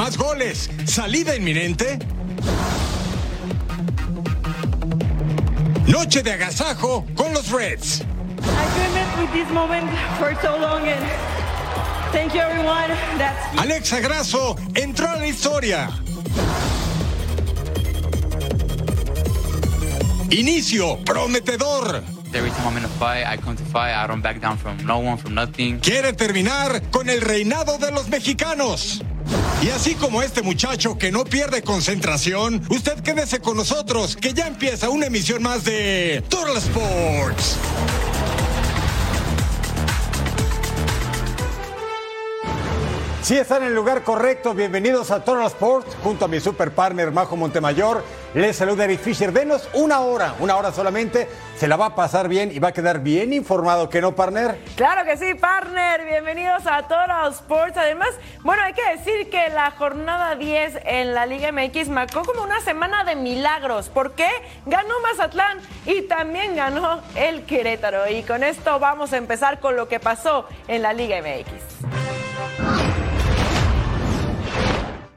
más 0.00 0.16
goles. 0.16 0.70
¿Salida 0.86 1.36
inminente? 1.36 1.98
Noche 5.86 6.22
de 6.22 6.32
agasajo 6.32 7.04
con 7.14 7.34
los 7.34 7.50
Reds. 7.50 8.00
I've 8.00 8.74
dreamed 8.74 9.20
with 9.20 9.32
this 9.34 9.50
moment 9.52 9.90
for 10.18 10.34
so 10.40 10.56
long 10.58 10.88
and 10.88 11.04
thank 12.12 12.32
you 12.32 12.40
everyone. 12.40 12.88
That's 13.18 13.58
Alexa 13.58 14.00
Grasso 14.00 14.56
entró 14.74 15.10
a 15.10 15.16
la 15.16 15.26
historia. 15.26 15.90
Inicio 20.30 20.96
prometedor. 21.04 22.02
Every 22.32 22.50
time 22.52 22.68
I'm 22.68 22.76
in 22.78 22.84
a 22.84 22.88
fight, 22.88 23.26
I 23.26 23.36
come 23.36 23.56
to 23.56 23.64
fight. 23.64 23.92
I 23.92 24.06
don't 24.06 24.22
back 24.22 24.40
down 24.40 24.56
from 24.56 24.78
no 24.86 25.00
one, 25.00 25.18
from 25.18 25.34
nothing. 25.34 25.78
Quiere 25.80 26.14
terminar 26.14 26.80
con 26.90 27.10
el 27.10 27.20
reinado 27.20 27.76
de 27.76 27.90
los 27.90 28.08
mexicanos. 28.08 29.02
Y 29.62 29.68
así 29.68 29.94
como 29.94 30.22
este 30.22 30.40
muchacho 30.40 30.96
que 30.96 31.12
no 31.12 31.24
pierde 31.24 31.62
concentración, 31.62 32.62
usted 32.70 33.00
quédese 33.00 33.40
con 33.40 33.58
nosotros, 33.58 34.16
que 34.16 34.32
ya 34.32 34.46
empieza 34.46 34.88
una 34.88 35.06
emisión 35.06 35.42
más 35.42 35.64
de 35.64 36.24
Total 36.30 36.56
Sports. 36.56 37.58
Sí, 43.22 43.36
están 43.36 43.62
en 43.62 43.68
el 43.68 43.74
lugar 43.74 44.02
correcto. 44.02 44.54
Bienvenidos 44.54 45.10
a 45.10 45.22
Total 45.22 45.46
Sports 45.46 45.94
junto 46.02 46.24
a 46.24 46.28
mi 46.28 46.40
super 46.40 46.72
partner 46.72 47.12
Majo 47.12 47.36
Montemayor. 47.36 48.02
Les 48.32 48.56
saluda 48.56 48.84
Eric 48.84 49.00
Fisher. 49.00 49.30
Denos 49.30 49.68
una 49.74 50.00
hora, 50.00 50.34
una 50.40 50.56
hora 50.56 50.72
solamente. 50.72 51.28
Se 51.56 51.68
la 51.68 51.76
va 51.76 51.86
a 51.86 51.94
pasar 51.94 52.28
bien 52.28 52.50
y 52.50 52.58
va 52.60 52.68
a 52.68 52.72
quedar 52.72 53.00
bien 53.00 53.34
informado, 53.34 53.90
¿que 53.90 54.00
no, 54.00 54.16
partner? 54.16 54.58
Claro 54.74 55.04
que 55.04 55.18
sí, 55.18 55.34
partner. 55.34 56.06
Bienvenidos 56.06 56.66
a 56.66 56.82
Total 56.84 57.30
Sports. 57.30 57.76
Además, 57.76 58.08
bueno, 58.42 58.62
hay 58.62 58.72
que 58.72 58.96
decir 58.96 59.28
que 59.28 59.50
la 59.50 59.70
jornada 59.72 60.34
10 60.36 60.80
en 60.86 61.12
la 61.12 61.26
Liga 61.26 61.52
MX 61.52 61.90
marcó 61.90 62.22
como 62.24 62.42
una 62.42 62.60
semana 62.62 63.04
de 63.04 63.16
milagros. 63.16 63.90
¿Por 63.90 64.12
qué? 64.12 64.30
Ganó 64.64 64.94
Mazatlán 65.02 65.58
y 65.84 66.02
también 66.02 66.56
ganó 66.56 67.02
el 67.14 67.44
Querétaro. 67.44 68.08
Y 68.08 68.22
con 68.22 68.42
esto 68.42 68.78
vamos 68.78 69.12
a 69.12 69.18
empezar 69.18 69.60
con 69.60 69.76
lo 69.76 69.88
que 69.88 70.00
pasó 70.00 70.46
en 70.68 70.80
la 70.80 70.94
Liga 70.94 71.20
MX. 71.20 71.89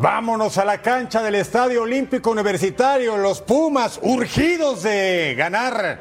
Vámonos 0.03 0.57
a 0.57 0.65
la 0.65 0.81
cancha 0.81 1.23
del 1.23 1.35
Estadio 1.35 1.83
Olímpico 1.83 2.29
Universitario. 2.29 3.15
Los 3.15 3.39
Pumas, 3.39 4.01
urgidos 4.01 4.83
de 4.83 5.33
ganar. 5.37 5.97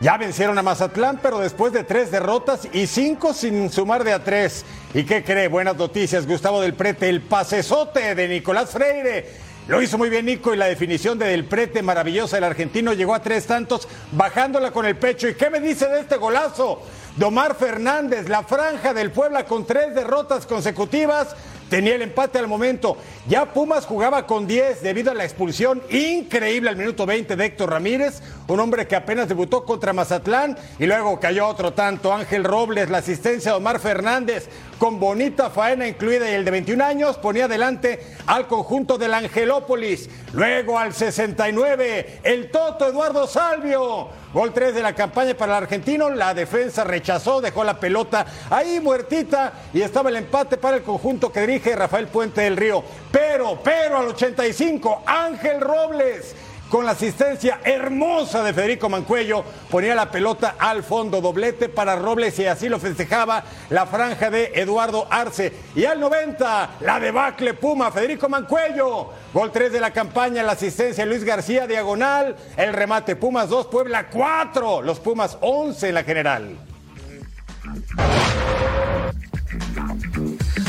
Ya 0.00 0.18
vencieron 0.18 0.58
a 0.58 0.62
Mazatlán, 0.62 1.18
pero 1.22 1.38
después 1.38 1.72
de 1.72 1.82
tres 1.82 2.10
derrotas 2.10 2.68
y 2.74 2.86
cinco 2.86 3.32
sin 3.32 3.70
sumar 3.70 4.04
de 4.04 4.12
a 4.12 4.22
tres. 4.22 4.66
¿Y 4.92 5.04
qué 5.04 5.24
cree? 5.24 5.48
Buenas 5.48 5.78
noticias, 5.78 6.26
Gustavo 6.26 6.60
del 6.60 6.74
Prete. 6.74 7.08
El 7.08 7.22
pasesote 7.22 8.14
de 8.14 8.28
Nicolás 8.28 8.68
Freire. 8.68 9.30
Lo 9.66 9.80
hizo 9.80 9.96
muy 9.96 10.10
bien 10.10 10.26
Nico 10.26 10.52
y 10.52 10.58
la 10.58 10.66
definición 10.66 11.18
de 11.18 11.28
Del 11.28 11.46
Prete 11.46 11.82
maravillosa 11.82 12.36
del 12.36 12.44
argentino 12.44 12.92
llegó 12.92 13.14
a 13.14 13.22
tres 13.22 13.46
tantos 13.46 13.88
bajándola 14.10 14.72
con 14.72 14.84
el 14.84 14.96
pecho. 14.96 15.26
¿Y 15.26 15.36
qué 15.36 15.48
me 15.48 15.60
dice 15.60 15.88
de 15.88 16.00
este 16.00 16.16
golazo? 16.18 16.82
Domar 17.16 17.54
Fernández, 17.54 18.28
la 18.28 18.42
franja 18.42 18.92
del 18.92 19.10
Puebla 19.10 19.46
con 19.46 19.64
tres 19.64 19.94
derrotas 19.94 20.44
consecutivas 20.44 21.34
tenía 21.72 21.94
el 21.94 22.02
empate 22.02 22.38
al 22.38 22.48
momento. 22.48 22.98
Ya 23.26 23.46
Pumas 23.54 23.86
jugaba 23.86 24.26
con 24.26 24.46
10 24.46 24.82
debido 24.82 25.10
a 25.10 25.14
la 25.14 25.24
expulsión 25.24 25.80
increíble 25.88 26.68
al 26.68 26.76
minuto 26.76 27.06
20 27.06 27.34
de 27.34 27.46
Héctor 27.46 27.70
Ramírez, 27.70 28.20
un 28.46 28.60
hombre 28.60 28.86
que 28.86 28.94
apenas 28.94 29.26
debutó 29.26 29.64
contra 29.64 29.94
Mazatlán 29.94 30.58
y 30.78 30.84
luego 30.84 31.18
cayó 31.18 31.46
otro 31.46 31.72
tanto. 31.72 32.12
Ángel 32.12 32.44
Robles, 32.44 32.90
la 32.90 32.98
asistencia 32.98 33.52
de 33.52 33.56
Omar 33.56 33.80
Fernández 33.80 34.50
con 34.82 34.98
bonita 34.98 35.48
faena 35.48 35.86
incluida 35.86 36.28
y 36.28 36.34
el 36.34 36.44
de 36.44 36.50
21 36.50 36.84
años 36.84 37.16
ponía 37.16 37.44
adelante 37.44 38.04
al 38.26 38.48
conjunto 38.48 38.98
del 38.98 39.14
Angelópolis. 39.14 40.10
Luego 40.32 40.76
al 40.76 40.92
69, 40.92 42.18
el 42.24 42.50
Toto 42.50 42.88
Eduardo 42.88 43.28
Salvio. 43.28 44.08
Gol 44.34 44.52
3 44.52 44.74
de 44.74 44.82
la 44.82 44.92
campaña 44.92 45.34
para 45.34 45.56
el 45.56 45.62
argentino. 45.62 46.10
La 46.10 46.34
defensa 46.34 46.82
rechazó, 46.82 47.40
dejó 47.40 47.62
la 47.62 47.78
pelota 47.78 48.26
ahí 48.50 48.80
muertita 48.80 49.52
y 49.72 49.82
estaba 49.82 50.10
el 50.10 50.16
empate 50.16 50.56
para 50.56 50.78
el 50.78 50.82
conjunto 50.82 51.30
que 51.30 51.42
dirige 51.42 51.76
Rafael 51.76 52.08
Puente 52.08 52.40
del 52.40 52.56
Río. 52.56 52.82
Pero, 53.12 53.60
pero 53.62 53.98
al 53.98 54.08
85, 54.08 55.04
Ángel 55.06 55.60
Robles 55.60 56.34
con 56.72 56.86
la 56.86 56.92
asistencia 56.92 57.60
hermosa 57.64 58.42
de 58.42 58.54
Federico 58.54 58.88
Mancuello, 58.88 59.44
ponía 59.70 59.94
la 59.94 60.10
pelota 60.10 60.54
al 60.58 60.82
fondo, 60.82 61.20
doblete 61.20 61.68
para 61.68 61.96
Robles 61.96 62.38
y 62.38 62.46
así 62.46 62.70
lo 62.70 62.80
festejaba 62.80 63.44
la 63.68 63.84
franja 63.84 64.30
de 64.30 64.52
Eduardo 64.54 65.06
Arce. 65.10 65.52
Y 65.76 65.84
al 65.84 66.00
90, 66.00 66.70
la 66.80 66.98
debacle 66.98 67.52
Puma, 67.52 67.92
Federico 67.92 68.26
Mancuello, 68.30 69.10
gol 69.34 69.52
3 69.52 69.70
de 69.70 69.80
la 69.80 69.90
campaña, 69.90 70.42
la 70.42 70.52
asistencia 70.52 71.04
Luis 71.04 71.24
García, 71.24 71.66
diagonal, 71.66 72.36
el 72.56 72.72
remate 72.72 73.16
Pumas 73.16 73.50
2, 73.50 73.66
Puebla 73.66 74.08
4, 74.08 74.80
los 74.80 74.98
Pumas 74.98 75.36
11 75.42 75.88
en 75.90 75.94
la 75.94 76.04
general. 76.04 76.56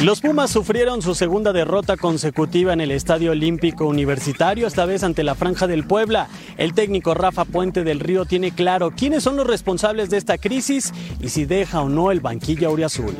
Los 0.04 0.20
Pumas 0.20 0.50
sufrieron 0.50 1.02
su 1.02 1.16
segunda 1.16 1.54
derrota 1.54 1.96
consecutiva 1.96 2.74
en 2.74 2.82
el 2.82 2.92
Estadio 2.92 3.32
Olímpico 3.32 3.88
Universitario, 3.88 4.68
esta 4.68 4.86
vez 4.86 5.02
ante 5.02 5.24
la 5.24 5.34
Franja 5.34 5.66
del 5.66 5.88
Puebla. 5.88 6.28
El 6.58 6.74
técnico 6.74 7.14
Rafa 7.14 7.46
Puente 7.46 7.86
del 7.86 8.02
Río 8.02 8.26
tiene 8.26 8.52
claro 8.52 8.92
quiénes 8.92 9.24
son 9.24 9.38
los 9.38 9.48
responsables 9.48 10.10
de 10.10 10.18
esta 10.18 10.38
crisis 10.38 10.94
y 11.22 11.30
si 11.30 11.46
deja 11.46 11.82
o 11.82 11.88
no 11.88 12.12
el 12.12 12.20
banquillo 12.20 12.68
auriazul. 12.68 13.16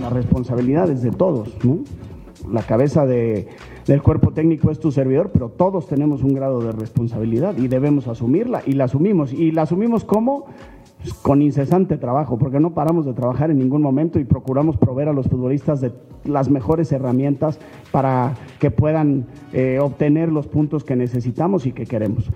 La 0.00 0.10
responsabilidad 0.10 0.90
es 0.90 1.00
de 1.02 1.12
todos. 1.12 1.50
La 2.50 2.62
cabeza 2.64 3.06
de, 3.06 3.46
del 3.86 4.02
cuerpo 4.02 4.32
técnico 4.32 4.72
es 4.72 4.80
tu 4.80 4.90
servidor, 4.90 5.30
pero 5.32 5.48
todos 5.48 5.86
tenemos 5.86 6.24
un 6.24 6.34
grado 6.34 6.60
de 6.60 6.72
responsabilidad 6.72 7.56
y 7.56 7.68
debemos 7.68 8.08
asumirla 8.08 8.62
y 8.66 8.72
la 8.72 8.84
asumimos. 8.84 9.32
¿Y 9.32 9.52
la 9.52 9.62
asumimos 9.62 10.04
cómo? 10.04 10.46
Con 11.22 11.42
incesante 11.42 11.96
trabajo, 11.96 12.38
porque 12.38 12.60
no 12.60 12.74
paramos 12.74 13.06
de 13.06 13.12
trabajar 13.12 13.50
en 13.50 13.58
ningún 13.58 13.82
momento 13.82 14.18
y 14.18 14.24
procuramos 14.24 14.76
proveer 14.76 15.08
a 15.08 15.12
los 15.12 15.26
futbolistas 15.28 15.80
de 15.80 15.92
las 16.24 16.50
mejores 16.50 16.90
herramientas 16.92 17.58
para 17.92 18.34
que 18.58 18.70
puedan 18.70 19.26
eh, 19.52 19.78
obtener 19.80 20.30
los 20.30 20.46
puntos 20.46 20.84
que 20.84 20.96
necesitamos 20.96 21.66
y 21.66 21.72
que 21.72 21.86
queremos. 21.86 22.30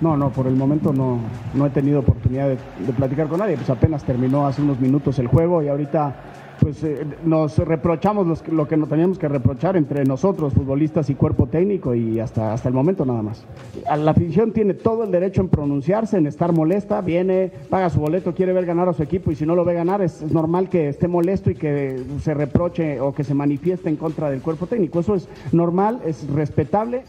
No, 0.00 0.16
no, 0.16 0.30
por 0.30 0.46
el 0.46 0.56
momento 0.56 0.92
no, 0.92 1.18
no 1.54 1.66
he 1.66 1.70
tenido 1.70 2.00
oportunidad 2.00 2.48
de, 2.48 2.58
de 2.86 2.92
platicar 2.92 3.28
con 3.28 3.38
nadie, 3.38 3.56
pues 3.56 3.70
apenas 3.70 4.04
terminó 4.04 4.46
hace 4.46 4.62
unos 4.62 4.78
minutos 4.80 5.18
el 5.18 5.26
juego 5.26 5.62
y 5.62 5.68
ahorita 5.68 6.14
pues 6.60 6.82
eh, 6.82 7.06
nos 7.24 7.58
reprochamos 7.58 8.42
lo 8.48 8.68
que 8.68 8.76
nos 8.76 8.88
teníamos 8.88 9.18
que 9.18 9.28
reprochar 9.28 9.76
entre 9.76 10.04
nosotros, 10.04 10.52
futbolistas 10.52 11.10
y 11.10 11.14
cuerpo 11.14 11.46
técnico, 11.46 11.94
y 11.94 12.20
hasta, 12.20 12.52
hasta 12.52 12.68
el 12.68 12.74
momento 12.74 13.04
nada 13.04 13.22
más. 13.22 13.44
La 13.96 14.10
afición 14.10 14.52
tiene 14.52 14.74
todo 14.74 15.04
el 15.04 15.10
derecho 15.10 15.40
en 15.40 15.48
pronunciarse, 15.48 16.16
en 16.16 16.26
estar 16.26 16.52
molesta, 16.52 17.00
viene, 17.00 17.52
paga 17.70 17.90
su 17.90 18.00
boleto, 18.00 18.34
quiere 18.34 18.52
ver 18.52 18.66
ganar 18.66 18.88
a 18.88 18.92
su 18.92 19.02
equipo, 19.02 19.30
y 19.30 19.36
si 19.36 19.46
no 19.46 19.54
lo 19.54 19.64
ve 19.64 19.74
ganar, 19.74 20.02
es 20.02 20.22
normal 20.22 20.68
que 20.68 20.88
esté 20.88 21.08
molesto 21.08 21.50
y 21.50 21.54
que 21.54 22.02
se 22.22 22.34
reproche 22.34 23.00
o 23.00 23.14
que 23.14 23.24
se 23.24 23.34
manifieste 23.34 23.88
en 23.88 23.96
contra 23.96 24.30
del 24.30 24.40
cuerpo 24.40 24.66
técnico. 24.66 25.00
Eso 25.00 25.14
es 25.14 25.28
normal, 25.52 26.00
es 26.06 26.26
respetable. 26.28 27.02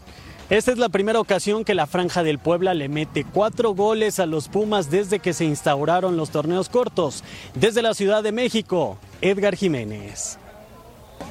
Esta 0.50 0.72
es 0.72 0.78
la 0.78 0.88
primera 0.88 1.20
ocasión 1.20 1.62
que 1.62 1.74
la 1.74 1.86
Franja 1.86 2.22
del 2.22 2.38
Puebla 2.38 2.72
le 2.72 2.88
mete 2.88 3.22
cuatro 3.22 3.74
goles 3.74 4.18
a 4.18 4.24
los 4.24 4.48
Pumas 4.48 4.90
desde 4.90 5.18
que 5.18 5.34
se 5.34 5.44
instauraron 5.44 6.16
los 6.16 6.30
torneos 6.30 6.70
cortos. 6.70 7.22
Desde 7.54 7.82
la 7.82 7.92
Ciudad 7.92 8.22
de 8.22 8.32
México, 8.32 8.96
Edgar 9.20 9.56
Jiménez. 9.56 10.38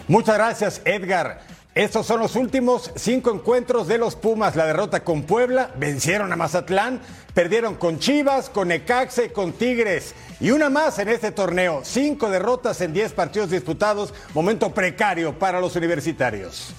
Muchas 0.07 0.36
gracias, 0.36 0.81
Edgar. 0.86 1.42
Estos 1.75 2.07
son 2.07 2.19
los 2.19 2.36
últimos 2.36 2.92
cinco 2.95 3.31
encuentros 3.31 3.88
de 3.88 4.00
los 4.00 4.16
Pumas. 4.16 4.56
La 4.56 4.66
derrota 4.66 5.04
con 5.04 5.24
Puebla, 5.24 5.69
vencieron 5.78 6.34
a 6.34 6.36
Mazatlán, 6.36 7.01
perdieron 7.36 7.75
con 7.75 8.00
Chivas, 8.00 8.50
con 8.50 8.69
Necaxa 8.69 9.25
y 9.25 9.30
con 9.30 9.54
Tigres. 9.54 10.16
Y 10.39 10.50
una 10.50 10.72
más 10.72 10.98
en 10.98 11.10
este 11.10 11.31
torneo. 11.31 11.81
Cinco 11.84 12.31
derrotas 12.31 12.81
en 12.81 12.94
diez 12.94 13.13
partidos 13.13 13.51
disputados. 13.51 14.13
Momento 14.34 14.74
precario 14.74 15.38
para 15.38 15.62
los 15.62 15.75
universitarios. 15.75 16.74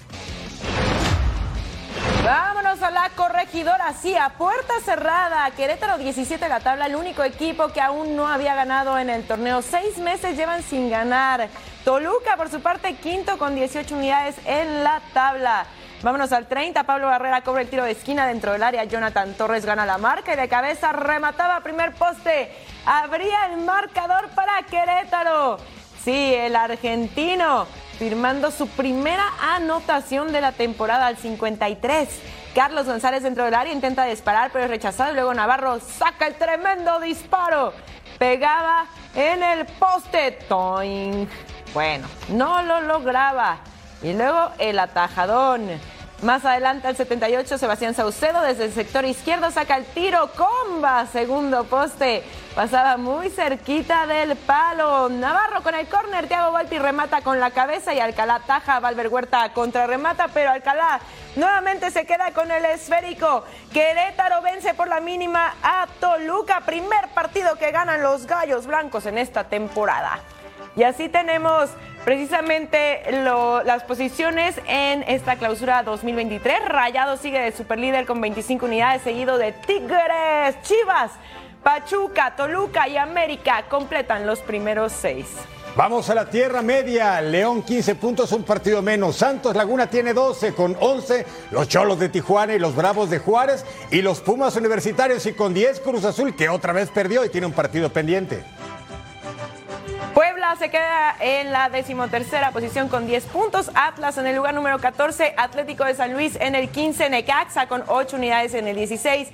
Vámonos 2.28 2.82
a 2.82 2.90
la 2.90 3.08
corregidora, 3.16 3.94
sí, 3.94 4.14
a 4.14 4.28
puerta 4.28 4.74
cerrada. 4.84 5.50
Querétaro 5.52 5.96
17 5.96 6.44
de 6.44 6.48
la 6.50 6.60
tabla, 6.60 6.84
el 6.84 6.94
único 6.94 7.24
equipo 7.24 7.68
que 7.68 7.80
aún 7.80 8.16
no 8.16 8.28
había 8.28 8.54
ganado 8.54 8.98
en 8.98 9.08
el 9.08 9.26
torneo. 9.26 9.62
Seis 9.62 9.96
meses 9.96 10.36
llevan 10.36 10.62
sin 10.62 10.90
ganar. 10.90 11.48
Toluca, 11.86 12.36
por 12.36 12.50
su 12.50 12.60
parte, 12.60 12.96
quinto 12.96 13.38
con 13.38 13.54
18 13.54 13.94
unidades 13.94 14.36
en 14.44 14.84
la 14.84 15.00
tabla. 15.14 15.64
Vámonos 16.02 16.30
al 16.32 16.46
30. 16.46 16.84
Pablo 16.84 17.06
Barrera 17.06 17.40
cobra 17.40 17.62
el 17.62 17.70
tiro 17.70 17.84
de 17.84 17.92
esquina 17.92 18.26
dentro 18.26 18.52
del 18.52 18.62
área. 18.62 18.84
Jonathan 18.84 19.32
Torres 19.32 19.64
gana 19.64 19.86
la 19.86 19.96
marca 19.96 20.34
y 20.34 20.36
de 20.36 20.50
cabeza 20.50 20.92
remataba 20.92 21.60
primer 21.60 21.94
poste. 21.94 22.52
Abría 22.84 23.46
el 23.46 23.56
marcador 23.62 24.28
para 24.34 24.64
Querétaro. 24.64 25.56
Sí, 26.04 26.34
el 26.34 26.56
argentino 26.56 27.66
firmando 27.98 28.50
su 28.50 28.68
primera 28.68 29.24
anotación 29.40 30.32
de 30.32 30.40
la 30.40 30.52
temporada 30.52 31.06
al 31.06 31.16
53. 31.16 32.08
Carlos 32.54 32.86
González 32.86 33.22
dentro 33.22 33.44
del 33.44 33.54
área 33.54 33.72
intenta 33.72 34.04
disparar, 34.04 34.50
pero 34.52 34.64
es 34.64 34.70
rechazado. 34.70 35.12
Luego 35.12 35.34
Navarro 35.34 35.80
saca 35.80 36.26
el 36.26 36.34
tremendo 36.36 37.00
disparo. 37.00 37.72
pegaba 38.18 38.86
en 39.14 39.42
el 39.42 39.66
poste. 39.66 40.32
Toing. 40.48 41.28
Bueno, 41.74 42.08
no 42.28 42.62
lo 42.62 42.80
lograba. 42.80 43.58
Y 44.02 44.12
luego 44.12 44.50
el 44.58 44.78
atajadón. 44.78 45.68
Más 46.22 46.44
adelante 46.44 46.88
al 46.88 46.96
78, 46.96 47.58
Sebastián 47.58 47.94
Saucedo 47.94 48.42
desde 48.42 48.64
el 48.64 48.72
sector 48.72 49.04
izquierdo 49.04 49.52
saca 49.52 49.76
el 49.76 49.84
tiro, 49.84 50.32
comba, 50.32 51.06
segundo 51.06 51.62
poste, 51.62 52.24
pasaba 52.56 52.96
muy 52.96 53.30
cerquita 53.30 54.04
del 54.04 54.34
palo. 54.34 55.08
Navarro 55.10 55.62
con 55.62 55.76
el 55.76 55.86
córner, 55.86 56.26
Thiago 56.26 56.50
Volpi 56.50 56.76
remata 56.76 57.20
con 57.20 57.38
la 57.38 57.52
cabeza 57.52 57.94
y 57.94 58.00
Alcalá 58.00 58.40
taja, 58.40 58.80
Valver 58.80 59.06
Huerta 59.06 59.52
contra 59.52 59.86
remata, 59.86 60.26
pero 60.34 60.50
Alcalá 60.50 60.98
nuevamente 61.36 61.92
se 61.92 62.04
queda 62.04 62.32
con 62.32 62.50
el 62.50 62.64
esférico. 62.64 63.44
Querétaro 63.72 64.42
vence 64.42 64.74
por 64.74 64.88
la 64.88 64.98
mínima 64.98 65.54
a 65.62 65.86
Toluca, 66.00 66.62
primer 66.62 67.10
partido 67.14 67.54
que 67.54 67.70
ganan 67.70 68.02
los 68.02 68.26
Gallos 68.26 68.66
Blancos 68.66 69.06
en 69.06 69.18
esta 69.18 69.44
temporada. 69.44 70.18
Y 70.76 70.84
así 70.84 71.08
tenemos 71.08 71.70
precisamente 72.04 73.02
las 73.12 73.84
posiciones 73.84 74.54
en 74.66 75.02
esta 75.04 75.36
clausura 75.36 75.82
2023. 75.82 76.68
Rayado 76.68 77.16
sigue 77.16 77.40
de 77.40 77.52
superlíder 77.52 78.06
con 78.06 78.20
25 78.20 78.66
unidades, 78.66 79.02
seguido 79.02 79.38
de 79.38 79.52
Tigres, 79.52 80.60
Chivas, 80.62 81.12
Pachuca, 81.62 82.34
Toluca 82.36 82.88
y 82.88 82.96
América 82.96 83.64
completan 83.68 84.26
los 84.26 84.40
primeros 84.40 84.92
seis. 84.92 85.26
Vamos 85.76 86.10
a 86.10 86.14
la 86.14 86.28
Tierra 86.28 86.60
Media. 86.60 87.20
León 87.20 87.62
15 87.62 87.94
puntos, 87.94 88.32
un 88.32 88.42
partido 88.42 88.82
menos. 88.82 89.16
Santos 89.16 89.54
Laguna 89.54 89.88
tiene 89.88 90.12
12 90.12 90.52
con 90.54 90.76
11. 90.80 91.24
Los 91.52 91.68
Cholos 91.68 92.00
de 92.00 92.08
Tijuana 92.08 92.54
y 92.54 92.58
los 92.58 92.74
Bravos 92.74 93.10
de 93.10 93.18
Juárez. 93.18 93.64
Y 93.90 94.02
los 94.02 94.20
Pumas 94.20 94.56
Universitarios 94.56 95.24
y 95.26 95.34
con 95.34 95.54
10 95.54 95.80
Cruz 95.80 96.04
Azul 96.04 96.34
que 96.34 96.48
otra 96.48 96.72
vez 96.72 96.90
perdió 96.90 97.24
y 97.24 97.28
tiene 97.28 97.46
un 97.46 97.52
partido 97.52 97.92
pendiente. 97.92 98.42
Puebla 100.18 100.56
se 100.56 100.68
queda 100.68 101.14
en 101.20 101.52
la 101.52 101.68
decimotercera 101.68 102.50
posición 102.50 102.88
con 102.88 103.06
10 103.06 103.26
puntos. 103.26 103.70
Atlas 103.76 104.18
en 104.18 104.26
el 104.26 104.34
lugar 104.34 104.52
número 104.52 104.80
14. 104.80 105.32
Atlético 105.36 105.84
de 105.84 105.94
San 105.94 106.12
Luis 106.12 106.34
en 106.40 106.56
el 106.56 106.70
15. 106.70 107.08
Necaxa 107.08 107.68
con 107.68 107.84
8 107.86 108.16
unidades 108.16 108.52
en 108.54 108.66
el 108.66 108.74
16. 108.74 109.28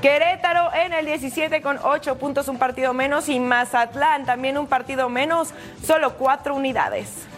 Querétaro 0.00 0.72
en 0.72 0.94
el 0.94 1.04
17 1.04 1.60
con 1.60 1.78
8 1.82 2.16
puntos, 2.16 2.48
un 2.48 2.56
partido 2.56 2.94
menos. 2.94 3.28
Y 3.28 3.38
Mazatlán 3.38 4.24
también 4.24 4.56
un 4.56 4.66
partido 4.66 5.10
menos, 5.10 5.52
solo 5.84 6.14
4 6.14 6.54
unidades. 6.54 7.29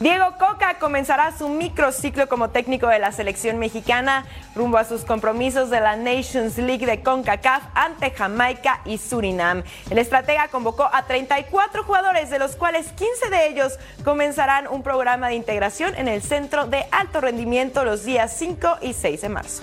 Diego 0.00 0.36
Coca 0.38 0.78
comenzará 0.78 1.36
su 1.36 1.48
microciclo 1.48 2.28
como 2.28 2.50
técnico 2.50 2.86
de 2.86 3.00
la 3.00 3.10
selección 3.10 3.58
mexicana 3.58 4.26
rumbo 4.54 4.78
a 4.78 4.84
sus 4.84 5.04
compromisos 5.04 5.70
de 5.70 5.80
la 5.80 5.96
Nations 5.96 6.56
League 6.56 6.86
de 6.86 7.02
CONCACAF 7.02 7.64
ante 7.74 8.12
Jamaica 8.12 8.80
y 8.84 8.98
Surinam. 8.98 9.64
El 9.90 9.98
estratega 9.98 10.46
convocó 10.48 10.88
a 10.92 11.06
34 11.06 11.82
jugadores, 11.82 12.30
de 12.30 12.38
los 12.38 12.54
cuales 12.54 12.86
15 12.92 13.28
de 13.28 13.48
ellos 13.48 13.72
comenzarán 14.04 14.68
un 14.68 14.84
programa 14.84 15.28
de 15.28 15.34
integración 15.34 15.96
en 15.96 16.06
el 16.06 16.22
centro 16.22 16.68
de 16.68 16.86
alto 16.92 17.20
rendimiento 17.20 17.84
los 17.84 18.04
días 18.04 18.32
5 18.38 18.78
y 18.82 18.92
6 18.92 19.20
de 19.20 19.28
marzo. 19.28 19.62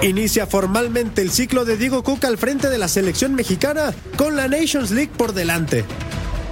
Inicia 0.00 0.46
formalmente 0.46 1.20
el 1.20 1.30
ciclo 1.30 1.66
de 1.66 1.76
Diego 1.76 2.02
Coca 2.02 2.28
al 2.28 2.38
frente 2.38 2.70
de 2.70 2.78
la 2.78 2.88
selección 2.88 3.34
mexicana 3.34 3.92
con 4.16 4.36
la 4.36 4.48
Nations 4.48 4.90
League 4.90 5.12
por 5.16 5.34
delante. 5.34 5.84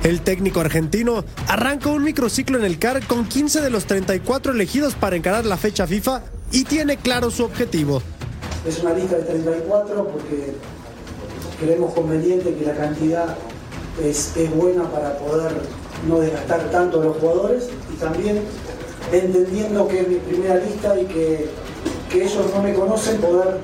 El 0.02 0.22
técnico 0.22 0.60
argentino 0.60 1.24
arranca 1.46 1.90
un 1.90 2.02
microciclo 2.02 2.56
en 2.56 2.64
el 2.64 2.78
CAR 2.78 3.06
con 3.06 3.26
15 3.26 3.60
de 3.60 3.68
los 3.68 3.84
34 3.84 4.52
elegidos 4.52 4.94
para 4.94 5.14
encarar 5.14 5.44
la 5.44 5.58
fecha 5.58 5.86
FIFA 5.86 6.22
y 6.52 6.64
tiene 6.64 6.96
claro 6.96 7.30
su 7.30 7.44
objetivo. 7.44 8.00
Es 8.66 8.78
una 8.80 8.94
lista 8.94 9.16
de 9.16 9.24
34 9.24 10.08
porque 10.08 10.54
creemos 11.60 11.92
conveniente 11.92 12.54
que 12.54 12.64
la 12.64 12.74
cantidad 12.74 13.36
es, 14.02 14.32
buena 14.56 14.90
para 14.90 15.18
poder 15.18 15.52
no 16.08 16.20
desgastar 16.20 16.70
tanto 16.70 17.02
a 17.02 17.04
los 17.04 17.18
jugadores 17.18 17.68
y 17.92 17.96
también 17.98 18.40
entendiendo 19.12 19.86
que 19.86 20.00
es 20.00 20.08
mi 20.08 20.16
primera 20.16 20.56
lista 20.56 20.98
y 20.98 21.04
que, 21.04 21.50
que 22.10 22.24
ellos 22.24 22.46
no 22.54 22.62
me 22.62 22.72
conocen, 22.72 23.20
poder 23.20 23.58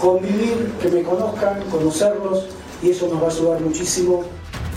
convivir, 0.00 0.72
que 0.80 0.88
me 0.88 1.02
conozcan, 1.02 1.60
conocerlos 1.70 2.46
y 2.82 2.90
eso 2.90 3.08
nos 3.08 3.22
va 3.22 3.26
a 3.26 3.30
ayudar 3.30 3.60
muchísimo 3.60 4.24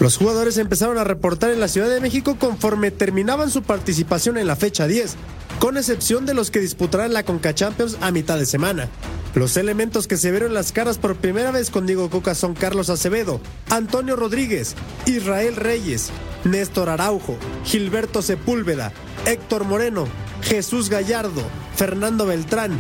los 0.02 0.18
jugadores 0.18 0.58
empezaron 0.58 0.98
a 0.98 1.04
reportar 1.04 1.52
en 1.52 1.60
la 1.60 1.68
Ciudad 1.68 1.88
de 1.88 2.02
México 2.02 2.36
conforme 2.40 2.90
terminaban 2.90 3.52
su 3.52 3.62
participación 3.62 4.36
en 4.40 4.48
la 4.48 4.56
fecha 4.56 4.88
10, 4.88 5.14
con 5.60 5.78
excepción 5.78 6.26
de 6.26 6.34
los 6.34 6.50
que 6.50 6.60
disputarán 6.60 7.14
la 7.14 7.22
Conca 7.22 7.54
Champions 7.54 7.98
a 8.02 8.10
mitad 8.10 8.40
de 8.40 8.48
semana. 8.48 8.90
Los 9.36 9.58
elementos 9.58 10.08
que 10.08 10.18
se 10.18 10.32
vieron 10.32 10.56
las 10.56 10.72
caras 10.72 10.98
por 10.98 11.18
primera 11.18 11.52
vez 11.52 11.70
con 11.70 11.86
Diego 11.86 12.10
Coca 12.10 12.34
son 12.34 12.56
Carlos 12.56 12.90
Acevedo, 12.90 13.42
Antonio 13.70 14.16
Rodríguez, 14.16 14.74
Israel 15.06 15.56
Reyes, 15.56 16.10
Néstor 16.46 16.90
Araujo, 16.90 17.38
Gilberto 17.64 18.24
Sepúlveda, 18.24 18.92
Héctor 19.28 19.66
Moreno, 19.66 20.08
Jesús 20.42 20.90
Gallardo, 20.90 21.44
Fernando 21.76 22.26
Beltrán, 22.26 22.72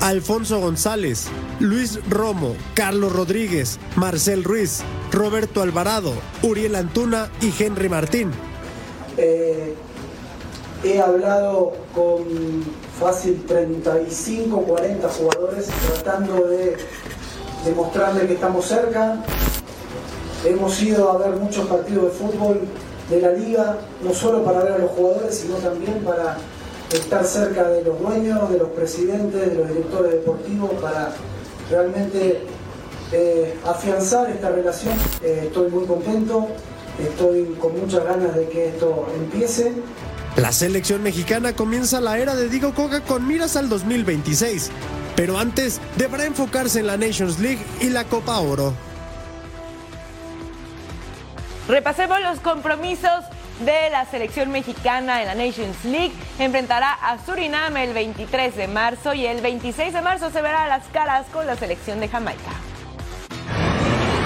Alfonso 0.00 0.58
González, 0.60 1.26
Luis 1.58 2.00
Romo, 2.08 2.56
Carlos 2.74 3.12
Rodríguez, 3.12 3.78
Marcel 3.96 4.44
Ruiz, 4.44 4.80
Roberto 5.12 5.60
Alvarado, 5.60 6.14
Uriel 6.42 6.74
Antuna 6.76 7.30
y 7.42 7.52
Henry 7.62 7.90
Martín. 7.90 8.30
Eh, 9.18 9.74
he 10.82 11.00
hablado 11.00 11.72
con 11.94 12.24
fácil 12.98 13.44
35, 13.46 14.62
40 14.62 15.08
jugadores 15.08 15.68
tratando 15.92 16.46
de 16.46 16.78
demostrarle 17.66 18.26
que 18.26 18.34
estamos 18.34 18.64
cerca. 18.64 19.22
Hemos 20.46 20.80
ido 20.82 21.12
a 21.12 21.18
ver 21.18 21.36
muchos 21.36 21.66
partidos 21.66 22.04
de 22.04 22.10
fútbol 22.10 22.60
de 23.10 23.20
la 23.20 23.32
liga, 23.32 23.78
no 24.02 24.14
solo 24.14 24.42
para 24.44 24.60
ver 24.60 24.72
a 24.72 24.78
los 24.78 24.92
jugadores, 24.92 25.36
sino 25.36 25.56
también 25.56 26.02
para 26.02 26.38
estar 26.92 27.24
cerca 27.24 27.68
de 27.68 27.82
los 27.82 28.00
dueños, 28.00 28.50
de 28.50 28.58
los 28.58 28.68
presidentes, 28.70 29.50
de 29.50 29.54
los 29.54 29.68
directores 29.68 30.12
deportivos, 30.12 30.70
para 30.80 31.12
realmente 31.70 32.42
eh, 33.12 33.58
afianzar 33.64 34.30
esta 34.30 34.50
relación. 34.50 34.94
Eh, 35.22 35.44
estoy 35.46 35.70
muy 35.70 35.86
contento, 35.86 36.48
estoy 36.98 37.56
con 37.60 37.78
muchas 37.78 38.04
ganas 38.04 38.34
de 38.34 38.48
que 38.48 38.68
esto 38.68 39.06
empiece. 39.14 39.72
La 40.36 40.52
selección 40.52 41.02
mexicana 41.02 41.54
comienza 41.54 42.00
la 42.00 42.18
era 42.18 42.34
de 42.34 42.48
Diego 42.48 42.72
Coca 42.74 43.00
con 43.00 43.26
miras 43.26 43.56
al 43.56 43.68
2026, 43.68 44.70
pero 45.16 45.38
antes 45.38 45.80
deberá 45.96 46.24
enfocarse 46.24 46.80
en 46.80 46.86
la 46.86 46.96
Nations 46.96 47.38
League 47.40 47.60
y 47.80 47.90
la 47.90 48.04
Copa 48.04 48.38
Oro. 48.38 48.72
Repasemos 51.68 52.20
los 52.20 52.40
compromisos 52.40 53.24
de 53.60 53.90
la 53.90 54.06
selección 54.06 54.50
mexicana 54.50 55.20
en 55.20 55.28
la 55.28 55.34
Nations 55.34 55.84
League. 55.84 56.12
Enfrentará 56.38 56.92
a 56.92 57.18
Surinam 57.24 57.76
el 57.76 57.92
23 57.92 58.56
de 58.56 58.68
marzo 58.68 59.14
y 59.14 59.26
el 59.26 59.40
26 59.40 59.92
de 59.92 60.02
marzo 60.02 60.30
se 60.30 60.42
verá 60.42 60.66
las 60.66 60.86
caras 60.88 61.26
con 61.32 61.46
la 61.46 61.56
selección 61.56 62.00
de 62.00 62.08
Jamaica. 62.08 62.50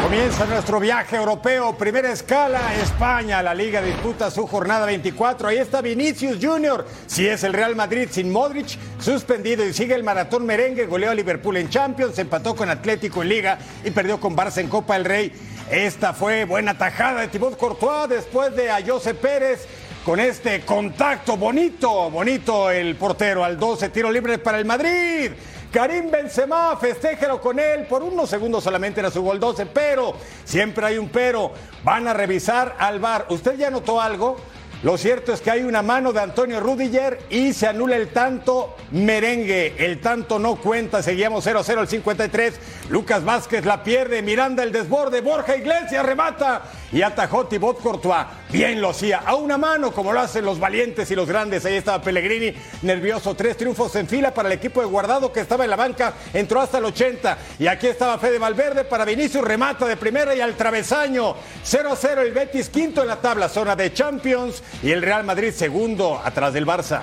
Comienza 0.04 0.44
nuestro 0.44 0.80
viaje 0.80 1.16
europeo, 1.16 1.78
primera 1.78 2.12
escala, 2.12 2.74
España. 2.74 3.42
La 3.42 3.54
liga 3.54 3.80
disputa 3.80 4.30
su 4.30 4.46
jornada 4.46 4.84
24. 4.84 5.48
Ahí 5.48 5.56
está 5.56 5.80
Vinicius 5.80 6.36
Junior. 6.40 6.86
Si 7.06 7.26
es 7.26 7.42
el 7.42 7.54
Real 7.54 7.74
Madrid 7.74 8.08
sin 8.10 8.30
Modric, 8.30 8.78
suspendido 9.00 9.64
y 9.64 9.72
sigue 9.72 9.94
el 9.94 10.04
maratón 10.04 10.44
merengue, 10.44 10.84
goleó 10.84 11.10
a 11.10 11.14
Liverpool 11.14 11.56
en 11.56 11.70
Champions, 11.70 12.18
empató 12.18 12.54
con 12.54 12.68
Atlético 12.68 13.22
en 13.22 13.30
Liga 13.30 13.58
y 13.82 13.92
perdió 13.92 14.20
con 14.20 14.36
Barça 14.36 14.58
en 14.58 14.68
Copa 14.68 14.92
del 14.92 15.06
Rey. 15.06 15.32
Esta 15.70 16.12
fue 16.12 16.44
buena 16.44 16.76
tajada 16.76 17.22
de 17.22 17.28
Thibaut 17.28 17.56
Courtois 17.56 18.08
después 18.08 18.54
de 18.54 18.70
a 18.70 18.84
José 18.86 19.14
Pérez 19.14 19.66
con 20.04 20.20
este 20.20 20.60
contacto 20.60 21.38
bonito, 21.38 22.10
bonito 22.10 22.70
el 22.70 22.96
portero 22.96 23.42
al 23.42 23.58
12, 23.58 23.88
tiro 23.88 24.12
libre 24.12 24.36
para 24.36 24.58
el 24.58 24.66
Madrid. 24.66 25.32
Karim 25.72 26.10
Benzema, 26.10 26.76
festéjelo 26.76 27.40
con 27.40 27.58
él. 27.58 27.86
Por 27.86 28.02
unos 28.02 28.28
segundos 28.28 28.62
solamente 28.62 29.00
era 29.00 29.10
su 29.10 29.22
gol 29.22 29.40
12, 29.40 29.66
pero 29.66 30.14
siempre 30.44 30.86
hay 30.86 30.98
un 30.98 31.08
pero. 31.08 31.52
Van 31.82 32.06
a 32.06 32.12
revisar 32.12 32.76
al 32.78 33.00
bar. 33.00 33.26
¿Usted 33.30 33.56
ya 33.56 33.70
notó 33.70 34.00
algo? 34.00 34.36
Lo 34.84 34.98
cierto 34.98 35.32
es 35.32 35.40
que 35.40 35.50
hay 35.50 35.62
una 35.62 35.80
mano 35.80 36.12
de 36.12 36.20
Antonio 36.20 36.60
Rudiger 36.60 37.18
y 37.30 37.54
se 37.54 37.66
anula 37.66 37.96
el 37.96 38.08
tanto 38.08 38.76
merengue. 38.90 39.74
El 39.78 39.98
tanto 39.98 40.38
no 40.38 40.56
cuenta. 40.56 41.02
Seguíamos 41.02 41.46
0-0 41.46 41.78
al 41.78 41.88
53. 41.88 42.60
Lucas 42.90 43.24
Vázquez 43.24 43.64
la 43.64 43.82
pierde. 43.82 44.20
Miranda 44.20 44.62
el 44.62 44.72
desborde. 44.72 45.22
Borja 45.22 45.56
Iglesias 45.56 46.04
remata. 46.04 46.64
Y 46.92 47.00
atajó 47.00 47.46
Thibaut 47.46 47.80
Courtois. 47.80 48.26
Bien 48.54 48.80
lo 48.80 48.90
hacía. 48.90 49.18
A 49.18 49.34
una 49.34 49.58
mano, 49.58 49.90
como 49.90 50.12
lo 50.12 50.20
hacen 50.20 50.44
los 50.44 50.60
valientes 50.60 51.10
y 51.10 51.16
los 51.16 51.28
grandes. 51.28 51.64
Ahí 51.64 51.74
estaba 51.74 52.00
Pellegrini. 52.00 52.54
Nervioso. 52.82 53.34
Tres 53.34 53.56
triunfos 53.56 53.96
en 53.96 54.06
fila 54.06 54.32
para 54.32 54.48
el 54.48 54.52
equipo 54.52 54.80
de 54.80 54.86
Guardado 54.86 55.32
que 55.32 55.40
estaba 55.40 55.64
en 55.64 55.70
la 55.70 55.76
banca. 55.76 56.12
Entró 56.32 56.60
hasta 56.60 56.78
el 56.78 56.84
80. 56.84 57.36
Y 57.58 57.66
aquí 57.66 57.88
estaba 57.88 58.16
Fede 58.16 58.38
Valverde 58.38 58.84
para 58.84 59.04
Vinicius. 59.04 59.44
Remata 59.44 59.88
de 59.88 59.96
primera 59.96 60.36
y 60.36 60.40
al 60.40 60.54
travesaño. 60.54 61.34
0-0 61.64 62.18
el 62.18 62.30
Betis. 62.30 62.68
Quinto 62.68 63.02
en 63.02 63.08
la 63.08 63.16
tabla. 63.16 63.48
Zona 63.48 63.74
de 63.74 63.92
Champions 63.92 64.62
y 64.84 64.92
el 64.92 65.02
Real 65.02 65.24
Madrid 65.24 65.50
segundo 65.50 66.22
atrás 66.24 66.52
del 66.52 66.64
Barça. 66.64 67.00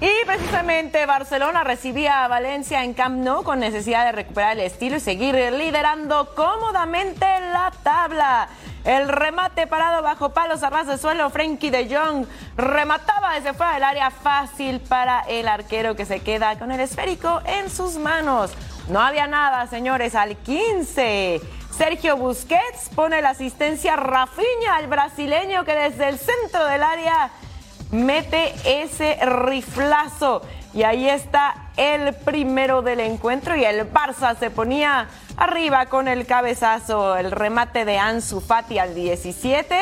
Y 0.00 0.26
precisamente 0.26 1.06
Barcelona 1.06 1.62
recibía 1.62 2.24
a 2.24 2.28
Valencia 2.28 2.82
en 2.82 2.94
Camp 2.94 3.18
Nou 3.18 3.44
con 3.44 3.60
necesidad 3.60 4.06
de 4.06 4.12
recuperar 4.12 4.58
el 4.58 4.64
estilo 4.64 4.96
y 4.96 5.00
seguir 5.00 5.36
liderando 5.52 6.34
cómodamente 6.34 7.26
la 7.52 7.72
tabla. 7.84 8.48
El 8.88 9.06
remate 9.06 9.66
parado 9.66 10.00
bajo 10.00 10.30
palos 10.30 10.62
a 10.62 10.70
ras 10.70 10.86
de 10.86 10.96
suelo, 10.96 11.28
Frenkie 11.28 11.68
de 11.68 11.94
Jong 11.94 12.24
remataba 12.56 13.34
desde 13.34 13.52
fuera 13.52 13.74
del 13.74 13.84
área 13.84 14.10
fácil 14.10 14.80
para 14.80 15.20
el 15.28 15.46
arquero 15.46 15.94
que 15.94 16.06
se 16.06 16.20
queda 16.20 16.58
con 16.58 16.72
el 16.72 16.80
esférico 16.80 17.42
en 17.44 17.68
sus 17.68 17.98
manos. 17.98 18.50
No 18.88 18.98
había 19.02 19.26
nada, 19.26 19.66
señores, 19.66 20.14
al 20.14 20.38
15. 20.38 21.38
Sergio 21.70 22.16
Busquets 22.16 22.88
pone 22.94 23.20
la 23.20 23.28
asistencia 23.28 23.94
Rafinha 23.94 24.76
al 24.76 24.86
brasileño 24.86 25.66
que 25.66 25.74
desde 25.74 26.08
el 26.08 26.18
centro 26.18 26.64
del 26.64 26.82
área 26.82 27.30
mete 27.90 28.54
ese 28.64 29.18
riflazo. 29.22 30.40
Y 30.74 30.82
ahí 30.82 31.08
está 31.08 31.54
el 31.76 32.14
primero 32.14 32.82
del 32.82 33.00
encuentro 33.00 33.56
y 33.56 33.64
el 33.64 33.90
Barça 33.90 34.36
se 34.36 34.50
ponía 34.50 35.08
arriba 35.36 35.86
con 35.86 36.08
el 36.08 36.26
cabezazo, 36.26 37.16
el 37.16 37.30
remate 37.30 37.84
de 37.84 37.98
Ansu 37.98 38.40
Fati 38.40 38.78
al 38.78 38.94
17 38.94 39.76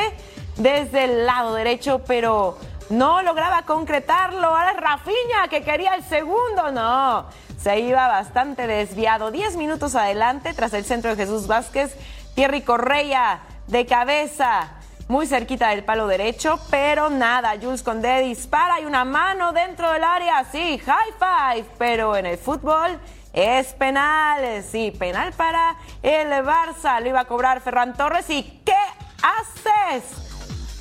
desde 0.55 1.03
el 1.03 1.25
lado 1.25 1.53
derecho, 1.53 2.01
pero 2.07 2.57
no 2.89 3.21
lograba 3.21 3.63
concretarlo. 3.63 4.47
Ahora 4.47 4.71
es 4.71 4.77
Rafinha 4.77 5.47
que 5.49 5.61
quería 5.61 5.95
el 5.95 6.03
segundo, 6.03 6.71
no. 6.71 7.25
Se 7.59 7.79
iba 7.79 8.07
bastante 8.07 8.65
desviado. 8.67 9.31
Diez 9.31 9.55
minutos 9.55 9.95
adelante, 9.95 10.53
tras 10.53 10.73
el 10.73 10.85
centro 10.85 11.15
de 11.15 11.17
Jesús 11.17 11.47
Vázquez, 11.47 11.95
Thierry 12.35 12.61
Correia 12.61 13.39
de 13.67 13.85
cabeza 13.85 14.76
muy 15.07 15.25
cerquita 15.25 15.69
del 15.69 15.83
palo 15.83 16.07
derecho, 16.07 16.59
pero 16.69 17.09
nada, 17.09 17.55
Jules 17.61 17.83
Condé 17.83 18.21
dispara 18.21 18.81
y 18.81 18.85
una 18.85 19.05
mano 19.05 19.53
dentro 19.53 19.91
del 19.91 20.03
área, 20.03 20.43
sí, 20.51 20.79
high 20.79 21.13
five, 21.19 21.69
pero 21.77 22.15
en 22.17 22.25
el 22.25 22.37
fútbol 22.37 22.99
es 23.33 23.67
penal, 23.73 24.63
sí, 24.63 24.91
penal 24.91 25.31
para 25.33 25.75
el 26.01 26.29
Barça, 26.43 26.99
lo 27.01 27.09
iba 27.09 27.21
a 27.21 27.25
cobrar 27.25 27.61
Ferran 27.61 27.95
Torres 27.95 28.29
y 28.29 28.61
¿qué 28.65 28.73
haces? 29.21 30.03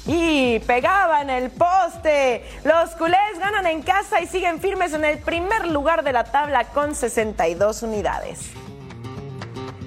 Y 0.07 0.61
pegaba 0.61 1.21
en 1.21 1.31
el 1.31 1.51
poste. 1.51 2.45
Los 2.63 2.91
culés 2.91 3.39
ganan 3.41 3.67
en 3.67 3.83
casa 3.83 4.21
y 4.21 4.27
siguen 4.27 4.61
firmes 4.61 4.93
en 4.93 5.05
el 5.05 5.19
primer 5.19 5.67
lugar 5.67 6.05
de 6.05 6.13
la 6.13 6.25
tabla 6.25 6.65
con 6.65 6.95
62 6.95 7.83
unidades. 7.83 8.53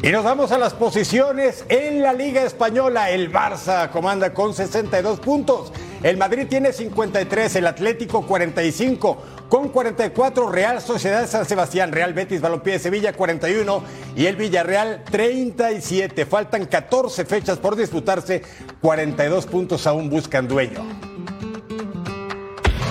Y 0.02 0.12
nos 0.12 0.24
vamos 0.24 0.54
a 0.54 0.58
las 0.58 0.74
posiciones 0.74 1.66
en 1.68 2.02
la 2.02 2.14
Liga 2.14 2.44
Española. 2.44 3.10
El 3.10 3.34
Barça 3.34 3.90
comanda 3.90 4.34
con 4.34 4.54
62 4.54 5.20
puntos. 5.20 5.74
El 6.02 6.16
Madrid 6.16 6.48
tiene 6.50 6.72
53, 6.72 7.58
el 7.58 7.68
Atlético 7.68 8.26
45, 8.26 9.22
con 9.50 9.68
44 9.68 10.50
Real 10.50 10.82
Sociedad 10.82 11.28
San 11.28 11.46
Sebastián, 11.46 11.92
Real 11.92 12.14
Betis 12.14 12.40
Balompié 12.40 12.74
de 12.74 12.80
Sevilla 12.80 13.12
41 13.12 13.84
y 14.16 14.26
el 14.28 14.38
Villarreal 14.38 15.04
37. 15.04 16.26
Faltan 16.26 16.66
14 16.66 17.26
fechas 17.26 17.58
por 17.58 17.76
disputarse, 17.76 18.42
42 18.80 19.48
puntos 19.48 19.86
aún 19.86 20.10
buscan 20.10 20.48
dueño. 20.48 20.80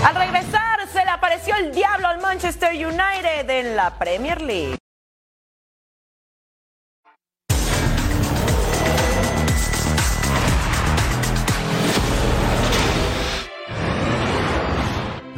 Al 0.05 0.15
regresar 0.15 0.87
se 0.93 1.05
le 1.05 1.11
apareció 1.11 1.57
el 1.57 1.73
diablo 1.73 2.09
al 2.09 2.21
Manchester 2.21 2.73
United 2.75 3.49
en 3.49 3.77
la 3.77 3.99
Premier 3.99 4.43
League. 4.43 4.78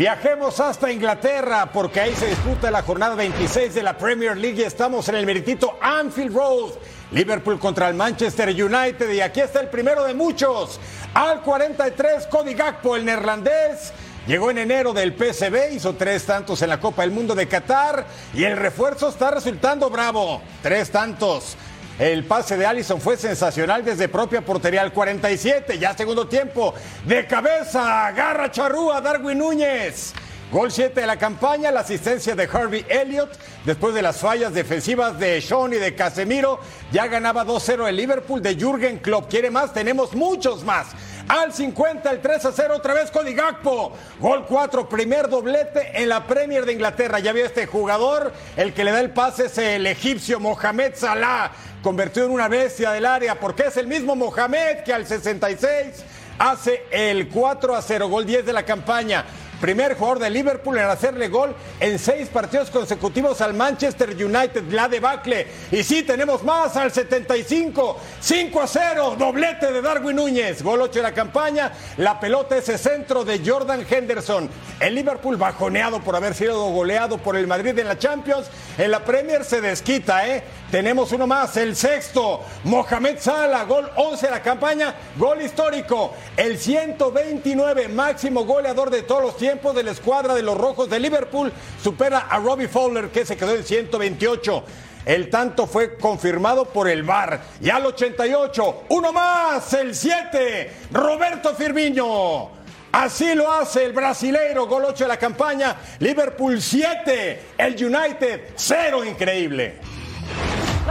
Viajemos 0.01 0.59
hasta 0.61 0.91
Inglaterra 0.91 1.71
porque 1.71 2.01
ahí 2.01 2.15
se 2.15 2.29
disputa 2.29 2.71
la 2.71 2.81
jornada 2.81 3.15
26 3.15 3.75
de 3.75 3.83
la 3.83 3.99
Premier 3.99 4.35
League 4.35 4.63
y 4.63 4.65
estamos 4.65 5.07
en 5.11 5.17
el 5.17 5.27
meritito 5.27 5.77
Anfield 5.79 6.35
Road. 6.35 6.71
Liverpool 7.13 7.59
contra 7.59 7.87
el 7.87 7.95
Manchester 7.95 8.49
United 8.49 9.13
y 9.13 9.21
aquí 9.21 9.41
está 9.41 9.61
el 9.61 9.69
primero 9.69 10.03
de 10.05 10.15
muchos. 10.15 10.81
Al 11.13 11.43
43 11.43 12.29
Cody 12.29 12.55
Gakpo, 12.55 12.97
el 12.97 13.05
neerlandés. 13.05 13.93
Llegó 14.27 14.51
en 14.51 14.57
enero 14.57 14.95
del 14.95 15.13
PSV, 15.13 15.75
hizo 15.75 15.95
tres 15.97 16.25
tantos 16.25 16.63
en 16.63 16.71
la 16.71 16.81
Copa 16.81 17.03
del 17.03 17.11
Mundo 17.11 17.35
de 17.35 17.47
Qatar 17.47 18.07
y 18.33 18.45
el 18.45 18.57
refuerzo 18.57 19.11
está 19.11 19.33
resultando 19.33 19.91
bravo. 19.91 20.41
Tres 20.63 20.91
tantos. 20.91 21.59
El 22.01 22.25
pase 22.25 22.57
de 22.57 22.65
Allison 22.65 22.99
fue 22.99 23.19
sensacional 23.19 23.85
desde 23.85 24.09
propia 24.09 24.41
portería 24.41 24.81
al 24.81 24.91
47, 24.91 25.79
ya 25.79 25.95
segundo 25.95 26.27
tiempo. 26.27 26.73
De 27.05 27.27
cabeza, 27.27 28.07
agarra 28.07 28.51
charrúa 28.51 29.03
Darwin 29.03 29.37
Núñez. 29.37 30.15
Gol 30.51 30.73
7 30.73 30.99
de 30.99 31.07
la 31.07 31.19
campaña, 31.19 31.71
la 31.71 31.81
asistencia 31.81 32.35
de 32.35 32.49
Harvey 32.51 32.87
Elliott. 32.89 33.39
Después 33.67 33.95
de 33.95 34.01
las 34.01 34.17
fallas 34.17 34.55
defensivas 34.55 35.19
de 35.19 35.43
Sean 35.43 35.75
y 35.75 35.77
de 35.77 35.95
Casemiro, 35.95 36.59
ya 36.91 37.07
ganaba 37.07 37.45
2-0 37.45 37.87
el 37.87 37.97
Liverpool 37.97 38.41
de 38.41 38.57
Jürgen 38.57 38.97
Klopp. 38.97 39.29
¿Quiere 39.29 39.51
más? 39.51 39.75
Tenemos 39.75 40.15
muchos 40.15 40.65
más. 40.65 40.87
Al 41.29 41.53
50, 41.53 42.11
el 42.11 42.21
3 42.21 42.49
0, 42.53 42.75
otra 42.77 42.95
vez 42.95 43.11
Cody 43.13 43.35
Gakpo. 43.35 43.93
Gol 44.19 44.47
4, 44.49 44.89
primer 44.89 45.29
doblete 45.29 46.03
en 46.03 46.09
la 46.09 46.27
Premier 46.27 46.65
de 46.65 46.73
Inglaterra. 46.73 47.21
Ya 47.21 47.33
vio 47.33 47.45
este 47.45 47.67
jugador, 47.67 48.33
el 48.57 48.75
que 48.75 48.83
le 48.83 48.91
da 48.91 48.99
el 48.99 49.11
pase 49.11 49.47
es 49.47 49.59
el 49.59 49.87
egipcio 49.87 50.41
Mohamed 50.41 50.95
Salah. 50.97 51.53
Convertido 51.83 52.27
en 52.27 52.33
una 52.33 52.49
bestia 52.49 52.91
del 52.91 53.07
área, 53.07 53.41
porque 53.41 53.65
es 53.69 53.77
el 53.79 53.87
mismo 53.87 54.15
Mohamed 54.15 54.85
que 54.85 54.93
al 54.93 55.07
66 55.07 56.05
hace 56.39 56.85
el 56.91 57.29
4 57.29 57.81
0, 57.81 58.09
gol 58.09 58.27
10 58.27 58.45
de 58.45 58.53
la 58.53 58.65
campaña. 58.65 59.25
Primer 59.61 59.95
jugador 59.95 60.21
de 60.21 60.31
Liverpool 60.31 60.79
en 60.79 60.85
hacerle 60.85 61.29
gol 61.29 61.55
en 61.81 61.99
seis 61.99 62.29
partidos 62.29 62.71
consecutivos 62.71 63.43
al 63.43 63.53
Manchester 63.53 64.11
United, 64.11 64.65
la 64.71 64.89
debacle. 64.89 65.47
Y 65.71 65.83
sí, 65.83 66.03
tenemos 66.03 66.43
más 66.43 66.77
al 66.79 66.91
75, 66.91 67.99
5 68.21 68.63
a 68.63 68.67
0, 68.67 69.17
doblete 69.19 69.71
de 69.71 69.83
Darwin 69.83 70.17
Núñez, 70.17 70.63
gol 70.63 70.81
8 70.81 71.01
de 71.01 71.03
la 71.03 71.13
campaña. 71.13 71.73
La 71.99 72.19
pelota 72.19 72.57
ese 72.57 72.79
centro 72.79 73.23
de 73.23 73.43
Jordan 73.45 73.85
Henderson. 73.89 74.49
El 74.81 74.95
Liverpool 74.95 75.37
bajoneado 75.37 76.01
por 76.01 76.17
haber 76.17 76.35
sido 76.35 76.71
goleado 76.71 77.19
por 77.19 77.37
el 77.37 77.47
Madrid 77.47 77.79
en 77.79 77.89
la 77.89 77.99
Champions. 77.99 78.47
En 78.79 78.91
la 78.91 79.05
Premier 79.05 79.45
se 79.45 79.61
desquita, 79.61 80.27
¿eh? 80.27 80.43
Tenemos 80.71 81.11
uno 81.11 81.27
más, 81.27 81.57
el 81.57 81.75
sexto, 81.75 82.45
Mohamed 82.63 83.19
Salah, 83.19 83.65
gol 83.65 83.91
11 83.97 84.27
de 84.27 84.31
la 84.31 84.41
campaña, 84.41 84.95
gol 85.17 85.43
histórico, 85.43 86.15
el 86.37 86.59
129 86.59 87.89
máximo 87.89 88.45
goleador 88.45 88.89
de 88.89 89.03
todos 89.03 89.21
los 89.21 89.37
tiempos 89.37 89.75
de 89.75 89.83
la 89.83 89.91
escuadra 89.91 90.33
de 90.33 90.43
los 90.43 90.57
Rojos 90.57 90.89
de 90.89 91.01
Liverpool, 91.01 91.53
supera 91.83 92.29
a 92.31 92.39
Robbie 92.39 92.69
Fowler 92.69 93.09
que 93.09 93.27
se 93.27 93.37
quedó 93.37 93.57
en 93.57 93.65
128. 93.65 94.65
El 95.07 95.29
tanto 95.29 95.67
fue 95.67 95.97
confirmado 95.97 96.67
por 96.67 96.87
el 96.87 97.03
VAR. 97.03 97.41
Y 97.61 97.69
al 97.69 97.87
88, 97.87 98.85
uno 98.91 99.13
más, 99.13 99.73
el 99.75 99.93
7, 99.93 100.73
Roberto 100.93 101.53
Firmino. 101.57 102.51
Así 102.93 103.35
lo 103.35 103.53
hace 103.53 103.87
el 103.87 103.93
brasileiro, 103.93 104.67
gol 104.67 104.85
8 104.85 105.03
de 105.05 105.09
la 105.09 105.17
campaña. 105.17 105.75
Liverpool 105.99 106.63
7, 106.63 107.43
el 107.59 107.85
United 107.85 108.51
0, 108.55 109.05
increíble. 109.05 109.91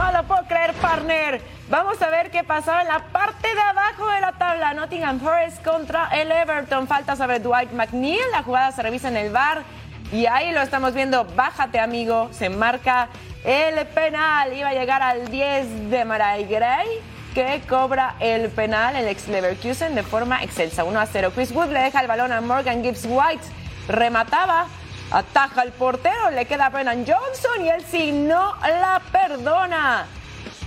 No 0.00 0.10
lo 0.12 0.22
puedo 0.24 0.42
creer, 0.44 0.72
partner. 0.80 1.42
Vamos 1.68 2.00
a 2.00 2.08
ver 2.08 2.30
qué 2.30 2.42
pasó 2.42 2.72
en 2.80 2.88
la 2.88 3.00
parte 3.12 3.54
de 3.54 3.60
abajo 3.60 4.08
de 4.08 4.22
la 4.22 4.32
tabla. 4.32 4.72
Nottingham 4.72 5.20
Forest 5.20 5.62
contra 5.62 6.08
el 6.18 6.32
Everton. 6.32 6.88
Falta 6.88 7.16
sobre 7.16 7.38
Dwight 7.38 7.70
McNeil. 7.72 8.18
La 8.32 8.42
jugada 8.42 8.72
se 8.72 8.80
revisa 8.80 9.08
en 9.08 9.18
el 9.18 9.30
bar. 9.30 9.62
Y 10.10 10.24
ahí 10.24 10.52
lo 10.52 10.62
estamos 10.62 10.94
viendo. 10.94 11.26
Bájate, 11.36 11.78
amigo. 11.78 12.30
Se 12.32 12.48
marca 12.48 13.08
el 13.44 13.86
penal. 13.88 14.54
Iba 14.54 14.70
a 14.70 14.72
llegar 14.72 15.02
al 15.02 15.30
10 15.30 15.90
de 15.90 16.04
Maray 16.06 16.46
Gray. 16.46 16.88
Que 17.34 17.60
cobra 17.68 18.14
el 18.20 18.48
penal 18.48 18.96
el 18.96 19.06
ex 19.06 19.28
Leverkusen 19.28 19.94
de 19.94 20.02
forma 20.02 20.42
excelsa. 20.42 20.82
1 20.82 20.98
a 20.98 21.04
0. 21.04 21.32
Chris 21.34 21.52
Wood 21.52 21.72
le 21.72 21.80
deja 21.80 22.00
el 22.00 22.08
balón 22.08 22.32
a 22.32 22.40
Morgan 22.40 22.82
Gibbs 22.82 23.04
White. 23.06 23.44
Remataba. 23.86 24.66
Ataja 25.10 25.62
al 25.62 25.72
portero, 25.72 26.30
le 26.30 26.46
queda 26.46 26.66
a 26.66 26.68
Brennan 26.70 27.04
Johnson 27.04 27.64
y 27.64 27.68
él 27.68 27.84
sí 27.90 28.12
no 28.12 28.54
la 28.62 29.02
perdona. 29.10 30.06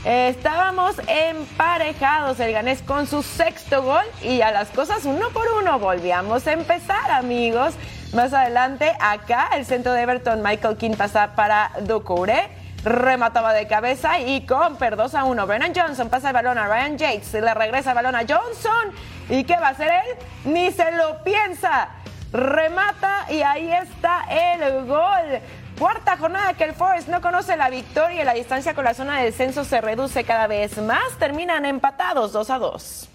Estábamos 0.03 0.97
emparejados, 1.07 2.37
el 2.41 2.51
ganés 2.51 2.81
con 2.81 3.07
su 3.07 3.23
sexto 3.23 3.83
gol 3.83 4.03
y 4.21 4.41
a 4.41 4.51
las 4.51 4.69
cosas 4.69 5.05
uno 5.05 5.29
por 5.29 5.47
uno 5.61 5.79
volvíamos 5.79 6.45
a 6.45 6.51
empezar, 6.51 7.09
amigos. 7.11 7.73
Más 8.13 8.33
adelante, 8.33 8.91
acá, 8.99 9.49
el 9.55 9.65
centro 9.65 9.93
de 9.93 10.01
Everton, 10.01 10.41
Michael 10.43 10.75
King 10.75 10.95
pasa 10.97 11.35
para 11.35 11.71
Doucouré, 11.79 12.49
remataba 12.83 13.53
de 13.53 13.65
cabeza 13.65 14.19
y 14.19 14.45
con 14.45 14.77
2 14.77 15.15
a 15.15 15.23
1. 15.23 15.47
Brennan 15.47 15.73
Johnson 15.73 16.09
pasa 16.09 16.27
el 16.27 16.33
balón 16.33 16.57
a 16.57 16.67
Ryan 16.67 16.97
Yates, 16.97 17.33
le 17.33 17.53
regresa 17.53 17.91
el 17.91 17.95
balón 17.95 18.15
a 18.15 18.25
Johnson. 18.27 18.91
¿Y 19.29 19.45
qué 19.45 19.55
va 19.55 19.67
a 19.67 19.71
hacer 19.71 19.89
él? 19.89 20.51
Ni 20.53 20.69
se 20.73 20.91
lo 20.91 21.23
piensa 21.23 22.02
remata 22.33 23.27
y 23.29 23.41
ahí 23.43 23.71
está 23.71 24.25
el 24.29 24.85
gol. 24.85 25.39
Cuarta 25.79 26.17
jornada 26.17 26.53
que 26.53 26.65
el 26.65 26.73
Forest 26.73 27.07
no 27.07 27.21
conoce 27.21 27.55
la 27.55 27.69
victoria 27.69 28.21
y 28.21 28.25
la 28.25 28.33
distancia 28.33 28.73
con 28.73 28.83
la 28.83 28.93
zona 28.93 29.19
de 29.19 29.25
descenso 29.25 29.63
se 29.63 29.79
reduce 29.81 30.23
cada 30.23 30.47
vez 30.47 30.77
más. 30.79 31.17
Terminan 31.19 31.65
empatados 31.65 32.33
2 32.33 32.49
a 32.49 32.59
2. 32.59 33.09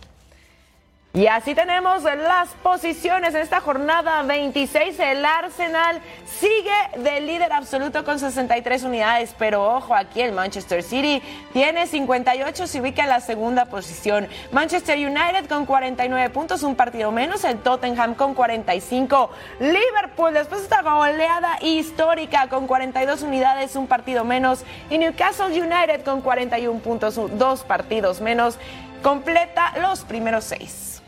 Y 1.15 1.27
así 1.27 1.55
tenemos 1.55 2.03
las 2.03 2.51
posiciones 2.63 3.35
en 3.35 3.41
esta 3.41 3.61
jornada 3.61 4.23
26. 4.25 5.01
El 5.01 5.25
Arsenal 5.25 6.03
sigue 6.27 6.71
de 7.03 7.21
líder 7.21 7.51
absoluto 7.51 8.05
con 8.05 8.19
63 8.19 8.83
unidades, 8.83 9.35
pero 9.39 9.75
ojo, 9.75 9.95
aquí 9.95 10.21
el 10.21 10.33
Manchester 10.33 10.83
City 10.83 11.23
tiene 11.55 11.87
58, 11.87 12.67
se 12.67 12.81
ubica 12.83 13.05
en 13.05 13.09
la 13.09 13.21
segunda 13.21 13.65
posición. 13.65 14.29
Manchester 14.53 14.99
United 14.99 15.47
con 15.49 15.65
49 15.65 16.29
puntos, 16.29 16.63
un 16.63 16.77
partido 16.77 17.11
menos. 17.11 17.43
El 17.43 17.59
Tottenham 17.61 18.15
con 18.15 18.35
45. 18.35 19.31
Liverpool, 19.61 20.35
después 20.35 20.61
de 20.61 20.65
esta 20.65 20.83
goleada 20.83 21.59
histórica 21.63 22.49
con 22.49 22.67
42 22.67 23.23
unidades, 23.23 23.77
un 23.77 23.87
partido 23.87 24.25
menos. 24.25 24.63
Y 24.91 24.99
Newcastle 24.99 25.47
United 25.47 26.03
con 26.05 26.21
41 26.21 26.81
puntos, 26.81 27.19
dos 27.39 27.63
partidos 27.63 28.21
menos. 28.21 28.59
Completa 29.03 29.75
los 29.81 30.01
primeros 30.01 30.45
seis. 30.45 31.03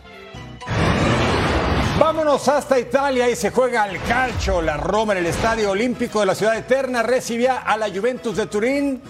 Vámonos 1.98 2.48
hasta 2.48 2.78
Italia 2.78 3.28
y 3.28 3.36
se 3.36 3.50
juega 3.50 3.82
al 3.82 4.02
calcio. 4.04 4.62
La 4.62 4.78
Roma 4.78 5.12
en 5.12 5.18
el 5.18 5.26
Estadio 5.26 5.70
Olímpico 5.72 6.20
de 6.20 6.26
la 6.26 6.34
Ciudad 6.34 6.56
Eterna 6.56 7.02
recibía 7.02 7.58
a 7.58 7.76
la 7.76 7.90
Juventus 7.90 8.36
de 8.36 8.46
Turín, 8.46 9.02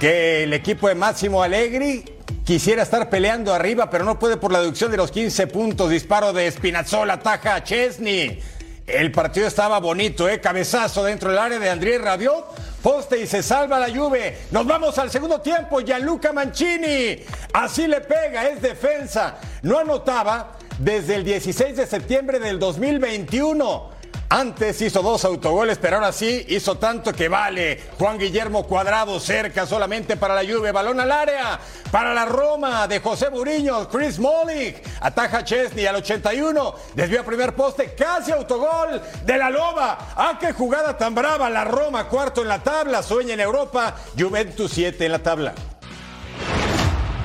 que 0.00 0.42
el 0.42 0.52
equipo 0.52 0.88
de 0.88 0.96
Máximo 0.96 1.42
Allegri 1.42 2.04
quisiera 2.44 2.82
estar 2.82 3.08
peleando 3.08 3.54
arriba, 3.54 3.88
pero 3.90 4.04
no 4.04 4.18
puede 4.18 4.38
por 4.38 4.50
la 4.50 4.60
deducción 4.60 4.90
de 4.90 4.96
los 4.96 5.12
15 5.12 5.46
puntos. 5.46 5.90
Disparo 5.90 6.32
de 6.32 6.50
Spinazzola, 6.50 7.20
taja 7.20 7.54
a 7.54 7.62
Chesney. 7.62 8.42
El 8.86 9.12
partido 9.12 9.46
estaba 9.46 9.78
bonito, 9.78 10.28
¿eh? 10.28 10.40
Cabezazo 10.40 11.04
dentro 11.04 11.30
del 11.30 11.38
área 11.38 11.58
de 11.58 11.70
Andrés 11.70 12.00
Rabiot. 12.00 12.44
Poste 12.86 13.18
y 13.18 13.26
se 13.26 13.42
salva 13.42 13.80
la 13.80 13.92
Juve. 13.92 14.42
Nos 14.52 14.64
vamos 14.64 14.96
al 14.96 15.10
segundo 15.10 15.40
tiempo. 15.40 15.80
Gianluca 15.80 16.32
Mancini. 16.32 17.20
Así 17.52 17.88
le 17.88 18.00
pega, 18.00 18.48
es 18.48 18.62
defensa. 18.62 19.38
No 19.62 19.80
anotaba 19.80 20.52
desde 20.78 21.16
el 21.16 21.24
16 21.24 21.78
de 21.78 21.84
septiembre 21.84 22.38
del 22.38 22.60
2021. 22.60 23.95
Antes 24.28 24.82
hizo 24.82 25.02
dos 25.02 25.24
autogoles, 25.24 25.78
pero 25.78 25.96
ahora 25.96 26.10
sí 26.10 26.44
hizo 26.48 26.76
tanto 26.78 27.12
que 27.12 27.28
vale. 27.28 27.80
Juan 27.96 28.18
Guillermo 28.18 28.66
Cuadrado 28.66 29.20
cerca 29.20 29.66
solamente 29.66 30.16
para 30.16 30.34
la 30.34 30.42
Juve. 30.42 30.72
Balón 30.72 30.98
al 30.98 31.12
área 31.12 31.60
para 31.92 32.12
la 32.12 32.24
Roma 32.24 32.88
de 32.88 32.98
José 32.98 33.30
Muriño. 33.30 33.88
Chris 33.88 34.18
Molik 34.18 34.82
ataja 35.00 35.44
Chesney 35.44 35.86
al 35.86 35.96
81. 35.96 36.74
Desvió 36.94 37.20
a 37.20 37.24
primer 37.24 37.54
poste. 37.54 37.94
Casi 37.94 38.32
autogol 38.32 39.00
de 39.24 39.38
la 39.38 39.48
Loba. 39.48 39.96
¡Ah, 40.16 40.36
qué 40.40 40.52
jugada 40.52 40.96
tan 40.96 41.14
brava! 41.14 41.48
La 41.48 41.62
Roma 41.62 42.08
cuarto 42.08 42.42
en 42.42 42.48
la 42.48 42.58
tabla. 42.58 43.04
Sueña 43.04 43.34
en 43.34 43.40
Europa. 43.40 43.94
Juventus 44.18 44.72
7 44.72 45.06
en 45.06 45.12
la 45.12 45.20
tabla. 45.20 45.54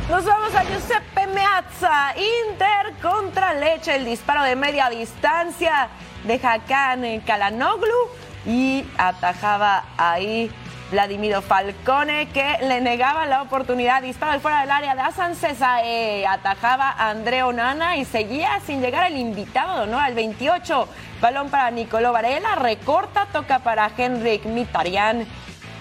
Nos 0.08 0.26
vamos 0.26 0.54
a 0.54 0.64
Giuseppe 0.66 1.26
Meazza, 1.28 2.14
Inter 2.18 2.94
contra 3.02 3.54
Leche, 3.54 3.96
el 3.96 4.04
disparo 4.04 4.44
de 4.44 4.58
media 4.58 4.90
distancia 4.90 5.90
de 6.24 6.40
Hakan 6.42 7.22
Kalanoglu 7.22 8.10
y 8.46 8.86
atajaba 8.98 9.84
ahí 9.98 10.52
Vladimiro 10.92 11.42
Falcone 11.42 12.28
que 12.30 12.58
le 12.68 12.82
negaba 12.82 13.26
la 13.26 13.42
oportunidad, 13.42 14.02
disparo 14.02 14.40
fuera 14.42 14.62
del 14.62 14.72
área 14.72 14.94
de 14.94 15.02
Asan 15.02 15.36
Cesae, 15.36 16.28
atajaba 16.28 16.90
a 16.90 17.12
Andrea 17.12 17.48
Onana 17.48 17.96
y 17.96 18.04
seguía 18.04 18.60
sin 18.66 18.82
llegar 18.82 19.10
el 19.10 19.18
invitado, 19.18 19.88
¿no? 19.88 19.98
Al 19.98 20.14
28, 20.14 20.88
balón 21.22 21.50
para 21.50 21.72
Nicolò 21.72 22.12
Varela, 22.12 22.56
recorta, 22.56 23.28
toca 23.32 23.60
para 23.60 23.90
Henrik 23.98 24.44
Mitarian 24.46 25.26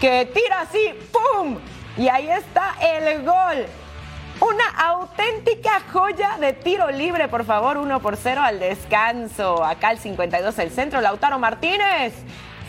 que 0.00 0.30
tira 0.32 0.60
así, 0.60 0.94
¡pum! 1.12 1.58
Y 1.96 2.08
ahí 2.08 2.30
está 2.30 2.74
el 2.80 3.22
gol. 3.24 3.66
Una 4.40 4.64
auténtica 4.88 5.82
joya 5.92 6.38
de 6.40 6.54
tiro 6.54 6.90
libre, 6.90 7.28
por 7.28 7.44
favor, 7.44 7.76
1 7.76 8.00
por 8.00 8.16
0 8.16 8.40
al 8.42 8.58
descanso. 8.58 9.62
Acá 9.62 9.90
el 9.90 9.98
52 9.98 10.58
el 10.58 10.70
centro, 10.70 11.02
Lautaro 11.02 11.38
Martínez. 11.38 12.14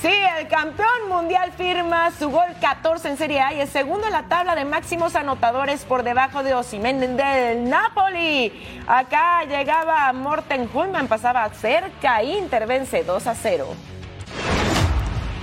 Sí, 0.01 0.11
el 0.37 0.47
campeón 0.49 1.07
mundial 1.07 1.53
firma 1.53 2.11
su 2.11 2.29
gol 2.29 2.47
14 2.59 3.07
en 3.07 3.17
Serie 3.17 3.39
A 3.39 3.53
y 3.53 3.61
es 3.61 3.69
segundo 3.69 4.07
en 4.07 4.13
la 4.13 4.23
tabla 4.23 4.55
de 4.55 4.65
máximos 4.65 5.15
anotadores 5.15 5.85
por 5.85 6.03
debajo 6.03 6.43
de 6.43 6.55
Osimhen 6.55 6.99
del 7.15 7.69
Napoli. 7.69 8.51
Acá 8.87 9.45
llegaba 9.45 10.11
Morten 10.11 10.69
Hulman, 10.73 11.07
pasaba 11.07 11.47
cerca, 11.53 12.21
Inter 12.23 12.67
vence 12.67 13.03
2 13.03 13.27
a 13.27 13.35
0. 13.35 13.67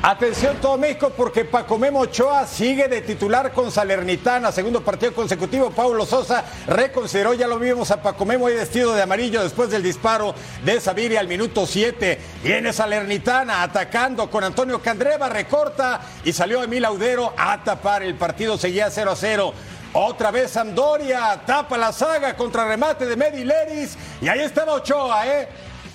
Atención 0.00 0.58
todo 0.60 0.78
México 0.78 1.12
porque 1.16 1.44
Paco 1.44 1.76
Memo 1.76 1.98
Ochoa 1.98 2.46
sigue 2.46 2.86
de 2.86 3.02
titular 3.02 3.50
con 3.50 3.72
Salernitana, 3.72 4.52
segundo 4.52 4.80
partido 4.80 5.12
consecutivo. 5.12 5.72
Paulo 5.72 6.06
Sosa 6.06 6.44
reconsideró, 6.68 7.34
ya 7.34 7.48
lo 7.48 7.58
vimos 7.58 7.90
a 7.90 8.00
Paco 8.00 8.24
Memo 8.24 8.46
ahí 8.46 8.54
vestido 8.54 8.94
de 8.94 9.02
amarillo 9.02 9.42
después 9.42 9.70
del 9.70 9.82
disparo 9.82 10.36
de 10.64 10.80
Sabiria 10.80 11.18
al 11.18 11.26
minuto 11.26 11.66
7. 11.66 12.16
Viene 12.44 12.72
Salernitana 12.72 13.64
atacando 13.64 14.30
con 14.30 14.44
Antonio 14.44 14.80
Candreva, 14.80 15.28
recorta 15.28 16.00
y 16.24 16.32
salió 16.32 16.62
Emil 16.62 16.84
Audero 16.84 17.34
a 17.36 17.64
tapar. 17.64 18.04
El 18.04 18.14
partido 18.14 18.56
seguía 18.56 18.92
0 18.92 19.10
a 19.10 19.16
0. 19.16 19.52
Otra 19.94 20.30
vez 20.30 20.52
Sampdoria 20.52 21.40
tapa 21.44 21.76
la 21.76 21.92
saga 21.92 22.36
contra 22.36 22.68
remate 22.68 23.04
de 23.04 23.16
Medileris 23.16 23.96
y 24.20 24.28
ahí 24.28 24.40
estaba 24.40 24.74
Ochoa, 24.74 25.26
¿eh? 25.26 25.48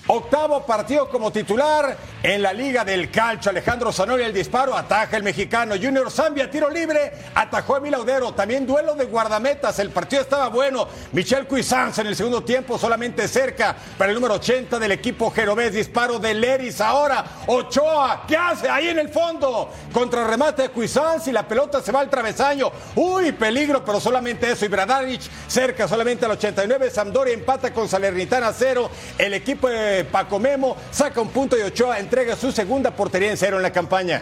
Octavo 0.05 0.65
partido 0.65 1.07
como 1.07 1.31
titular 1.31 1.95
en 2.21 2.41
la 2.41 2.51
Liga 2.51 2.83
del 2.83 3.09
Calcio. 3.09 3.51
Alejandro 3.51 3.93
Zanoli 3.93 4.23
el 4.23 4.33
disparo, 4.33 4.75
ataja 4.75 5.15
el 5.15 5.23
mexicano. 5.23 5.75
Junior 5.81 6.11
Zambia, 6.11 6.51
tiro 6.51 6.69
libre, 6.69 7.13
atajó 7.33 7.77
a 7.77 7.79
Milaudero. 7.79 8.33
También 8.33 8.67
duelo 8.67 8.95
de 8.95 9.05
guardametas. 9.05 9.79
El 9.79 9.91
partido 9.91 10.21
estaba 10.21 10.49
bueno. 10.49 10.89
Michel 11.13 11.47
Cuisanz 11.47 11.99
en 11.99 12.07
el 12.07 12.17
segundo 12.17 12.43
tiempo, 12.43 12.77
solamente 12.77 13.29
cerca 13.29 13.77
para 13.97 14.09
el 14.09 14.15
número 14.15 14.33
80 14.33 14.77
del 14.77 14.91
equipo 14.91 15.31
Jerobés. 15.31 15.71
Disparo 15.71 16.19
de 16.19 16.33
Leris. 16.33 16.81
Ahora 16.81 17.23
Ochoa, 17.47 18.25
¿qué 18.27 18.35
hace 18.35 18.69
ahí 18.69 18.89
en 18.89 18.99
el 18.99 19.07
fondo? 19.07 19.69
Contra 19.93 20.27
remate 20.27 20.63
de 20.63 20.69
Cuisanz 20.69 21.27
y 21.27 21.31
la 21.31 21.47
pelota 21.47 21.81
se 21.81 21.93
va 21.93 22.01
al 22.01 22.09
travesaño. 22.09 22.69
Uy, 22.95 23.31
peligro, 23.31 23.85
pero 23.85 24.01
solamente 24.01 24.51
eso. 24.51 24.65
Y 24.65 24.67
Bradaric 24.67 25.21
cerca 25.47 25.87
solamente 25.87 26.25
al 26.25 26.31
89. 26.31 26.89
Sampdoria 26.89 27.33
empata 27.33 27.73
con 27.73 27.87
Salernitana 27.87 28.51
0. 28.51 28.89
El 29.17 29.33
equipo 29.33 29.69
de 29.69 29.92
Paco 30.03 30.39
Memo, 30.39 30.75
saca 30.91 31.21
un 31.21 31.29
punto 31.29 31.58
y 31.58 31.62
Ochoa 31.62 31.99
entrega 31.99 32.36
su 32.36 32.51
segunda 32.51 32.91
portería 32.91 33.32
en 33.32 33.38
cero 33.38 33.58
en 33.58 33.63
la 33.63 33.71
campaña. 33.71 34.21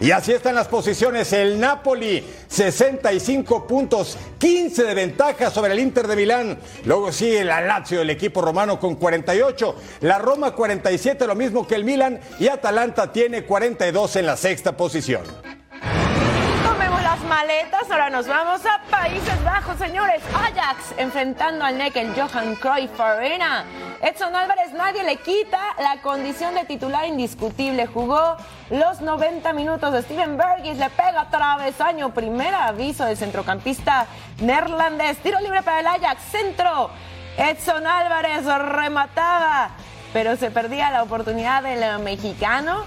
Y 0.00 0.12
así 0.12 0.32
están 0.32 0.54
las 0.54 0.66
posiciones. 0.66 1.30
El 1.34 1.60
Napoli, 1.60 2.24
65 2.48 3.66
puntos, 3.66 4.16
15 4.38 4.84
de 4.84 4.94
ventaja 4.94 5.50
sobre 5.50 5.74
el 5.74 5.78
Inter 5.78 6.06
de 6.08 6.16
Milán. 6.16 6.58
Luego 6.86 7.12
sigue 7.12 7.40
el 7.40 7.48
Lazio, 7.48 8.00
el 8.00 8.08
equipo 8.08 8.40
romano, 8.40 8.80
con 8.80 8.94
48. 8.94 9.76
La 10.00 10.18
Roma, 10.18 10.52
47, 10.52 11.26
lo 11.26 11.34
mismo 11.34 11.66
que 11.66 11.74
el 11.74 11.84
Milan. 11.84 12.18
Y 12.38 12.48
Atalanta 12.48 13.12
tiene 13.12 13.44
42 13.44 14.16
en 14.16 14.26
la 14.26 14.38
sexta 14.38 14.74
posición 14.74 15.22
maletas, 17.30 17.88
ahora 17.88 18.10
nos 18.10 18.26
vamos 18.26 18.60
a 18.66 18.80
Países 18.90 19.44
Bajos, 19.44 19.78
señores. 19.78 20.20
Ajax 20.34 20.92
enfrentando 20.96 21.64
al 21.64 21.78
NEC 21.78 21.94
en 21.94 22.12
Johan 22.16 22.56
Cruyff 22.56 23.00
Arena. 23.00 23.64
Edson 24.02 24.34
Álvarez 24.34 24.72
nadie 24.72 25.04
le 25.04 25.14
quita 25.14 25.60
la 25.78 26.02
condición 26.02 26.56
de 26.56 26.64
titular 26.64 27.06
indiscutible. 27.06 27.86
Jugó 27.86 28.36
los 28.70 29.00
90 29.00 29.52
minutos 29.52 30.04
Steven 30.06 30.36
Bergis, 30.36 30.76
le 30.76 30.90
pega 30.90 31.30
travesaño. 31.30 32.12
Primer 32.12 32.52
aviso 32.52 33.04
del 33.04 33.16
centrocampista 33.16 34.08
neerlandés. 34.40 35.18
Tiro 35.18 35.38
libre 35.38 35.62
para 35.62 35.78
el 35.78 35.86
Ajax, 35.86 36.20
centro. 36.32 36.90
Edson 37.36 37.86
Álvarez 37.86 38.44
remataba, 38.44 39.70
pero 40.12 40.34
se 40.36 40.50
perdía 40.50 40.90
la 40.90 41.04
oportunidad 41.04 41.62
del 41.62 42.00
mexicano. 42.00 42.84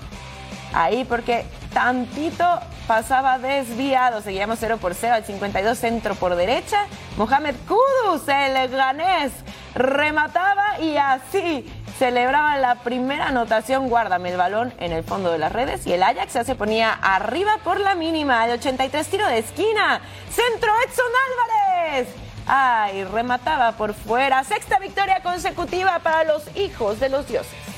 Ahí 0.74 1.06
porque 1.06 1.46
tantito 1.74 2.60
pasaba 2.88 3.40
desviado. 3.40 4.22
Seguíamos 4.22 4.60
0 4.60 4.78
por 4.80 4.96
0 4.96 5.16
al 5.16 5.26
52 5.26 5.78
centro 5.78 6.16
por 6.16 6.36
derecha. 6.36 6.86
Mohamed 7.18 7.56
Kudus, 7.68 8.28
el 8.28 8.70
ganés, 8.70 9.32
remataba 9.76 10.80
y 10.80 10.98
así 10.98 11.66
celebraba 11.98 12.58
la 12.58 12.76
primera 12.76 13.28
anotación. 13.28 13.90
Guárdame 13.90 14.32
el 14.32 14.38
balón 14.38 14.74
en 14.80 14.92
el 14.92 15.04
fondo 15.04 15.32
de 15.32 15.38
las 15.38 15.52
redes 15.52 15.86
y 15.88 15.94
el 15.94 16.04
Ajax 16.04 16.34
ya 16.34 16.44
se 16.44 16.56
ponía 16.56 16.92
arriba 16.92 17.60
por 17.64 17.80
la 17.80 17.96
mínima. 17.96 18.46
El 18.46 18.52
83 18.54 19.08
tiro 19.08 19.28
de 19.28 19.40
esquina. 19.40 20.02
Centro 20.30 20.72
Edson 20.86 21.06
Álvarez. 21.30 22.08
Ay, 22.46 23.06
remataba 23.06 23.74
por 23.74 23.94
fuera. 23.94 24.44
Sexta 24.44 24.80
victoria 24.80 25.22
consecutiva 25.24 26.00
para 26.00 26.24
los 26.24 26.44
hijos 26.56 27.00
de 27.00 27.10
los 27.10 27.28
dioses. 27.28 27.73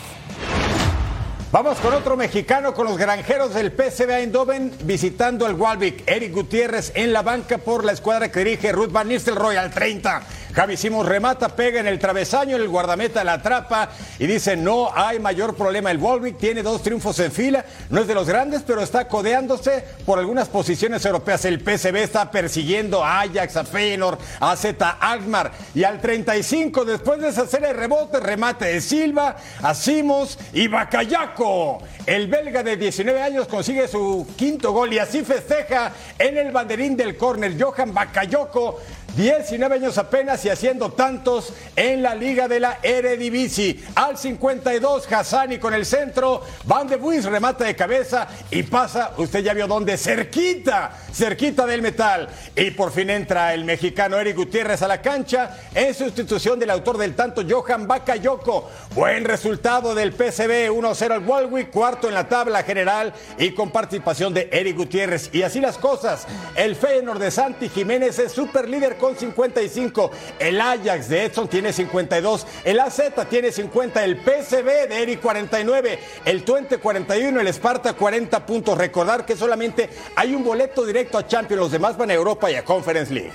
Vamos 1.56 1.80
con 1.80 1.94
otro 1.94 2.18
mexicano, 2.18 2.74
con 2.74 2.86
los 2.86 2.98
granjeros 2.98 3.54
del 3.54 3.72
PSV 3.72 4.10
Eindhoven, 4.10 4.74
visitando 4.84 5.48
el 5.48 5.54
Walvik. 5.54 6.04
Eric 6.06 6.34
Gutiérrez 6.34 6.92
en 6.96 7.14
la 7.14 7.22
banca 7.22 7.60
por 7.60 7.86
la 7.86 7.94
escuadra 7.94 8.30
que 8.30 8.40
dirige 8.44 8.74
Ruth 8.74 8.92
Van 8.92 9.08
Nistelrooy 9.08 9.56
al 9.56 9.72
30. 9.72 10.22
Javi 10.56 10.78
Simons 10.78 11.06
remata, 11.06 11.50
pega 11.50 11.82
en 11.82 11.88
el 11.88 12.00
travesaño, 12.00 12.56
el 12.56 12.70
guardameta 12.70 13.26
la 13.26 13.34
atrapa 13.34 13.90
y 14.18 14.26
dice 14.26 14.56
no 14.56 14.90
hay 14.96 15.20
mayor 15.20 15.54
problema. 15.54 15.92
El 15.92 15.98
Volvic 15.98 16.38
tiene 16.38 16.64
dos 16.64 16.82
triunfos 16.82 17.20
en 17.20 17.34
fila, 17.34 17.66
no 17.90 18.00
es 18.00 18.08
de 18.08 18.16
los 18.16 18.26
grandes, 18.26 18.62
pero 18.66 18.82
está 18.82 19.10
codeándose 19.10 19.84
por 20.06 20.18
algunas 20.18 20.48
posiciones 20.48 21.06
europeas. 21.06 21.44
El 21.44 21.60
PSV 21.60 21.98
está 21.98 22.32
persiguiendo 22.32 23.04
a 23.04 23.20
Ajax, 23.20 23.58
a 23.58 23.66
Feyenoord, 23.66 24.18
a 24.40 24.56
Z 24.56 24.98
Alkmaar 25.02 25.52
y 25.74 25.84
al 25.84 26.00
35 26.00 26.86
después 26.86 27.20
de 27.20 27.28
esa 27.28 27.46
serie 27.48 27.68
de 27.68 27.74
rebotes, 27.74 28.24
remate 28.24 28.64
de 28.64 28.80
Silva, 28.80 29.36
a 29.62 29.74
Simos 29.74 30.40
y 30.54 30.70
Bacayaco. 30.70 31.80
El 32.06 32.28
belga 32.28 32.64
de 32.64 32.78
19 32.78 33.22
años 33.22 33.48
consigue 33.50 33.90
su 33.90 34.26
quinto 34.38 34.72
gol 34.72 34.94
y 34.94 35.00
así 35.00 35.22
festeja 35.26 35.92
en 36.18 36.38
el 36.38 36.54
banderín 36.54 36.96
del 36.96 37.18
córner 37.18 37.62
Johan 37.62 37.94
Bakayoko 37.94 38.80
19 39.16 39.76
años 39.76 39.98
apenas 39.98 40.44
y 40.44 40.50
haciendo 40.50 40.92
tantos 40.92 41.54
en 41.76 42.04
la 42.04 42.16
Liga 42.16 42.50
de 42.50 42.60
la 42.60 42.80
Eredivisie. 42.84 43.80
Al 43.96 44.18
52, 44.18 45.10
Hassani 45.12 45.58
con 45.58 45.74
el 45.74 45.86
centro, 45.86 46.42
Van 46.66 46.88
de 46.88 46.98
Buis 46.98 47.24
remata 47.24 47.64
de 47.64 47.76
cabeza 47.76 48.28
y 48.52 48.64
pasa, 48.64 49.14
usted 49.18 49.40
ya 49.40 49.54
vio 49.54 49.68
dónde, 49.68 49.98
cerquita, 49.98 50.92
cerquita 51.14 51.66
del 51.66 51.82
metal. 51.82 52.28
Y 52.56 52.72
por 52.72 52.92
fin 52.92 53.10
entra 53.10 53.54
el 53.54 53.64
mexicano 53.64 54.20
Eric 54.20 54.36
Gutiérrez 54.36 54.82
a 54.82 54.88
la 54.88 55.02
cancha 55.02 55.62
en 55.74 55.94
sustitución 55.94 56.60
del 56.60 56.72
autor 56.72 56.98
del 56.98 57.16
tanto 57.16 57.44
Johan 57.48 57.88
Bakayoko. 57.88 58.70
Buen 58.94 59.24
resultado 59.24 59.96
del 59.96 60.12
PCB, 60.12 60.72
1-0 60.72 61.12
al 61.12 61.26
Walwick, 61.26 61.72
cuarto 61.72 62.10
en 62.10 62.16
la 62.16 62.28
tabla 62.28 62.64
general 62.64 63.14
y 63.38 63.52
con 63.52 63.72
participación 63.72 64.34
de 64.34 64.50
Eric 64.52 64.76
Gutiérrez. 64.76 65.30
Y 65.34 65.44
así 65.44 65.62
las 65.62 65.78
cosas, 65.78 66.28
el 66.56 66.76
Feyenoord 66.76 67.20
de 67.20 67.32
Santi 67.32 67.70
Jiménez 67.70 68.20
es 68.20 68.34
super 68.34 68.68
líder 68.68 68.98
con 69.06 69.16
55. 69.16 70.12
El 70.40 70.60
Ajax 70.60 71.10
de 71.10 71.26
Edson 71.26 71.48
tiene 71.48 71.72
52. 71.72 72.48
El 72.64 72.80
AZ 72.80 73.02
tiene 73.30 73.52
50. 73.52 74.04
El 74.04 74.18
PCB 74.18 74.90
de 74.90 75.04
Eric 75.04 75.22
49. 75.22 76.00
El 76.26 76.44
Twente 76.44 76.80
41. 76.80 77.40
El 77.40 77.48
Sparta 77.50 77.94
40 77.94 78.44
puntos. 78.48 78.76
Recordar 78.76 79.24
que 79.24 79.36
solamente 79.36 79.92
hay 80.16 80.34
un 80.34 80.44
boleto 80.44 80.84
directo 80.84 81.20
a 81.20 81.28
Champions. 81.28 81.62
Los 81.62 81.72
demás 81.72 81.96
van 81.98 82.10
a 82.10 82.14
Europa 82.16 82.50
y 82.50 82.56
a 82.56 82.66
Conference 82.66 83.14
League. 83.14 83.32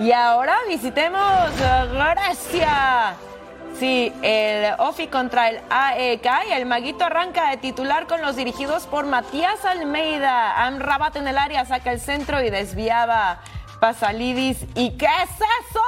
Y 0.00 0.10
ahora 0.10 0.58
visitemos 0.68 1.20
Grecia. 1.92 3.16
Sí, 3.78 4.12
el 4.22 4.74
OFI 4.78 5.06
contra 5.06 5.50
el 5.50 5.60
AEK 5.70 6.26
y 6.48 6.52
el 6.52 6.66
Maguito 6.66 7.04
arranca 7.04 7.50
de 7.50 7.58
titular 7.58 8.08
con 8.08 8.20
los 8.22 8.34
dirigidos 8.34 8.86
por 8.86 9.06
Matías 9.06 9.64
Almeida. 9.64 10.66
Amrabat 10.66 11.14
en 11.14 11.28
el 11.28 11.38
área 11.38 11.64
saca 11.64 11.92
el 11.92 12.00
centro 12.00 12.42
y 12.42 12.50
desviaba 12.50 13.40
Pasalidis. 13.80 14.64
¿Y 14.74 14.96
qué 14.96 15.06
es 15.06 15.30
eso? 15.30 15.80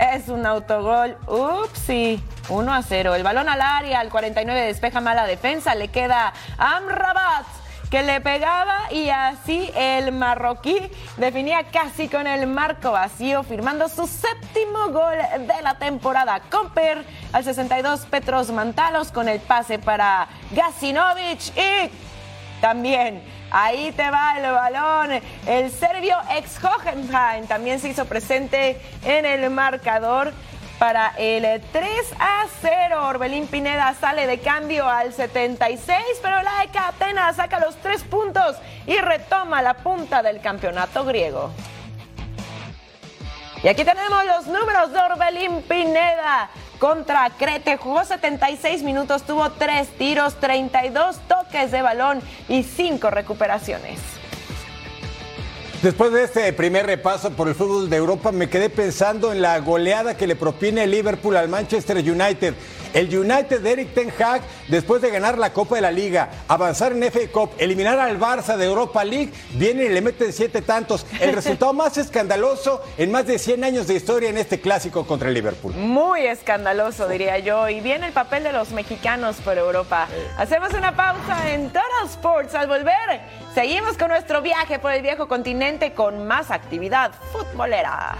Es 0.00 0.28
un 0.28 0.44
autogol. 0.44 1.16
Upsi. 1.28 2.20
1 2.48 2.74
a 2.74 2.82
0. 2.82 3.14
El 3.14 3.22
balón 3.22 3.48
al 3.48 3.62
área, 3.62 4.00
al 4.00 4.10
49 4.10 4.60
despeja 4.62 5.00
mala 5.00 5.24
defensa. 5.24 5.76
Le 5.76 5.88
queda 5.88 6.32
Amrabat 6.58 7.46
que 7.90 8.02
le 8.02 8.20
pegaba 8.20 8.90
y 8.90 9.08
así 9.10 9.70
el 9.74 10.12
marroquí 10.12 10.78
definía 11.16 11.64
casi 11.64 12.08
con 12.08 12.26
el 12.26 12.46
marco 12.46 12.92
vacío, 12.92 13.42
firmando 13.42 13.88
su 13.88 14.06
séptimo 14.06 14.88
gol 14.88 15.16
de 15.46 15.62
la 15.62 15.78
temporada. 15.78 16.40
Comper 16.50 17.04
al 17.32 17.44
62 17.44 18.06
Petros 18.06 18.50
Mantalos 18.50 19.12
con 19.12 19.28
el 19.28 19.40
pase 19.40 19.78
para 19.78 20.28
Gasinovic 20.52 21.56
y 21.56 21.90
también 22.60 23.22
ahí 23.50 23.92
te 23.92 24.10
va 24.10 24.38
el 24.38 24.50
balón. 24.50 25.22
El 25.46 25.70
serbio 25.70 26.16
ex 26.36 26.58
Hohenheim 26.62 27.46
también 27.46 27.78
se 27.78 27.88
hizo 27.88 28.04
presente 28.06 28.80
en 29.04 29.24
el 29.24 29.50
marcador 29.50 30.32
para 30.84 31.14
el 31.16 31.62
3 31.72 31.88
a 32.20 32.44
0. 32.60 33.08
Orbelín 33.08 33.46
Pineda 33.46 33.94
sale 33.98 34.26
de 34.26 34.40
cambio 34.40 34.86
al 34.86 35.14
76, 35.14 35.98
pero 36.20 36.42
la 36.42 36.62
ECA 36.62 36.88
Atenas 36.88 37.36
saca 37.36 37.58
los 37.58 37.74
tres 37.76 38.02
puntos 38.02 38.56
y 38.86 38.98
retoma 38.98 39.62
la 39.62 39.78
punta 39.78 40.22
del 40.22 40.42
campeonato 40.42 41.06
griego. 41.06 41.50
Y 43.62 43.68
aquí 43.68 43.82
tenemos 43.82 44.26
los 44.26 44.46
números 44.46 44.92
de 44.92 44.98
Orbelín 44.98 45.62
Pineda 45.62 46.50
contra 46.78 47.30
Crete. 47.30 47.78
Jugó 47.78 48.04
76 48.04 48.82
minutos, 48.82 49.22
tuvo 49.22 49.52
3 49.52 49.88
tiros, 49.96 50.38
32 50.38 51.18
toques 51.26 51.70
de 51.70 51.80
balón 51.80 52.20
y 52.46 52.62
5 52.62 53.08
recuperaciones. 53.08 54.00
Después 55.84 56.12
de 56.12 56.24
este 56.24 56.50
primer 56.54 56.86
repaso 56.86 57.30
por 57.32 57.46
el 57.46 57.54
fútbol 57.54 57.90
de 57.90 57.96
Europa, 57.98 58.32
me 58.32 58.48
quedé 58.48 58.70
pensando 58.70 59.32
en 59.32 59.42
la 59.42 59.58
goleada 59.60 60.16
que 60.16 60.26
le 60.26 60.34
propina 60.34 60.82
el 60.82 60.90
Liverpool 60.90 61.36
al 61.36 61.50
Manchester 61.50 61.98
United. 61.98 62.54
El 62.94 63.14
United 63.14 63.60
de 63.60 63.72
Eric 63.72 63.92
Ten 63.92 64.12
Hag, 64.18 64.42
después 64.68 65.02
de 65.02 65.10
ganar 65.10 65.36
la 65.36 65.52
Copa 65.52 65.74
de 65.74 65.80
la 65.80 65.90
Liga, 65.90 66.30
avanzar 66.46 66.92
en 66.92 67.02
FA 67.02 67.28
Cup, 67.32 67.50
eliminar 67.58 67.98
al 67.98 68.20
Barça 68.20 68.56
de 68.56 68.66
Europa 68.66 69.04
League, 69.04 69.32
viene 69.54 69.84
y 69.84 69.88
le 69.88 70.00
meten 70.00 70.32
siete 70.32 70.62
tantos. 70.62 71.04
El 71.20 71.32
resultado 71.34 71.72
más 71.72 71.98
escandaloso 71.98 72.82
en 72.96 73.10
más 73.10 73.26
de 73.26 73.40
100 73.40 73.64
años 73.64 73.88
de 73.88 73.94
historia 73.94 74.30
en 74.30 74.38
este 74.38 74.60
clásico 74.60 75.04
contra 75.04 75.26
el 75.28 75.34
Liverpool. 75.34 75.74
Muy 75.74 76.24
escandaloso, 76.24 77.08
diría 77.08 77.40
yo. 77.40 77.68
Y 77.68 77.80
viene 77.80 78.06
el 78.06 78.12
papel 78.12 78.44
de 78.44 78.52
los 78.52 78.70
mexicanos 78.70 79.36
por 79.44 79.58
Europa. 79.58 80.06
Hacemos 80.38 80.72
una 80.72 80.94
pausa 80.94 81.52
en 81.52 81.66
Total 81.66 81.82
Sports. 82.04 82.54
Al 82.54 82.68
volver, 82.68 83.20
seguimos 83.54 83.98
con 83.98 84.08
nuestro 84.08 84.40
viaje 84.40 84.78
por 84.78 84.92
el 84.92 85.02
viejo 85.02 85.26
continente 85.26 85.94
con 85.94 86.28
más 86.28 86.52
actividad 86.52 87.10
futbolera. 87.32 88.16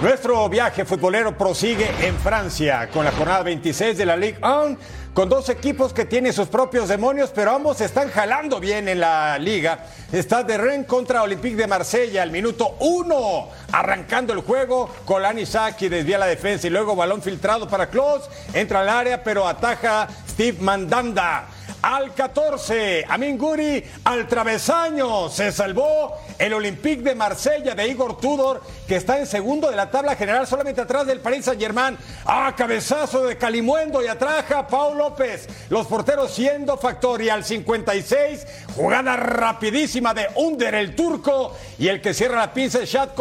Nuestro 0.00 0.48
viaje 0.48 0.84
futbolero 0.84 1.36
prosigue 1.36 1.90
en 2.06 2.16
Francia 2.18 2.88
con 2.92 3.04
la 3.04 3.10
jornada 3.10 3.42
26 3.42 3.98
de 3.98 4.06
la 4.06 4.16
Ligue 4.16 4.38
1, 4.40 4.76
con 5.12 5.28
dos 5.28 5.48
equipos 5.48 5.92
que 5.92 6.04
tienen 6.04 6.32
sus 6.32 6.46
propios 6.46 6.88
demonios, 6.88 7.32
pero 7.34 7.50
ambos 7.50 7.80
están 7.80 8.08
jalando 8.08 8.60
bien 8.60 8.86
en 8.88 9.00
la 9.00 9.36
liga. 9.40 9.86
Está 10.12 10.44
de 10.44 10.56
Rennes 10.56 10.86
contra 10.86 11.24
Olympique 11.24 11.56
de 11.56 11.66
Marsella 11.66 12.22
al 12.22 12.30
minuto 12.30 12.76
1, 12.78 13.48
arrancando 13.72 14.32
el 14.32 14.42
juego. 14.42 14.88
Colani 15.04 15.44
Saki 15.44 15.88
desvía 15.88 16.18
la 16.18 16.26
defensa 16.26 16.68
y 16.68 16.70
luego 16.70 16.94
balón 16.94 17.20
filtrado 17.20 17.66
para 17.66 17.88
Klose, 17.88 18.30
entra 18.54 18.82
al 18.82 18.88
área, 18.88 19.24
pero 19.24 19.48
ataja 19.48 20.06
Steve 20.28 20.58
Mandanda 20.60 21.48
al 21.88 22.12
14. 22.12 23.06
Amin 23.08 23.38
Guri 23.38 23.82
al 24.04 24.28
travesaño. 24.28 25.30
Se 25.30 25.50
salvó 25.50 26.18
el 26.38 26.52
Olympique 26.52 27.02
de 27.02 27.14
Marsella 27.14 27.74
de 27.74 27.88
Igor 27.88 28.20
Tudor, 28.20 28.60
que 28.86 28.96
está 28.96 29.18
en 29.18 29.26
segundo 29.26 29.70
de 29.70 29.76
la 29.76 29.90
tabla 29.90 30.14
general, 30.14 30.46
solamente 30.46 30.82
atrás 30.82 31.06
del 31.06 31.20
Paris 31.20 31.46
Saint-Germain. 31.46 31.96
Ah, 32.26 32.52
cabezazo 32.54 33.24
de 33.24 33.38
Calimuendo 33.38 34.02
y 34.02 34.06
atraja 34.06 34.66
Paul 34.66 34.98
López. 34.98 35.48
Los 35.70 35.86
porteros 35.86 36.30
siendo 36.30 36.76
factor 36.76 37.22
y 37.22 37.30
al 37.30 37.42
56. 37.42 38.46
Jugada 38.76 39.16
rapidísima 39.16 40.12
de 40.12 40.28
Under 40.34 40.74
el 40.74 40.94
turco 40.94 41.56
y 41.78 41.88
el 41.88 42.02
que 42.02 42.12
cierra 42.12 42.36
la 42.36 42.52
pinza 42.52 42.82
es 42.82 42.90
Shad 42.90 43.14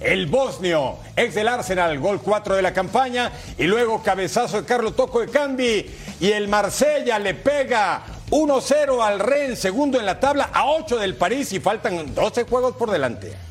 el 0.00 0.26
bosnio, 0.26 0.98
ex 1.16 1.34
del 1.34 1.48
Arsenal, 1.48 1.98
gol 1.98 2.20
4 2.22 2.56
de 2.56 2.62
la 2.62 2.72
campaña, 2.72 3.32
y 3.56 3.64
luego 3.64 4.02
cabezazo 4.02 4.62
de 4.62 4.66
Carlos 4.66 4.96
Toco 4.96 5.20
de 5.20 5.28
Cambi, 5.28 5.86
y 6.20 6.30
el 6.30 6.48
Marsella 6.48 7.18
le 7.18 7.34
pega 7.34 8.02
1-0 8.30 9.02
al 9.02 9.18
Rennes, 9.18 9.58
segundo 9.58 9.98
en 9.98 10.06
la 10.06 10.20
tabla, 10.20 10.50
a 10.52 10.66
8 10.66 10.98
del 10.98 11.16
París, 11.16 11.52
y 11.52 11.60
faltan 11.60 12.14
12 12.14 12.44
juegos 12.44 12.76
por 12.76 12.90
delante. 12.90 13.48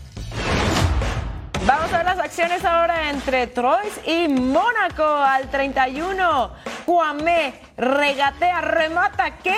Vamos 1.65 1.91
a 1.91 1.97
ver 1.97 2.05
las 2.05 2.19
acciones 2.19 2.63
ahora 2.63 3.09
entre 3.09 3.47
Troyes 3.47 3.99
y 4.05 4.29
Mónaco 4.29 5.03
al 5.03 5.49
31. 5.49 6.51
Cuamé 6.85 7.59
regatea, 7.75 8.61
remata. 8.61 9.39
¿Qué 9.43 9.53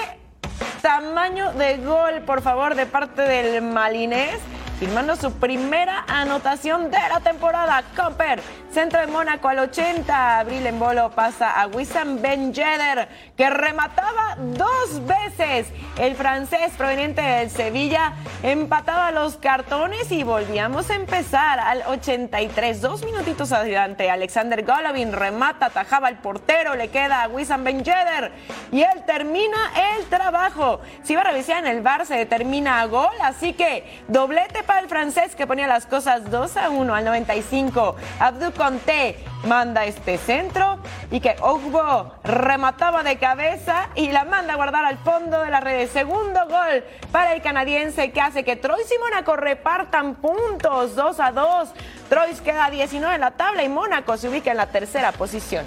tamaño 0.82 1.54
de 1.54 1.78
gol, 1.78 2.22
por 2.26 2.42
favor, 2.42 2.74
de 2.74 2.88
parte 2.88 3.22
del 3.22 3.62
malinés? 3.62 4.40
Firmando 4.80 5.18
su 5.18 5.34
primera 5.34 6.06
anotación 6.08 6.90
de 6.90 6.98
la 7.10 7.20
temporada. 7.20 7.84
Comper, 7.98 8.42
centro 8.72 9.02
de 9.02 9.08
Mónaco 9.08 9.50
al 9.50 9.60
80. 9.60 10.40
Abril 10.40 10.66
en 10.66 10.80
bolo 10.80 11.12
pasa 11.12 11.52
a 11.52 11.68
Wissam 11.68 12.22
Ben 12.22 12.54
Yedder, 12.54 13.10
que 13.36 13.50
remataba 13.50 14.38
dos 14.38 15.06
veces. 15.06 15.68
El 15.98 16.16
francés 16.16 16.72
proveniente 16.78 17.22
del 17.22 17.50
Sevilla 17.50 18.14
empataba 18.42 19.12
los 19.12 19.36
cartones 19.36 20.10
y 20.14 20.24
volvíamos 20.24 20.90
a 20.90 20.96
empezar 20.96 21.60
al 21.60 21.84
83. 21.88 22.80
Dos 22.80 23.04
minutitos 23.04 23.52
adelante. 23.52 24.10
Alexander 24.10 24.64
Golovin 24.64 25.12
remata, 25.12 25.66
atajaba 25.66 26.08
al 26.08 26.20
portero, 26.20 26.76
le 26.76 26.88
queda 26.88 27.24
a 27.24 27.28
Wissam 27.28 27.66
Ben 27.66 27.84
Yedder 27.84 28.32
y 28.72 28.82
él 28.82 29.04
termina 29.06 29.58
el 29.98 30.06
trabajo. 30.06 30.80
Si 31.04 31.16
va 31.16 31.22
a 31.22 31.26
revisar 31.26 31.58
en 31.58 31.68
el 31.68 31.82
bar, 31.82 32.06
se 32.06 32.16
determina 32.16 32.80
a 32.80 32.86
gol, 32.86 33.10
así 33.22 33.52
que 33.52 34.02
doblete 34.08 34.64
para 34.70 34.82
el 34.82 34.88
francés 34.88 35.36
que 35.36 35.48
ponía 35.48 35.66
las 35.66 35.88
cosas 35.88 36.30
2 36.30 36.58
a 36.58 36.70
1 36.70 36.94
al 36.94 37.04
95. 37.04 37.96
Abdou 38.20 38.54
Conté 38.54 39.18
manda 39.44 39.84
este 39.86 40.20
centro 40.20 40.78
y 41.10 41.22
que 41.22 41.36
Ogbo 41.42 42.14
remataba 42.24 43.02
de 43.02 43.18
cabeza 43.18 43.90
y 43.96 44.12
la 44.12 44.26
manda 44.26 44.54
a 44.54 44.58
guardar 44.58 44.86
al 44.86 45.00
fondo 45.00 45.42
de 45.42 45.50
la 45.50 45.60
red. 45.60 45.90
Segundo 45.90 46.42
gol 46.48 46.84
para 47.12 47.34
el 47.34 47.42
canadiense 47.42 48.12
que 48.12 48.22
hace 48.22 48.44
que 48.44 48.58
Troy 48.58 48.84
y 48.84 49.00
Mónaco 49.00 49.36
repartan 49.36 50.14
puntos 50.14 50.96
2 50.96 51.20
a 51.20 51.32
2. 51.32 51.70
Troy 52.08 52.36
queda 52.36 52.70
19 52.70 53.16
en 53.16 53.22
la 53.22 53.32
tabla 53.32 53.64
y 53.64 53.70
Mónaco 53.70 54.18
se 54.18 54.30
ubica 54.30 54.52
en 54.52 54.58
la 54.58 54.68
tercera 54.68 55.12
posición. 55.14 55.66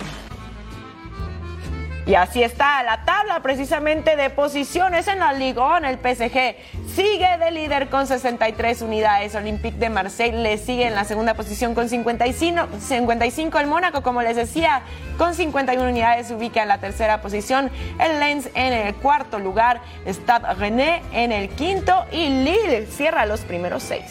Y 2.05 2.17
así 2.17 2.43
está 2.43 2.83
la 2.83 3.05
tabla 3.05 3.41
precisamente 3.43 4.17
de 4.17 4.29
posiciones 4.29 5.07
en 5.07 5.21
la 5.21 5.33
Liga 5.33 5.79
El 5.79 5.99
PSG 5.99 6.57
sigue 6.97 7.39
de 7.39 7.51
líder 7.53 7.89
con 7.91 8.09
63 8.09 8.83
unidades. 8.83 9.37
Olympique 9.37 9.79
de 9.79 9.89
Marseille 9.89 10.37
le 10.37 10.59
sigue 10.59 10.89
en 10.89 10.97
la 10.97 11.05
segunda 11.05 11.35
posición 11.35 11.75
con 11.75 11.89
55. 11.89 12.69
55 12.81 13.59
el 13.59 13.67
Mónaco, 13.69 14.03
como 14.03 14.21
les 14.21 14.35
decía, 14.35 14.83
con 15.17 15.35
51 15.35 15.89
unidades 15.89 16.27
se 16.27 16.35
ubica 16.35 16.63
en 16.63 16.69
la 16.69 16.79
tercera 16.79 17.23
posición. 17.23 17.71
El 18.01 18.19
Lens 18.19 18.49
en 18.55 18.73
el 18.73 18.95
cuarto 18.97 19.39
lugar. 19.39 19.81
Stade 20.05 20.55
René 20.55 21.03
en 21.13 21.31
el 21.31 21.51
quinto. 21.51 22.05
Y 22.11 22.29
Lille 22.29 22.87
cierra 22.87 23.27
los 23.27 23.43
primeros 23.43 23.85
seis. 23.85 24.11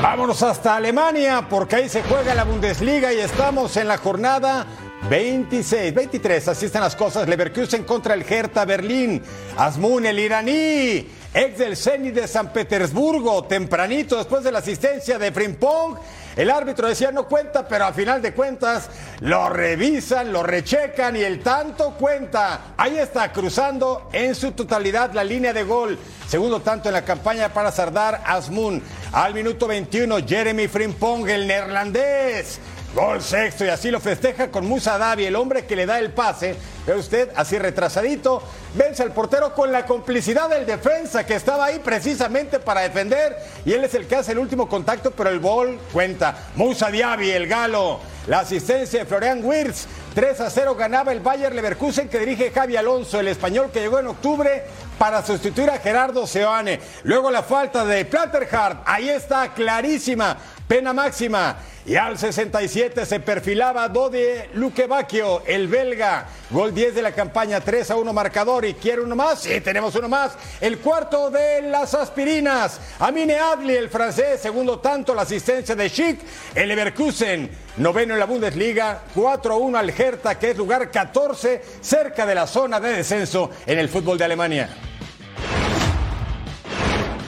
Vámonos 0.00 0.42
hasta 0.42 0.76
Alemania 0.76 1.46
porque 1.48 1.76
ahí 1.76 1.88
se 1.88 2.02
juega 2.02 2.34
la 2.34 2.44
Bundesliga 2.44 3.12
y 3.12 3.20
estamos 3.20 3.76
en 3.78 3.88
la 3.88 3.96
jornada 3.96 4.66
26, 5.08 5.92
23, 5.92 6.48
así 6.48 6.66
están 6.66 6.82
las 6.82 6.96
cosas. 6.96 7.28
Leverkusen 7.28 7.84
contra 7.84 8.14
el 8.14 8.22
Hertha 8.22 8.64
Berlín. 8.64 9.22
Asmun, 9.56 10.06
el 10.06 10.18
iraní, 10.18 11.06
ex 11.34 11.58
del 11.58 11.76
Zenit 11.76 12.14
de 12.14 12.26
San 12.26 12.52
Petersburgo, 12.52 13.44
tempranito 13.44 14.16
después 14.16 14.42
de 14.42 14.50
la 14.50 14.60
asistencia 14.60 15.18
de 15.18 15.30
Frimpong. 15.30 15.98
El 16.36 16.50
árbitro 16.50 16.88
decía 16.88 17.12
no 17.12 17.28
cuenta, 17.28 17.68
pero 17.68 17.84
a 17.84 17.92
final 17.92 18.22
de 18.22 18.32
cuentas 18.32 18.88
lo 19.20 19.50
revisan, 19.50 20.32
lo 20.32 20.42
rechecan 20.42 21.16
y 21.16 21.20
el 21.20 21.40
tanto 21.40 21.94
cuenta. 21.98 22.74
Ahí 22.76 22.96
está 22.96 23.30
cruzando 23.30 24.08
en 24.12 24.34
su 24.34 24.52
totalidad 24.52 25.12
la 25.12 25.22
línea 25.22 25.52
de 25.52 25.64
gol. 25.64 25.98
Segundo 26.26 26.60
tanto 26.60 26.88
en 26.88 26.94
la 26.94 27.04
campaña 27.04 27.50
para 27.50 27.70
Sardar 27.70 28.22
Asmun. 28.24 28.82
Al 29.12 29.34
minuto 29.34 29.68
21, 29.68 30.26
Jeremy 30.26 30.66
Frimpong, 30.66 31.28
el 31.28 31.46
neerlandés 31.46 32.58
Gol 32.94 33.20
sexto 33.22 33.64
y 33.64 33.68
así 33.68 33.90
lo 33.90 33.98
festeja 33.98 34.52
con 34.52 34.68
Musa 34.68 34.96
Davi, 34.98 35.24
el 35.26 35.34
hombre 35.34 35.66
que 35.66 35.74
le 35.74 35.84
da 35.84 35.98
el 35.98 36.12
pase. 36.12 36.54
Ve 36.86 36.94
usted, 36.94 37.28
así 37.34 37.58
retrasadito, 37.58 38.40
vence 38.74 39.02
al 39.02 39.12
portero 39.12 39.52
con 39.52 39.72
la 39.72 39.84
complicidad 39.84 40.48
del 40.48 40.64
defensa 40.64 41.26
que 41.26 41.34
estaba 41.34 41.64
ahí 41.64 41.80
precisamente 41.80 42.60
para 42.60 42.82
defender 42.82 43.36
y 43.64 43.72
él 43.72 43.82
es 43.82 43.94
el 43.94 44.06
que 44.06 44.14
hace 44.14 44.30
el 44.30 44.38
último 44.38 44.68
contacto, 44.68 45.10
pero 45.10 45.30
el 45.30 45.40
gol 45.40 45.80
cuenta. 45.92 46.36
Musa 46.54 46.88
Diaby, 46.88 47.32
el 47.32 47.48
galo, 47.48 47.98
la 48.28 48.40
asistencia 48.40 49.00
de 49.00 49.06
Florian 49.06 49.44
Wirtz. 49.44 49.88
3 50.14 50.40
a 50.42 50.50
0 50.50 50.76
ganaba 50.76 51.10
el 51.10 51.18
Bayer 51.18 51.52
Leverkusen 51.52 52.08
que 52.08 52.20
dirige 52.20 52.52
Javi 52.52 52.76
Alonso, 52.76 53.18
el 53.18 53.26
español 53.26 53.70
que 53.72 53.80
llegó 53.80 53.98
en 53.98 54.06
octubre 54.06 54.62
para 54.96 55.24
sustituir 55.26 55.70
a 55.70 55.78
Gerardo 55.78 56.24
Seoane. 56.24 56.78
Luego 57.02 57.32
la 57.32 57.42
falta 57.42 57.84
de 57.84 58.04
Platterhart, 58.04 58.82
ahí 58.86 59.08
está 59.08 59.52
clarísima, 59.52 60.36
pena 60.66 60.92
máxima. 60.92 61.56
Y 61.86 61.96
al 61.96 62.16
67 62.16 63.04
se 63.04 63.20
perfilaba 63.20 63.86
Dode 63.90 64.48
Luquevacchio, 64.54 65.42
el 65.44 65.68
belga. 65.68 66.26
Gol 66.48 66.72
10 66.72 66.94
de 66.94 67.02
la 67.02 67.12
campaña, 67.12 67.60
3 67.60 67.90
a 67.90 67.96
1 67.96 68.12
marcador. 68.12 68.64
¿Y 68.64 68.72
quiere 68.72 69.02
uno 69.02 69.14
más? 69.14 69.42
Sí, 69.42 69.60
tenemos 69.60 69.94
uno 69.94 70.08
más. 70.08 70.32
El 70.62 70.78
cuarto 70.78 71.30
de 71.30 71.60
las 71.62 71.92
aspirinas. 71.92 72.80
Amine 72.98 73.36
Adli, 73.36 73.74
el 73.74 73.90
francés. 73.90 74.40
Segundo 74.40 74.78
tanto, 74.78 75.14
la 75.14 75.22
asistencia 75.22 75.74
de 75.74 75.90
Schick. 75.90 76.20
El 76.54 76.68
Leverkusen, 76.68 77.50
noveno 77.76 78.14
en 78.14 78.20
la 78.20 78.26
Bundesliga. 78.26 79.02
4 79.14 79.52
a 79.52 79.56
1 79.58 79.78
al 79.78 79.90
Hertha, 79.90 80.38
que 80.38 80.52
es 80.52 80.56
lugar 80.56 80.90
14, 80.90 81.62
cerca 81.82 82.24
de 82.24 82.34
la 82.34 82.46
zona 82.46 82.80
de 82.80 82.96
descenso 82.96 83.50
en 83.66 83.78
el 83.78 83.90
fútbol 83.90 84.16
de 84.16 84.24
Alemania. 84.24 84.70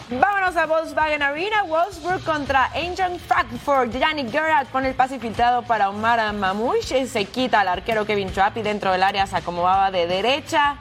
Vámonos 0.09 0.57
a 0.57 0.67
Volkswagen 0.67 1.21
Arena. 1.21 1.65
Wolfsburg 1.65 2.23
contra 2.23 2.71
Eintracht 2.75 3.19
Frankfurt. 3.27 3.93
Yannick 3.93 4.31
Gerrard 4.31 4.69
pone 4.69 4.89
el 4.89 4.95
pase 4.95 5.19
filtrado 5.19 5.63
para 5.63 5.91
Omar 5.91 6.33
Mamouche. 6.33 7.09
Se 7.09 7.25
quita 7.25 7.63
al 7.63 7.69
arquero 7.69 8.07
Kevin 8.07 8.31
Trapp 8.31 8.57
y 8.57 8.63
dentro 8.63 8.93
del 8.93 9.03
área 9.03 9.27
se 9.27 9.35
acomodaba 9.35 9.91
de 9.91 10.07
derecha. 10.07 10.77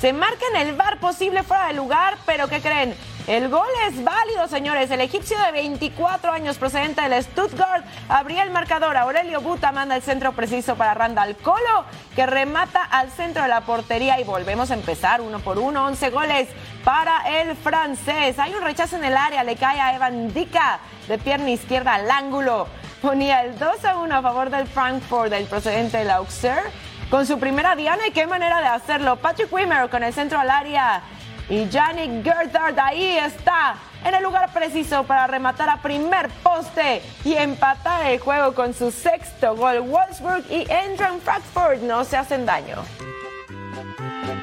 Se 0.00 0.14
marca 0.14 0.46
en 0.54 0.66
el 0.66 0.76
bar 0.76 0.98
posible 0.98 1.42
fuera 1.42 1.66
de 1.66 1.74
lugar, 1.74 2.16
pero 2.24 2.48
¿qué 2.48 2.62
creen? 2.62 2.94
El 3.30 3.48
gol 3.48 3.68
es 3.86 4.02
válido, 4.02 4.48
señores. 4.48 4.90
El 4.90 5.00
egipcio 5.00 5.38
de 5.38 5.52
24 5.52 6.32
años 6.32 6.58
procedente 6.58 7.00
del 7.00 7.22
Stuttgart 7.22 7.84
abría 8.08 8.42
el 8.42 8.50
marcador. 8.50 8.96
Aurelio 8.96 9.40
Buta 9.40 9.70
manda 9.70 9.94
el 9.94 10.02
centro 10.02 10.32
preciso 10.32 10.74
para 10.74 10.94
Randall 10.94 11.36
Colo, 11.36 11.84
que 12.16 12.26
remata 12.26 12.82
al 12.82 13.08
centro 13.12 13.44
de 13.44 13.48
la 13.48 13.60
portería 13.60 14.18
y 14.18 14.24
volvemos 14.24 14.72
a 14.72 14.74
empezar 14.74 15.20
uno 15.20 15.38
por 15.38 15.60
uno. 15.60 15.84
11 15.84 16.10
goles 16.10 16.48
para 16.82 17.40
el 17.40 17.54
francés. 17.54 18.36
Hay 18.40 18.52
un 18.52 18.62
rechazo 18.62 18.96
en 18.96 19.04
el 19.04 19.16
área, 19.16 19.44
le 19.44 19.54
cae 19.54 19.80
a 19.80 19.94
Evan 19.94 20.34
Dica 20.34 20.80
de 21.06 21.16
pierna 21.16 21.50
izquierda 21.50 21.94
al 21.94 22.10
ángulo. 22.10 22.66
Ponía 23.00 23.42
el 23.42 23.56
2 23.56 23.84
a 23.84 23.98
1 23.98 24.12
a 24.12 24.22
favor 24.22 24.50
del 24.50 24.66
Frankfurt, 24.66 25.30
del 25.30 25.44
procedente 25.44 25.98
del 25.98 26.10
Auxerre. 26.10 26.68
Con 27.10 27.26
su 27.26 27.38
primera 27.38 27.76
diana 27.76 28.08
y 28.08 28.10
qué 28.10 28.26
manera 28.26 28.60
de 28.60 28.66
hacerlo. 28.66 29.16
Patrick 29.16 29.52
Wimmer 29.52 29.88
con 29.88 30.02
el 30.02 30.12
centro 30.12 30.40
al 30.40 30.50
área 30.50 31.02
y 31.48 31.68
Yannick 31.68 32.24
Gertard 32.24 32.78
ahí 32.78 33.18
está, 33.18 33.76
en 34.04 34.14
el 34.14 34.22
lugar 34.22 34.52
preciso 34.52 35.04
para 35.04 35.26
rematar 35.26 35.68
a 35.68 35.76
primer 35.78 36.28
poste 36.42 37.02
y 37.24 37.34
empatar 37.34 38.06
el 38.06 38.18
juego 38.18 38.54
con 38.54 38.74
su 38.74 38.90
sexto 38.90 39.56
gol. 39.56 39.80
Wolfsburg 39.80 40.44
y 40.50 40.66
Eintracht 40.70 41.20
Frankfurt 41.22 41.82
no 41.82 42.04
se 42.04 42.16
hacen 42.16 42.46
daño. 42.46 42.76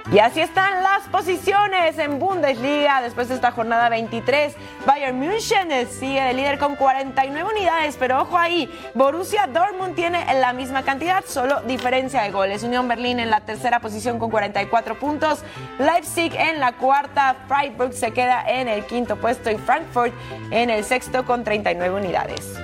Y 0.10 0.20
así 0.20 0.40
están 0.40 0.84
las 0.84 1.04
posiciones 1.10 2.00
en 2.00 2.18
Bundesliga 2.18 3.02
después 3.02 3.28
de 3.28 3.36
esta 3.36 3.52
jornada 3.52 3.90
23. 3.90 4.56
Bayern 4.86 5.20
München 5.20 5.70
sigue 5.90 6.22
de 6.22 6.34
líder 6.34 6.58
con 6.60 6.78
49 6.78 7.50
unidades, 7.54 7.98
pero 8.00 8.22
ojo 8.22 8.38
ahí, 8.38 8.72
Borussia 8.94 9.48
Dortmund 9.48 9.96
tiene 9.96 10.26
la 10.40 10.54
misma 10.54 10.84
cantidad, 10.84 11.26
solo 11.26 11.60
diferencia 11.64 12.22
de 12.22 12.32
goles. 12.32 12.64
Unión 12.64 12.88
Berlín 12.88 13.20
en 13.20 13.30
la 13.30 13.42
tercera 13.42 13.82
posición 13.82 14.18
con 14.18 14.32
44 14.32 14.98
puntos, 14.98 15.44
Leipzig 15.78 16.34
en 16.36 16.62
la 16.62 16.72
cuarta, 16.78 17.36
Freiburg 17.50 17.92
se 17.92 18.14
queda 18.14 18.46
en 18.48 18.70
el 18.70 18.86
quinto 18.86 19.18
puesto 19.18 19.52
y 19.52 19.58
Frankfurt 19.58 20.14
en 20.52 20.70
el 20.70 20.86
sexto 20.86 21.26
con 21.26 21.44
39 21.44 21.94
unidades. 21.94 22.58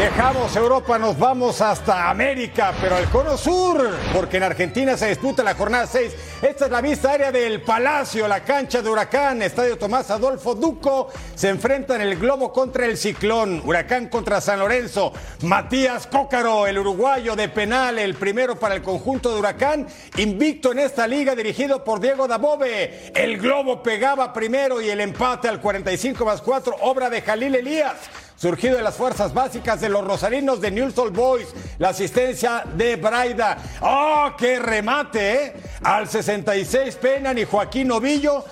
Dejamos 0.00 0.56
Europa, 0.56 0.98
nos 0.98 1.18
vamos 1.18 1.60
hasta 1.60 2.08
América, 2.08 2.72
pero 2.80 2.96
al 2.96 3.10
cono 3.10 3.36
sur, 3.36 3.86
porque 4.14 4.38
en 4.38 4.44
Argentina 4.44 4.96
se 4.96 5.08
disputa 5.10 5.42
la 5.42 5.54
jornada 5.54 5.86
6. 5.86 6.16
Esta 6.40 6.64
es 6.64 6.70
la 6.70 6.80
vista 6.80 7.10
aérea 7.10 7.30
del 7.30 7.60
Palacio, 7.60 8.26
la 8.26 8.42
cancha 8.42 8.80
de 8.80 8.88
Huracán, 8.88 9.42
Estadio 9.42 9.76
Tomás 9.76 10.10
Adolfo 10.10 10.54
Duco. 10.54 11.10
Se 11.34 11.50
enfrentan 11.50 12.00
el 12.00 12.16
Globo 12.16 12.50
contra 12.50 12.86
el 12.86 12.96
Ciclón, 12.96 13.60
Huracán 13.62 14.08
contra 14.08 14.40
San 14.40 14.60
Lorenzo. 14.60 15.12
Matías 15.42 16.06
Cócaro, 16.06 16.66
el 16.66 16.78
uruguayo 16.78 17.36
de 17.36 17.50
penal, 17.50 17.98
el 17.98 18.14
primero 18.14 18.58
para 18.58 18.74
el 18.74 18.82
conjunto 18.82 19.30
de 19.30 19.38
Huracán, 19.38 19.86
invicto 20.16 20.72
en 20.72 20.78
esta 20.78 21.06
liga 21.06 21.34
dirigido 21.34 21.84
por 21.84 22.00
Diego 22.00 22.26
Dabove. 22.26 23.12
El 23.14 23.36
Globo 23.36 23.82
pegaba 23.82 24.32
primero 24.32 24.80
y 24.80 24.88
el 24.88 25.02
empate 25.02 25.46
al 25.46 25.60
45 25.60 26.24
más 26.24 26.40
4, 26.40 26.76
obra 26.80 27.10
de 27.10 27.20
Jalil 27.20 27.54
Elías 27.54 27.96
surgido 28.40 28.78
de 28.78 28.82
las 28.82 28.94
fuerzas 28.94 29.34
básicas 29.34 29.82
de 29.82 29.90
los 29.90 30.02
rosarinos 30.02 30.62
de 30.62 30.82
Old 30.82 31.14
Boys, 31.14 31.48
la 31.78 31.90
asistencia 31.90 32.64
de 32.74 32.96
Braida. 32.96 33.58
¡Oh, 33.82 34.30
qué 34.38 34.58
remate! 34.58 35.44
Eh! 35.44 35.52
Al 35.82 36.08
66 36.08 36.96
Penan 36.96 37.36
y 37.36 37.44
Joaquín 37.44 37.88
Novillo. 37.88 38.44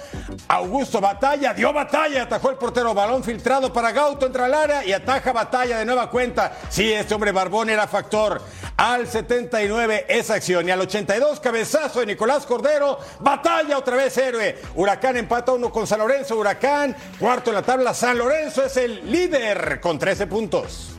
Augusto 0.49 1.01
Batalla, 1.01 1.55
dio 1.55 1.73
batalla, 1.73 2.25
atajó 2.25 2.51
el 2.51 2.57
portero, 2.57 2.93
balón 2.93 3.25
filtrado 3.25 3.73
para 3.73 3.93
Gauto, 3.93 4.27
entra 4.27 4.45
al 4.45 4.55
área 4.55 4.85
y 4.85 4.93
ataja 4.93 5.33
Batalla 5.33 5.79
de 5.79 5.87
nueva 5.87 6.11
cuenta. 6.11 6.53
Sí, 6.69 6.93
este 6.93 7.15
hombre 7.15 7.33
Barbón 7.33 7.71
era 7.71 7.87
factor. 7.87 8.43
Al 8.79 9.09
79 9.09 10.07
esa 10.09 10.35
acción 10.35 10.69
y 10.69 10.71
al 10.71 10.81
82 10.81 11.41
cabezazo 11.41 11.99
de 11.99 12.07
Nicolás 12.07 12.47
Cordero, 12.47 13.01
Batalla 13.19 13.77
otra 13.77 13.97
vez 13.97 14.17
héroe. 14.17 14.57
Huracán 14.77 15.17
empata 15.17 15.51
uno 15.51 15.73
con 15.73 15.85
San 15.85 15.99
Lorenzo, 15.99 16.37
Huracán 16.37 16.95
cuarto 17.19 17.51
en 17.51 17.57
la 17.57 17.63
tabla, 17.63 17.93
San 17.93 18.17
Lorenzo 18.17 18.65
es 18.65 18.77
el 18.77 19.11
líder 19.11 19.81
con 19.81 19.99
13 19.99 20.29
puntos. 20.29 20.93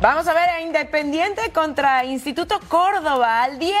Vamos 0.00 0.26
a 0.26 0.32
ver 0.32 0.48
a 0.48 0.62
Independiente 0.62 1.52
contra 1.52 2.06
Instituto 2.06 2.58
Córdoba 2.66 3.42
al 3.42 3.58
10. 3.58 3.76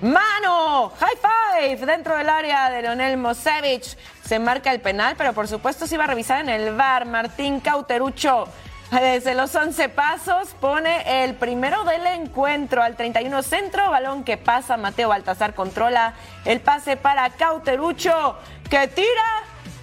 Mano, 0.00 0.90
high 0.98 1.76
five 1.76 1.84
dentro 1.84 2.16
del 2.16 2.30
área 2.30 2.70
de 2.70 2.80
Leonel 2.80 3.18
Mosevich. 3.18 3.98
Se 4.26 4.38
marca 4.38 4.72
el 4.72 4.80
penal, 4.80 5.16
pero 5.18 5.34
por 5.34 5.48
supuesto 5.48 5.86
se 5.86 5.96
iba 5.96 6.04
a 6.04 6.06
revisar 6.06 6.40
en 6.40 6.48
el 6.48 6.74
bar. 6.74 7.04
Martín 7.04 7.60
Cauterucho 7.60 8.48
Desde 8.90 9.34
los 9.34 9.54
11 9.54 9.88
pasos 9.88 10.54
pone 10.60 11.24
el 11.24 11.34
primero 11.34 11.84
del 11.84 12.06
encuentro 12.06 12.82
al 12.82 12.96
31 12.96 13.42
centro, 13.42 13.90
balón 13.90 14.24
que 14.24 14.36
pasa, 14.36 14.76
Mateo 14.76 15.08
Baltasar 15.08 15.54
controla 15.54 16.14
el 16.44 16.60
pase 16.60 16.96
para 16.96 17.30
Cauterucho 17.30 18.38
que 18.70 18.86
tira 18.88 19.42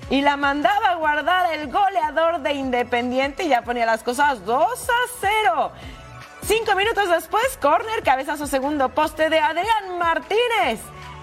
y 0.09 0.21
la 0.21 0.37
mandaba 0.37 0.91
a 0.91 0.95
guardar 0.95 1.53
el 1.53 1.71
goleador 1.71 2.41
de 2.41 2.53
Independiente 2.53 3.43
y 3.43 3.49
ya 3.49 3.63
ponía 3.63 3.85
las 3.85 4.03
cosas 4.03 4.45
2 4.45 4.89
a 4.89 4.93
0. 5.19 5.71
Cinco 6.43 6.75
minutos 6.75 7.09
después, 7.09 7.57
corner, 7.61 8.03
cabezazo 8.03 8.47
segundo 8.47 8.89
poste 8.89 9.29
de 9.29 9.39
Adrián 9.39 9.97
Martínez, 9.97 10.79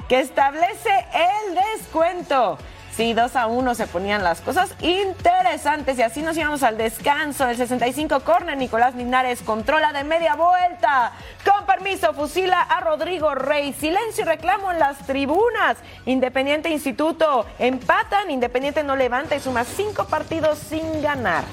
que 0.08 0.20
establece 0.20 0.90
el 1.12 1.54
descuento. 1.54 2.58
Sí, 2.98 3.14
2 3.14 3.37
a 3.37 3.46
1 3.46 3.76
se 3.76 3.87
ponían 3.87 4.24
las 4.24 4.40
cosas 4.40 4.74
interesantes 4.80 5.96
y 6.00 6.02
así 6.02 6.20
nos 6.20 6.37
íbamos 6.37 6.64
al 6.64 6.76
descanso. 6.76 7.48
El 7.48 7.56
65 7.56 8.18
corner, 8.24 8.56
Nicolás 8.56 8.96
Linares 8.96 9.40
controla 9.42 9.92
de 9.92 10.02
media 10.02 10.34
vuelta. 10.34 11.12
Con 11.44 11.64
permiso, 11.64 12.12
fusila 12.12 12.61
a 12.61 12.80
Rodrigo 12.80 13.37
Rey. 13.37 13.72
Silencio 13.72 14.24
y 14.24 14.26
reclamo 14.26 14.72
en 14.72 14.80
las 14.80 14.98
tribunas. 15.06 15.76
Independiente 16.06 16.70
Instituto 16.70 17.46
empatan, 17.61 18.32
Independiente 18.32 18.82
no 18.82 18.96
levanta 18.96 19.37
y 19.37 19.38
suma 19.38 19.62
cinco 19.62 20.06
partidos 20.06 20.58
sin 20.58 21.00
ganar. 21.00 21.44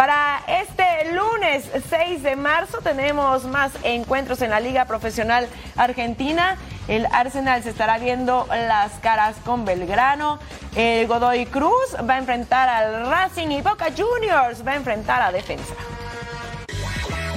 Para 0.00 0.40
este 0.48 1.12
lunes 1.12 1.70
6 1.90 2.22
de 2.22 2.34
marzo 2.34 2.78
tenemos 2.82 3.44
más 3.44 3.70
encuentros 3.82 4.40
en 4.40 4.48
la 4.48 4.58
Liga 4.58 4.86
Profesional 4.86 5.46
Argentina. 5.76 6.56
El 6.88 7.04
Arsenal 7.04 7.62
se 7.62 7.68
estará 7.68 7.98
viendo 7.98 8.46
las 8.48 8.92
caras 9.00 9.36
con 9.44 9.66
Belgrano. 9.66 10.38
El 10.74 11.06
Godoy 11.06 11.44
Cruz 11.44 11.94
va 12.08 12.14
a 12.14 12.18
enfrentar 12.18 12.66
al 12.70 13.10
Racing 13.10 13.48
y 13.48 13.60
Boca 13.60 13.88
Juniors 13.94 14.66
va 14.66 14.72
a 14.72 14.76
enfrentar 14.76 15.20
a 15.20 15.32
Defensa. 15.32 15.74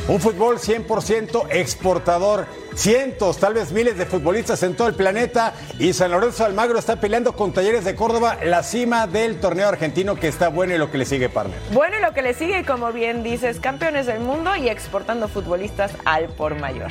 Un 0.08 0.22
fútbol 0.22 0.58
100% 0.58 1.48
exportador. 1.50 2.48
Cientos, 2.76 3.38
tal 3.38 3.54
vez 3.54 3.72
miles 3.72 3.98
de 3.98 4.06
futbolistas 4.06 4.64
en 4.64 4.76
todo 4.76 4.88
el 4.88 4.96
planeta 4.96 5.54
y 5.80 5.94
San 5.94 6.12
Lorenzo 6.12 6.44
Almagro 6.44 6.80
está 6.80 7.00
peleando 7.00 7.34
con 7.34 7.54
Talleres 7.54 7.86
de 7.86 7.96
Córdoba 7.96 8.38
la 8.44 8.64
cima 8.64 9.08
del 9.08 9.40
torneo 9.40 9.68
argentino 9.68 10.16
que 10.16 10.28
está 10.28 10.50
bueno 10.50 10.74
y 10.74 10.78
lo 10.78 10.90
que 10.90 10.98
le 10.98 11.06
sigue, 11.06 11.30
partner. 11.30 11.58
Bueno, 11.72 11.98
y 11.98 12.02
lo 12.02 12.14
que 12.14 12.22
le 12.22 12.34
sigue, 12.34 12.66
como 12.66 12.92
bien 12.92 13.24
dices, 13.24 13.60
campeones 13.60 14.08
del 14.08 14.22
mundo 14.22 14.56
y 14.56 14.70
exportando 14.70 15.28
futbolistas 15.28 15.92
al 16.06 16.30
por 16.30 16.56
mayor. 16.56 16.90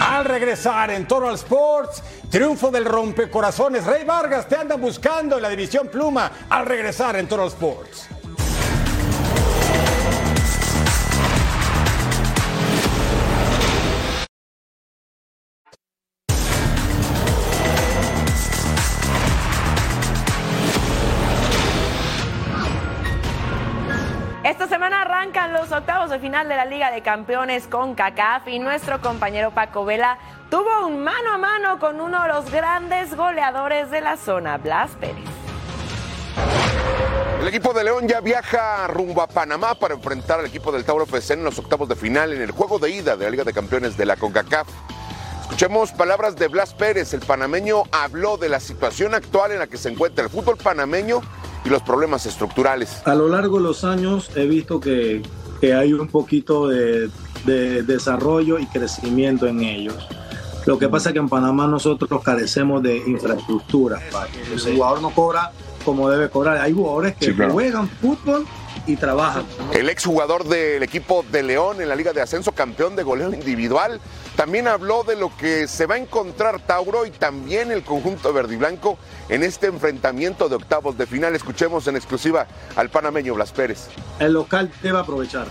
Al 0.00 0.26
regresar 0.26 0.90
en 0.90 1.08
Total 1.08 1.34
Sports, 1.34 2.02
triunfo 2.30 2.70
del 2.70 2.84
rompecorazones. 2.84 3.84
Rey 3.84 4.04
Vargas 4.04 4.46
te 4.46 4.56
anda 4.56 4.76
buscando 4.76 5.36
en 5.36 5.42
la 5.42 5.48
división 5.48 5.88
Pluma. 5.88 6.30
Al 6.50 6.66
regresar 6.66 7.16
en 7.16 7.26
Total 7.26 7.46
Sports. 7.48 8.08
De 26.16 26.20
final 26.22 26.48
de 26.48 26.56
la 26.56 26.64
Liga 26.64 26.90
de 26.90 27.02
Campeones 27.02 27.66
con 27.66 27.94
CACAF 27.94 28.48
y 28.48 28.58
nuestro 28.58 29.02
compañero 29.02 29.50
Paco 29.50 29.84
Vela 29.84 30.16
tuvo 30.48 30.86
un 30.86 31.04
mano 31.04 31.32
a 31.32 31.36
mano 31.36 31.78
con 31.78 32.00
uno 32.00 32.22
de 32.22 32.28
los 32.28 32.50
grandes 32.50 33.14
goleadores 33.14 33.90
de 33.90 34.00
la 34.00 34.16
zona, 34.16 34.56
Blas 34.56 34.92
Pérez. 34.98 35.26
El 37.42 37.48
equipo 37.48 37.74
de 37.74 37.84
León 37.84 38.08
ya 38.08 38.20
viaja 38.20 38.86
rumbo 38.86 39.20
a 39.20 39.26
Panamá 39.26 39.74
para 39.74 39.92
enfrentar 39.92 40.40
al 40.40 40.46
equipo 40.46 40.72
del 40.72 40.86
Tauro 40.86 41.04
FC 41.04 41.34
en 41.34 41.44
los 41.44 41.58
octavos 41.58 41.86
de 41.86 41.96
final 41.96 42.32
en 42.32 42.40
el 42.40 42.50
juego 42.50 42.78
de 42.78 42.92
ida 42.92 43.14
de 43.14 43.24
la 43.26 43.30
Liga 43.30 43.44
de 43.44 43.52
Campeones 43.52 43.98
de 43.98 44.06
la 44.06 44.16
CONCACAF. 44.16 44.68
Escuchemos 45.42 45.92
palabras 45.92 46.34
de 46.36 46.48
Blas 46.48 46.72
Pérez. 46.72 47.12
El 47.12 47.20
panameño 47.20 47.82
habló 47.92 48.38
de 48.38 48.48
la 48.48 48.60
situación 48.60 49.14
actual 49.14 49.52
en 49.52 49.58
la 49.58 49.66
que 49.66 49.76
se 49.76 49.90
encuentra 49.90 50.24
el 50.24 50.30
fútbol 50.30 50.56
panameño 50.56 51.20
y 51.62 51.68
los 51.68 51.82
problemas 51.82 52.24
estructurales. 52.24 53.02
A 53.06 53.14
lo 53.14 53.28
largo 53.28 53.58
de 53.58 53.64
los 53.64 53.84
años 53.84 54.30
he 54.34 54.46
visto 54.46 54.80
que, 54.80 55.22
que 55.60 55.74
hay 55.74 55.92
un 55.92 56.08
poquito 56.08 56.68
de, 56.68 57.10
de, 57.44 57.82
desarrollo 57.82 58.58
y 58.58 58.66
crecimiento 58.66 59.46
en 59.46 59.60
ellos. 59.62 60.08
Lo 60.66 60.78
que 60.78 60.88
pasa 60.88 61.10
es 61.10 61.12
que 61.12 61.18
en 61.20 61.28
Panamá 61.28 61.66
nosotros 61.66 62.22
carecemos 62.22 62.82
de 62.82 62.96
infraestructura. 62.96 64.00
El 64.52 64.74
jugador 64.74 65.00
no 65.00 65.10
cobra 65.10 65.52
como 65.84 66.10
debe 66.10 66.28
cobrar. 66.28 66.58
Hay 66.58 66.72
jugadores 66.72 67.14
que 67.14 67.26
Sí, 67.26 67.34
claro. 67.34 67.52
juegan 67.52 67.88
fútbol 67.88 68.44
y 68.86 68.96
trabajan. 68.96 69.44
El 69.72 69.88
exjugador 69.88 70.44
del 70.44 70.82
equipo 70.82 71.24
de 71.30 71.44
León 71.44 71.80
en 71.80 71.88
la 71.88 71.94
Liga 71.94 72.12
de 72.12 72.20
Ascenso, 72.20 72.50
campeón 72.52 72.96
de 72.96 73.04
goleo 73.04 73.32
individual, 73.32 74.00
también 74.36 74.68
habló 74.68 75.02
de 75.02 75.16
lo 75.16 75.34
que 75.36 75.66
se 75.66 75.86
va 75.86 75.94
a 75.94 75.98
encontrar 75.98 76.60
Tauro 76.60 77.06
y 77.06 77.10
también 77.10 77.72
el 77.72 77.82
conjunto 77.82 78.32
verde 78.32 78.54
y 78.54 78.56
blanco 78.58 78.98
en 79.28 79.42
este 79.42 79.66
enfrentamiento 79.68 80.48
de 80.48 80.56
octavos 80.56 80.98
de 80.98 81.06
final. 81.06 81.34
Escuchemos 81.34 81.86
en 81.88 81.96
exclusiva 81.96 82.46
al 82.76 82.90
panameño 82.90 83.34
Blas 83.34 83.52
Pérez. 83.52 83.88
El 84.18 84.34
local 84.34 84.70
debe 84.82 84.98
aprovechar. 84.98 85.46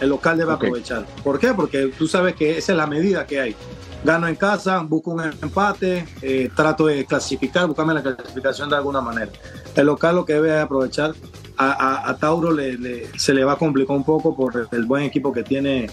El 0.00 0.08
local 0.10 0.36
debe 0.36 0.52
Ok. 0.52 0.56
aprovechar. 0.64 1.06
¿Por 1.22 1.38
qué? 1.38 1.54
Porque 1.54 1.92
tú 1.96 2.06
sabes 2.08 2.34
que 2.34 2.58
esa 2.58 2.72
es 2.72 2.78
la 2.78 2.86
medida 2.86 3.26
que 3.26 3.40
hay. 3.40 3.56
Gano 4.04 4.28
en 4.28 4.36
casa, 4.36 4.78
busco 4.80 5.10
un 5.10 5.22
empate, 5.22 6.06
eh, 6.22 6.50
trato 6.54 6.86
de 6.86 7.04
clasificar, 7.04 7.66
buscarme 7.66 7.94
la 7.94 8.02
clasificación 8.02 8.68
de 8.70 8.76
alguna 8.76 9.00
manera. 9.00 9.30
El 9.74 9.86
local 9.86 10.14
lo 10.16 10.24
que 10.24 10.34
debe 10.34 10.58
aprovechar. 10.58 11.14
A, 11.56 11.72
a- 11.72 12.10
a 12.10 12.16
Tauro 12.16 12.52
le- 12.52 12.78
le- 12.78 13.18
se 13.18 13.34
le 13.34 13.42
va 13.44 13.54
a 13.54 13.56
complicar 13.56 13.96
un 13.96 14.04
poco 14.04 14.36
por 14.36 14.68
el 14.70 14.84
buen 14.86 15.02
equipo 15.02 15.32
que 15.32 15.42
tiene, 15.42 15.90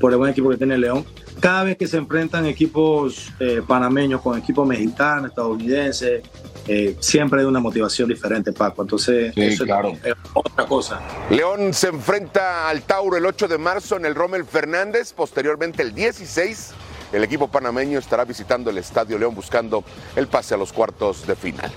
por 0.00 0.12
el 0.12 0.16
buen 0.18 0.30
equipo 0.30 0.48
que 0.48 0.56
tiene 0.56 0.78
León. 0.78 1.04
Cada 1.40 1.64
vez 1.64 1.76
que 1.76 1.86
se 1.86 1.98
enfrentan 1.98 2.46
equipos 2.46 3.30
eh, 3.40 3.62
panameños 3.66 4.20
con 4.22 4.38
equipos 4.38 4.66
mexicanos, 4.66 5.30
estadounidenses, 5.30 6.22
eh, 6.66 6.96
siempre 7.00 7.40
hay 7.40 7.46
una 7.46 7.60
motivación 7.60 8.08
diferente, 8.08 8.52
Paco. 8.52 8.82
Entonces, 8.82 9.32
eso 9.36 9.64
es- 9.64 10.04
es 10.04 10.14
otra 10.32 10.66
cosa. 10.66 11.00
León 11.30 11.72
se 11.74 11.88
enfrenta 11.88 12.68
al 12.68 12.82
Tauro 12.82 13.16
el 13.16 13.26
8 13.26 13.46
de 13.48 13.58
marzo 13.58 13.96
en 13.96 14.06
el 14.06 14.14
Rommel 14.14 14.44
Fernández. 14.44 15.12
Posteriormente, 15.12 15.82
el 15.82 15.94
16, 15.94 16.72
el 17.12 17.22
equipo 17.22 17.48
panameño 17.48 17.98
estará 17.98 18.24
visitando 18.24 18.70
el 18.70 18.78
Estadio 18.78 19.18
León 19.18 19.34
buscando 19.34 19.84
el 20.16 20.26
pase 20.28 20.54
a 20.54 20.56
los 20.56 20.72
cuartos 20.72 21.26
de 21.26 21.36
final. 21.36 21.70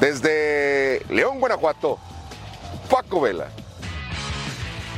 Desde 0.00 1.02
León, 1.08 1.40
Guanajuato, 1.40 1.98
Paco 2.90 3.20
Vela. 3.22 3.48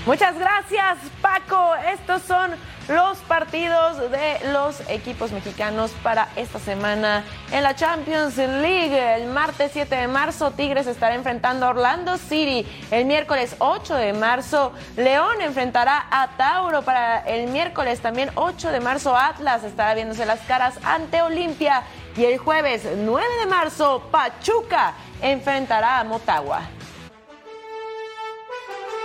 Muchas 0.06 0.36
gracias, 0.38 0.98
Paco. 1.20 1.72
Estos 1.92 2.22
son 2.22 2.50
los 2.88 3.18
partidos 3.18 4.10
de 4.10 4.38
los 4.50 4.80
equipos 4.88 5.30
mexicanos 5.30 5.90
para 6.02 6.28
esta 6.36 6.58
semana 6.58 7.22
en 7.52 7.62
la 7.62 7.76
Champions 7.76 8.36
League. 8.38 9.16
El 9.16 9.26
martes 9.26 9.70
7 9.74 9.94
de 9.94 10.08
marzo, 10.08 10.52
Tigres 10.52 10.86
estará 10.86 11.14
enfrentando 11.14 11.66
a 11.66 11.70
Orlando 11.70 12.16
City. 12.16 12.66
El 12.90 13.04
miércoles 13.04 13.56
8 13.58 13.94
de 13.94 14.12
marzo, 14.14 14.72
León 14.96 15.40
enfrentará 15.40 16.06
a 16.10 16.36
Tauro. 16.36 16.82
Para 16.82 17.20
el 17.20 17.48
miércoles 17.48 18.00
también 18.00 18.30
8 18.34 18.70
de 18.70 18.80
marzo, 18.80 19.16
Atlas 19.16 19.64
estará 19.64 19.94
viéndose 19.94 20.24
las 20.24 20.40
caras 20.40 20.78
ante 20.82 21.20
Olimpia. 21.20 21.82
Y 22.16 22.24
el 22.24 22.38
jueves 22.38 22.88
9 22.96 23.26
de 23.40 23.46
marzo, 23.46 24.08
Pachuca 24.10 24.94
enfrentará 25.20 26.00
a 26.00 26.04
Motagua. 26.04 26.77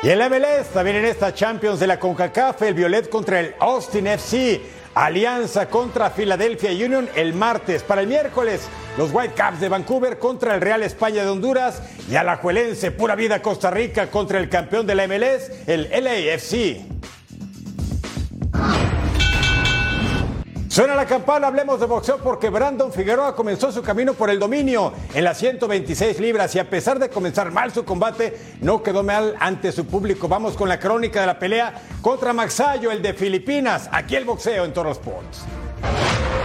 Y 0.03 0.09
el 0.09 0.19
MLS 0.19 0.67
también 0.73 0.97
en 0.97 1.05
esta 1.05 1.33
Champions 1.33 1.79
de 1.79 1.87
la 1.87 1.97
CONCACAF, 1.97 2.61
el 2.63 2.73
Violet 2.73 3.07
contra 3.07 3.39
el 3.39 3.55
Austin 3.57 4.07
FC, 4.07 4.59
Alianza 4.93 5.69
contra 5.69 6.09
Philadelphia 6.09 6.71
Union 6.71 7.07
el 7.15 7.33
martes. 7.33 7.83
Para 7.83 8.01
el 8.01 8.07
miércoles, 8.07 8.67
los 8.97 9.13
Whitecaps 9.13 9.61
de 9.61 9.69
Vancouver 9.69 10.19
contra 10.19 10.55
el 10.55 10.59
Real 10.59 10.83
España 10.83 11.23
de 11.23 11.29
Honduras 11.29 11.81
y 12.11 12.17
Alajuelense 12.17 12.91
Pura 12.91 13.15
Vida 13.15 13.41
Costa 13.41 13.71
Rica 13.71 14.11
contra 14.11 14.39
el 14.39 14.49
campeón 14.49 14.85
de 14.85 14.95
la 14.95 15.07
MLS, 15.07 15.49
el 15.67 15.89
LAFC. 15.89 16.81
Suena 20.73 20.95
la 20.95 21.05
campana, 21.05 21.45
hablemos 21.45 21.79
de 21.79 21.85
boxeo 21.85 22.17
porque 22.17 22.49
Brandon 22.49 22.91
Figueroa 22.91 23.35
comenzó 23.35 23.71
su 23.71 23.83
camino 23.83 24.15
por 24.15 24.31
el 24.31 24.39
dominio 24.39 24.91
en 25.13 25.23
las 25.23 25.37
126 25.37 26.19
libras 26.19 26.55
y 26.55 26.59
a 26.59 26.67
pesar 26.67 26.97
de 26.97 27.09
comenzar 27.09 27.51
mal 27.51 27.71
su 27.71 27.85
combate, 27.85 28.35
no 28.59 28.81
quedó 28.81 29.03
mal 29.03 29.35
ante 29.39 29.71
su 29.71 29.85
público. 29.85 30.27
Vamos 30.27 30.55
con 30.55 30.67
la 30.67 30.79
crónica 30.79 31.21
de 31.21 31.27
la 31.27 31.37
pelea 31.37 31.79
contra 32.01 32.33
Maxayo, 32.33 32.89
el 32.89 33.03
de 33.03 33.13
Filipinas. 33.13 33.87
Aquí 33.91 34.15
el 34.15 34.25
boxeo 34.25 34.65
en 34.65 34.73
Toro 34.73 34.89
Sports. 34.93 35.45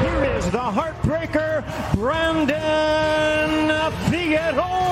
Here 0.02 0.38
is 0.38 0.44
the 0.50 0.58
heartbreaker, 0.58 1.64
Brandon 1.94 2.60
Figueroa. 4.10 4.88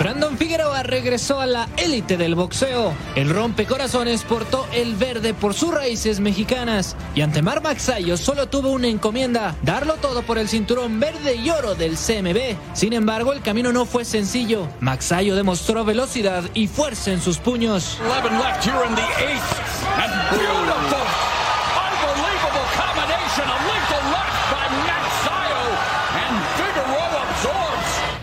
Brandon 0.00 0.38
Figueroa 0.38 0.82
regresó 0.82 1.40
a 1.40 1.46
la 1.46 1.68
élite 1.76 2.16
del 2.16 2.34
boxeo. 2.34 2.94
El 3.16 3.28
rompecorazones 3.28 4.22
portó 4.22 4.66
el 4.72 4.94
verde 4.94 5.34
por 5.34 5.52
sus 5.52 5.74
raíces 5.74 6.20
mexicanas 6.20 6.96
y 7.14 7.20
ante 7.20 7.42
Mar 7.42 7.62
Maxayo 7.62 8.16
solo 8.16 8.48
tuvo 8.48 8.70
una 8.70 8.88
encomienda, 8.88 9.54
darlo 9.60 9.96
todo 9.96 10.22
por 10.22 10.38
el 10.38 10.48
cinturón 10.48 11.00
verde 11.00 11.34
y 11.36 11.50
oro 11.50 11.74
del 11.74 11.98
CMB. 11.98 12.56
Sin 12.72 12.94
embargo, 12.94 13.34
el 13.34 13.42
camino 13.42 13.74
no 13.74 13.84
fue 13.84 14.06
sencillo. 14.06 14.66
Maxayo 14.80 15.36
demostró 15.36 15.84
velocidad 15.84 16.44
y 16.54 16.66
fuerza 16.66 17.12
en 17.12 17.20
sus 17.20 17.36
puños. 17.36 17.98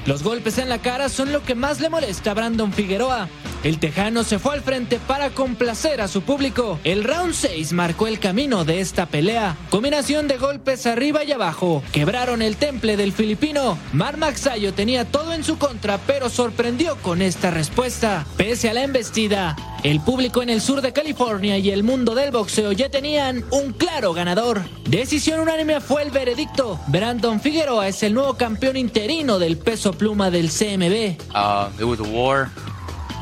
Los 0.08 0.24
golpes 0.24 0.58
en 0.58 0.70
la 0.70 0.80
cara 0.80 1.10
son 1.10 1.34
lo 1.34 1.44
que 1.44 1.54
más 1.54 1.82
le 1.82 1.90
molesta 1.90 2.32
a 2.32 2.34
Brandon 2.34 2.72
Figueroa. 2.72 3.28
El 3.68 3.80
tejano 3.80 4.24
se 4.24 4.40
fue 4.40 4.54
al 4.54 4.62
frente 4.62 4.98
para 4.98 5.32
complacer 5.32 6.00
a 6.00 6.08
su 6.08 6.22
público. 6.22 6.80
El 6.86 7.04
round 7.04 7.34
6 7.34 7.74
marcó 7.74 8.08
el 8.08 8.18
camino 8.18 8.64
de 8.64 8.80
esta 8.80 9.08
pelea. 9.08 9.58
Combinación 9.70 10.30
de 10.30 10.38
golpes 10.38 10.86
arriba 10.86 11.26
y 11.26 11.34
abajo. 11.34 11.84
Quebraron 11.92 12.42
el 12.42 12.56
temple 12.56 12.96
del 12.96 13.12
filipino. 13.12 13.78
Mar 13.92 14.16
Maxayo 14.16 14.74
tenía 14.74 15.04
todo 15.04 15.34
en 15.34 15.44
su 15.44 15.58
contra, 15.58 15.98
pero 15.98 16.30
sorprendió 16.30 16.96
con 17.02 17.22
esta 17.22 17.52
respuesta. 17.52 18.26
Pese 18.38 18.70
a 18.70 18.74
la 18.74 18.84
embestida, 18.84 19.58
el 19.84 20.00
público 20.00 20.42
en 20.42 20.50
el 20.50 20.62
sur 20.62 20.80
de 20.80 20.94
California 20.94 21.58
y 21.58 21.70
el 21.70 21.84
mundo 21.84 22.16
del 22.16 22.32
boxeo 22.32 22.72
ya 22.72 22.88
tenían 22.88 23.44
un 23.52 23.74
claro 23.74 24.14
ganador. 24.14 24.62
Decisión 24.90 25.42
unánime 25.42 25.82
fue 25.82 26.04
el 26.04 26.12
veredicto. 26.12 26.80
Brandon 26.88 27.42
Figueroa 27.42 27.90
es 27.90 28.02
el 28.02 28.14
nuevo 28.14 28.36
campeón 28.36 28.78
interino 28.78 29.40
del 29.40 29.58
peso 29.58 29.92
pluma 29.92 30.32
del 30.32 30.52
CMB. 30.52 31.20
Uh, 31.36 31.70
it 31.78 31.84
was 31.84 32.00
a 32.00 32.04
war. 32.04 32.50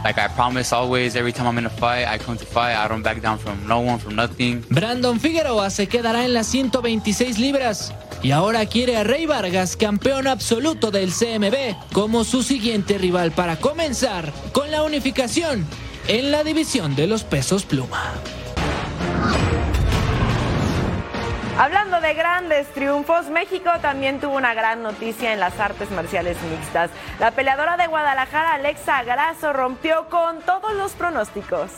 Like 0.05 0.19
I 0.19 0.27
promise 0.27 0.71
always, 0.71 1.15
every 1.15 1.33
time 1.33 1.47
I'm 1.47 1.57
in 1.57 1.65
a 1.65 1.69
fight, 1.69 2.07
I 2.07 2.19
come 2.19 2.37
to 2.37 2.45
fight. 2.45 2.75
I 2.75 2.87
don't 2.87 3.01
back 3.01 3.23
down 3.23 3.39
from 3.39 3.67
no 3.67 3.79
one, 3.79 3.97
from 3.97 4.15
nothing. 4.15 4.63
Brandon 4.69 5.19
Figueroa 5.19 5.71
se 5.71 5.87
quedará 5.87 6.25
en 6.25 6.35
las 6.35 6.45
126 6.45 7.39
libras 7.39 7.91
y 8.21 8.29
ahora 8.29 8.67
quiere 8.67 8.97
a 8.97 9.03
Rey 9.03 9.25
Vargas, 9.25 9.75
campeón 9.75 10.27
absoluto 10.27 10.91
del 10.91 11.11
CMB, 11.11 11.91
como 11.91 12.23
su 12.23 12.43
siguiente 12.43 12.99
rival 12.99 13.31
para 13.31 13.55
comenzar 13.55 14.31
con 14.51 14.69
la 14.69 14.83
unificación 14.83 15.65
en 16.07 16.29
la 16.29 16.43
división 16.43 16.95
de 16.95 17.07
los 17.07 17.23
pesos 17.23 17.65
pluma. 17.65 18.13
Hablando 21.57 22.01
de 22.01 22.13
grandes 22.13 22.67
triunfos, 22.73 23.27
México 23.29 23.69
también 23.81 24.19
tuvo 24.19 24.35
una 24.35 24.53
gran 24.53 24.83
noticia 24.83 25.31
en 25.31 25.39
las 25.39 25.57
artes 25.57 25.89
marciales 25.89 26.35
mixtas. 26.51 26.91
La 27.17 27.31
peleadora 27.31 27.77
de 27.77 27.87
Guadalajara, 27.87 28.55
Alexa 28.55 29.01
Grasso, 29.03 29.53
rompió 29.53 30.09
con 30.09 30.41
todos 30.41 30.73
los 30.73 30.91
pronósticos. 30.91 31.71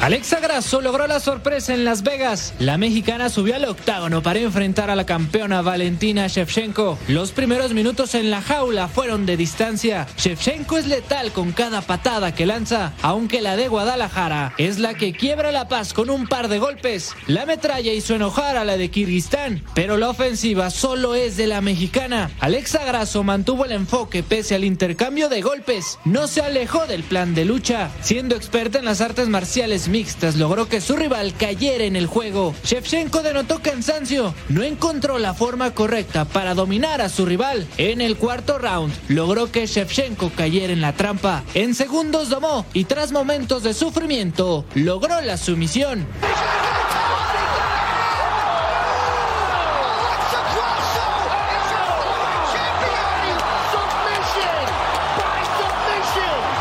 Alexa 0.00 0.40
Grasso 0.40 0.82
logró 0.82 1.06
la 1.06 1.20
sorpresa 1.20 1.72
en 1.72 1.84
Las 1.84 2.02
Vegas. 2.02 2.52
La 2.58 2.76
mexicana 2.76 3.30
subió 3.30 3.56
al 3.56 3.64
octágono 3.64 4.22
para 4.22 4.38
enfrentar 4.38 4.90
a 4.90 4.94
la 4.94 5.06
campeona 5.06 5.62
Valentina 5.62 6.28
Shevchenko. 6.28 6.98
Los 7.08 7.32
primeros 7.32 7.72
minutos 7.72 8.14
en 8.14 8.30
la 8.30 8.42
jaula 8.42 8.88
fueron 8.88 9.24
de 9.24 9.38
distancia. 9.38 10.06
Shevchenko 10.18 10.76
es 10.76 10.86
letal 10.86 11.32
con 11.32 11.52
cada 11.52 11.80
patada 11.80 12.34
que 12.34 12.44
lanza, 12.44 12.92
aunque 13.00 13.40
la 13.40 13.56
de 13.56 13.68
Guadalajara 13.68 14.52
es 14.58 14.78
la 14.78 14.94
que 14.94 15.12
quiebra 15.12 15.50
la 15.50 15.66
paz 15.66 15.94
con 15.94 16.10
un 16.10 16.26
par 16.28 16.48
de 16.48 16.58
golpes. 16.58 17.14
La 17.26 17.46
metralla 17.46 17.92
hizo 17.92 18.14
enojar 18.14 18.58
a 18.58 18.64
la 18.64 18.76
de 18.76 18.90
Kirguistán, 18.90 19.62
pero 19.74 19.96
la 19.96 20.10
ofensiva 20.10 20.68
solo 20.70 21.14
es 21.14 21.38
de 21.38 21.46
la 21.46 21.62
mexicana. 21.62 22.30
Alexa 22.38 22.84
Grasso 22.84 23.24
mantuvo 23.24 23.64
el 23.64 23.72
enfoque 23.72 24.22
pese 24.22 24.54
al 24.54 24.64
intercambio 24.64 25.30
de 25.30 25.40
golpes. 25.40 25.98
No 26.04 26.28
se 26.28 26.42
alejó 26.42 26.86
del 26.86 27.02
plan 27.02 27.34
de 27.34 27.46
lucha. 27.46 27.90
Siendo 28.02 28.36
experta 28.36 28.78
en 28.78 28.84
las 28.84 29.00
artes 29.00 29.28
marciales 29.28 29.85
mixtas 29.88 30.36
logró 30.36 30.68
que 30.68 30.80
su 30.80 30.96
rival 30.96 31.34
cayera 31.34 31.84
en 31.84 31.96
el 31.96 32.06
juego. 32.06 32.54
Shevchenko 32.64 33.22
denotó 33.22 33.60
cansancio, 33.60 34.34
no 34.48 34.62
encontró 34.62 35.18
la 35.18 35.34
forma 35.34 35.72
correcta 35.72 36.24
para 36.24 36.54
dominar 36.54 37.00
a 37.00 37.08
su 37.08 37.26
rival. 37.26 37.66
En 37.78 38.00
el 38.00 38.16
cuarto 38.16 38.58
round 38.58 38.92
logró 39.08 39.50
que 39.50 39.66
Shevchenko 39.66 40.30
cayera 40.30 40.72
en 40.72 40.80
la 40.80 40.92
trampa. 40.92 41.44
En 41.54 41.74
segundos 41.74 42.28
domó 42.28 42.66
y 42.72 42.84
tras 42.84 43.12
momentos 43.12 43.62
de 43.62 43.74
sufrimiento 43.74 44.64
logró 44.74 45.20
la 45.20 45.36
sumisión. 45.36 46.06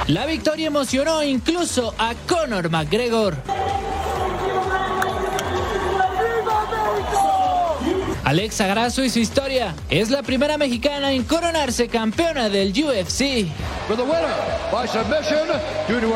La 0.08 0.28
victoria 0.28 0.68
emocionó 0.68 1.24
incluso 1.24 1.96
a 1.98 2.14
Conor 2.28 2.70
McGregor. 2.70 3.36
Alexa 8.24 8.68
Grasso 8.68 9.04
y 9.04 9.10
su 9.10 9.18
historia 9.18 9.74
es 9.90 10.12
la 10.12 10.22
primera 10.22 10.58
mexicana 10.58 11.12
en 11.12 11.24
coronarse 11.24 11.88
campeona 11.88 12.50
del 12.50 12.70
UFC. 12.72 13.48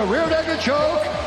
Rear 0.09 0.29
naked 0.29 0.59
choke 0.59 1.18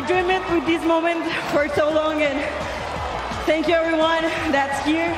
With 0.00 0.64
this 0.64 0.82
moment 0.86 1.22
for 1.52 1.68
so 1.76 1.90
long, 1.92 2.22
and 2.22 2.40
thank 3.44 3.68
you 3.68 3.74
everyone 3.74 4.22
that's 4.50 4.82
here. 4.86 5.14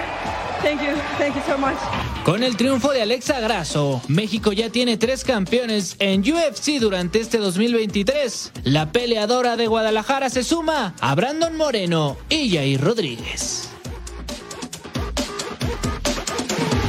Thank 0.60 0.82
you, 0.82 0.96
thank 1.18 1.36
you 1.36 1.42
so 1.46 1.56
much. 1.56 1.76
Con 2.24 2.42
el 2.42 2.56
triunfo 2.56 2.90
de 2.90 3.00
Alexa 3.00 3.38
Grasso, 3.38 4.02
México 4.08 4.52
ya 4.52 4.70
tiene 4.70 4.96
tres 4.96 5.22
campeones 5.22 5.94
en 6.00 6.20
UFC 6.22 6.80
durante 6.80 7.20
este 7.20 7.38
2023. 7.38 8.52
La 8.64 8.90
peleadora 8.90 9.56
de 9.56 9.68
Guadalajara 9.68 10.28
se 10.30 10.42
suma 10.42 10.94
a 11.00 11.14
Brandon 11.14 11.56
Moreno 11.56 12.16
y 12.28 12.50
Jair 12.50 12.80
Rodríguez. 12.80 13.71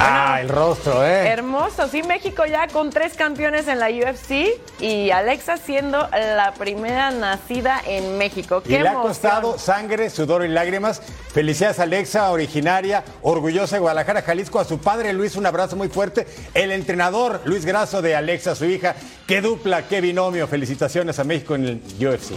Ah, 0.06 0.40
el 0.42 0.50
rostro, 0.50 1.06
¿eh? 1.06 1.28
Hermoso, 1.30 1.88
sí, 1.88 2.04
México 2.04 2.46
ya 2.46 2.68
con 2.68 2.90
tres 2.90 3.14
campeones 3.14 3.68
en 3.70 3.80
la 3.80 3.88
UFC 3.90 4.60
y 4.82 5.12
Alexa 5.12 5.56
siendo 5.58 6.10
la 6.12 6.54
primera 6.58 7.10
nacida 7.12 7.82
en 7.88 8.18
México. 8.18 8.62
Y 8.66 8.70
¡Qué 8.70 8.80
le 8.82 8.90
ha 8.90 8.92
emoción! 8.92 9.08
costado 9.08 9.58
sangre, 9.58 10.10
sudor 10.10 10.44
y 10.44 10.50
lágrimas. 10.50 11.02
Felicidades 11.34 11.80
Alexa, 11.80 12.30
originaria, 12.32 13.04
orgullosa 13.22 13.78
de 13.78 13.80
Guadalajara, 13.80 14.22
Jalisco. 14.24 14.60
A 14.60 14.66
su 14.66 14.80
padre 14.80 15.14
Luis, 15.14 15.36
un 15.38 15.46
abrazo 15.46 15.76
muy 15.78 15.88
fuerte. 15.88 16.28
El 16.54 16.72
entrenador 16.74 17.42
Luis 17.46 17.66
Grasso 17.66 18.02
de 18.02 18.16
Alexa, 18.16 18.56
su 18.56 18.66
hija. 18.66 18.96
Qué 19.26 19.40
dupla, 19.42 19.84
qué 19.88 20.02
binomio. 20.02 20.48
Felicitaciones 20.48 21.18
a 21.20 21.24
México 21.24 21.56
en 21.56 21.66
el 21.66 22.08
UFC. 22.08 22.32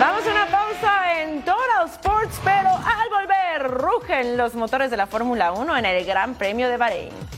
Vamos 0.00 0.22
a 0.26 0.30
una 0.30 0.46
pausa 0.46 1.20
en 1.22 1.42
Total 1.44 1.86
Sports, 1.92 2.40
pero 2.42 2.70
al 2.70 3.08
volver 3.10 3.63
rugen 3.74 4.36
los 4.36 4.54
motores 4.54 4.90
de 4.90 4.96
la 4.96 5.06
Fórmula 5.06 5.52
1 5.52 5.76
en 5.76 5.84
el 5.84 6.04
Gran 6.04 6.34
Premio 6.34 6.68
de 6.68 6.76
Bahrein. 6.76 7.33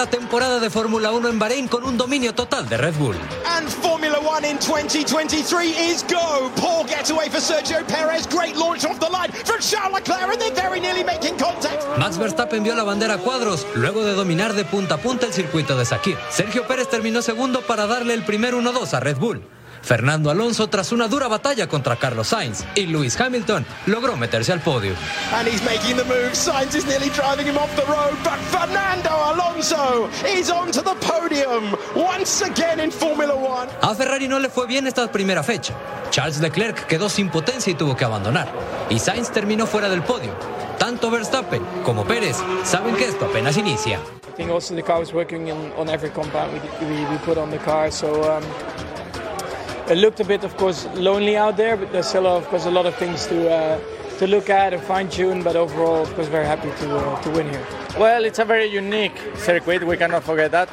La 0.00 0.06
temporada 0.06 0.58
de 0.60 0.70
Fórmula 0.70 1.12
1 1.12 1.28
en 1.28 1.38
Bahrein 1.38 1.68
con 1.68 1.84
un 1.84 1.98
dominio 1.98 2.34
total 2.34 2.66
de 2.66 2.78
Red 2.78 2.94
Bull. 2.94 3.14
And 3.44 3.68
Formula 3.68 4.18
One 4.18 4.48
in 4.48 4.56
2023 4.58 5.76
is 5.76 6.02
go. 6.08 6.50
Poor 6.56 6.86
getaway 6.86 7.28
for 7.28 7.38
Sergio 7.38 7.84
Perez. 7.86 8.26
Great 8.26 8.56
launch 8.56 8.86
off 8.86 8.98
the 8.98 9.10
line 9.10 9.30
from 9.44 9.60
Charles 9.60 9.92
Leclerc, 9.92 10.22
and 10.22 10.40
they're 10.40 10.54
very 10.54 10.80
nearly 10.80 11.04
making 11.04 11.36
contact. 11.36 11.84
Max 11.98 12.16
Verstappen 12.16 12.62
vio 12.62 12.74
la 12.74 12.82
bandera 12.82 13.14
a 13.14 13.18
cuadros 13.18 13.66
luego 13.74 14.02
de 14.02 14.14
dominar 14.14 14.54
de 14.54 14.64
punta 14.64 14.94
a 14.94 14.98
punta 15.02 15.26
el 15.26 15.34
circuito 15.34 15.76
de 15.76 15.84
Sakir. 15.84 16.16
Sergio 16.30 16.66
Pérez 16.66 16.88
terminó 16.88 17.20
segundo 17.20 17.60
para 17.60 17.86
darle 17.86 18.14
el 18.14 18.24
primer 18.24 18.54
1-2 18.54 18.94
a 18.94 19.00
Red 19.00 19.18
Bull. 19.18 19.42
Fernando 19.82 20.30
Alonso 20.30 20.68
tras 20.68 20.92
una 20.92 21.08
dura 21.08 21.28
batalla 21.28 21.66
contra 21.66 21.96
Carlos 21.96 22.28
Sainz 22.28 22.64
y 22.74 22.86
Lewis 22.86 23.20
Hamilton 23.20 23.64
logró 23.86 24.16
meterse 24.16 24.52
al 24.52 24.60
podio. 24.60 24.94
And 25.34 25.48
he's 25.48 25.62
making 25.64 25.96
the 25.96 26.04
move. 26.04 26.34
Sainz 26.34 26.74
is 26.74 26.86
nearly 26.86 27.10
driving 27.10 27.46
him 27.46 27.56
off 27.56 27.74
the 27.76 27.86
road, 27.86 28.16
but 28.22 28.38
Fernando 28.50 29.10
Alonso 29.32 30.08
is 30.26 30.50
onto 30.50 30.82
the 30.82 30.94
podium 31.00 31.76
once 31.94 32.42
again 32.42 32.80
in 32.80 32.90
Formula 32.90 33.34
One. 33.34 33.68
A 33.82 33.94
Ferrari 33.94 34.28
no 34.28 34.38
le 34.38 34.48
fue 34.48 34.66
bien 34.66 34.86
esta 34.86 35.10
primera 35.10 35.42
fecha. 35.42 35.74
Charles 36.10 36.40
Leclerc 36.40 36.86
quedó 36.86 37.08
sin 37.08 37.30
potencia 37.30 37.70
y 37.70 37.74
tuvo 37.74 37.96
que 37.96 38.04
abandonar. 38.04 38.48
Y 38.90 38.98
Sainz 38.98 39.30
terminó 39.30 39.66
fuera 39.66 39.88
del 39.88 40.02
podio. 40.02 40.32
Tanto 40.78 41.10
Verstappen 41.10 41.62
como 41.84 42.04
Pérez 42.04 42.36
saben 42.64 42.96
que 42.96 43.04
esto 43.04 43.26
apenas 43.26 43.56
inicia. 43.56 43.98
I 44.28 44.42
think 44.42 44.50
also 44.50 44.74
the 44.74 44.82
car 44.82 44.98
was 44.98 45.12
working 45.12 45.48
in, 45.48 45.72
on 45.76 45.90
every 45.90 46.08
compound 46.08 46.52
we, 46.52 46.86
we, 46.86 47.04
we 47.10 47.18
put 47.18 47.36
on 47.36 47.50
the 47.50 47.58
car. 47.58 47.90
So 47.90 48.22
um, 48.22 48.42
it 49.90 49.98
looked 49.98 50.20
a 50.20 50.24
bit, 50.24 50.44
of 50.44 50.56
course, 50.56 50.86
lonely 50.94 51.36
out 51.36 51.56
there, 51.56 51.76
but 51.76 51.90
there's 51.92 52.06
still, 52.06 52.26
of 52.26 52.46
course, 52.48 52.66
a 52.66 52.70
lot 52.70 52.86
of 52.86 52.94
things 52.94 53.26
to 53.26 53.50
uh, 53.50 53.78
to 54.18 54.26
look 54.26 54.48
at 54.50 54.72
and 54.72 54.82
fine 54.82 55.08
tune. 55.08 55.42
But 55.42 55.56
overall, 55.56 56.02
of 56.02 56.14
course, 56.14 56.28
very 56.28 56.46
happy 56.46 56.70
to 56.80 56.96
uh, 56.96 57.22
to 57.22 57.30
win 57.30 57.50
here. 57.50 57.66
Well, 57.98 58.24
it's 58.24 58.38
a 58.38 58.44
very 58.44 58.66
unique 58.66 59.18
circuit. 59.36 59.82
We 59.84 59.96
cannot 59.96 60.22
forget 60.22 60.52
that. 60.52 60.68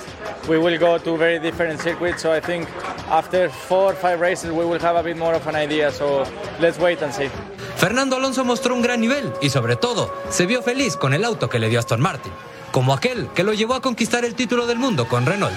We 0.47 0.59
will 0.59 0.78
go 0.78 0.97
to 0.97 1.18
very 1.18 1.39
different 1.39 1.82
circuits. 1.82 2.22
So 2.22 2.32
I 2.32 2.39
think 2.39 2.68
after 3.09 3.49
four 3.49 3.93
or 3.93 3.95
five 3.95 4.20
races, 4.20 4.51
we 4.51 4.65
will 4.65 4.80
have 4.80 4.95
a 4.95 5.03
bit 5.03 5.18
more 5.18 5.34
of 5.34 5.47
an 5.47 5.55
idea. 5.55 5.91
So 5.91 6.26
let's 6.59 6.78
wait 6.78 7.01
and 7.01 7.11
see. 7.13 7.30
Fernando 7.78 8.18
Alonso 8.18 8.43
mostró 8.43 8.74
un 8.74 8.82
gran 8.82 9.01
nivel 9.01 9.34
y 9.41 9.49
sobre 9.49 9.76
todo 9.76 10.11
se 10.30 10.45
vio 10.45 10.61
feliz 10.61 10.97
con 10.97 11.13
el 11.13 11.24
auto 11.24 11.47
que 11.47 11.59
le 11.59 11.70
dio 11.70 11.80
Aston 11.80 12.01
Martin, 12.01 12.34
como 12.72 12.93
aquel 12.93 13.30
que 13.36 13.43
lo 13.43 13.53
llevó 13.53 13.76
a 13.76 13.82
conquistar 13.82 14.26
el 14.26 14.34
título 14.36 14.65
del 14.65 14.80
mundo 14.80 15.07
con 15.07 15.26
Renault. 15.26 15.55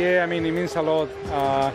Yeah, 0.00 0.22
I 0.22 0.26
mean, 0.26 0.46
it 0.46 0.52
means 0.52 0.76
a 0.76 0.80
lot 0.80 1.10
uh, 1.30 1.70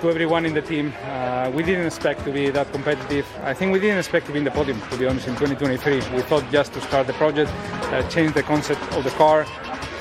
to 0.00 0.08
everyone 0.08 0.46
in 0.46 0.54
the 0.54 0.62
team. 0.62 0.94
Uh, 1.04 1.50
we 1.54 1.62
didn't 1.62 1.84
expect 1.84 2.24
to 2.24 2.32
be 2.32 2.48
that 2.48 2.72
competitive. 2.72 3.26
I 3.44 3.52
think 3.52 3.70
we 3.70 3.80
didn't 3.80 3.98
expect 3.98 4.24
to 4.28 4.32
be 4.32 4.38
in 4.38 4.44
the 4.44 4.50
podium, 4.50 4.80
to 4.90 4.96
be 4.96 5.06
honest, 5.06 5.28
in 5.28 5.34
2023. 5.34 6.16
We 6.16 6.22
thought 6.22 6.44
just 6.50 6.72
to 6.72 6.80
start 6.80 7.06
the 7.06 7.12
project, 7.12 7.50
uh, 7.92 8.02
change 8.08 8.32
the 8.32 8.42
concept 8.42 8.80
of 8.96 9.04
the 9.04 9.10
car, 9.10 9.44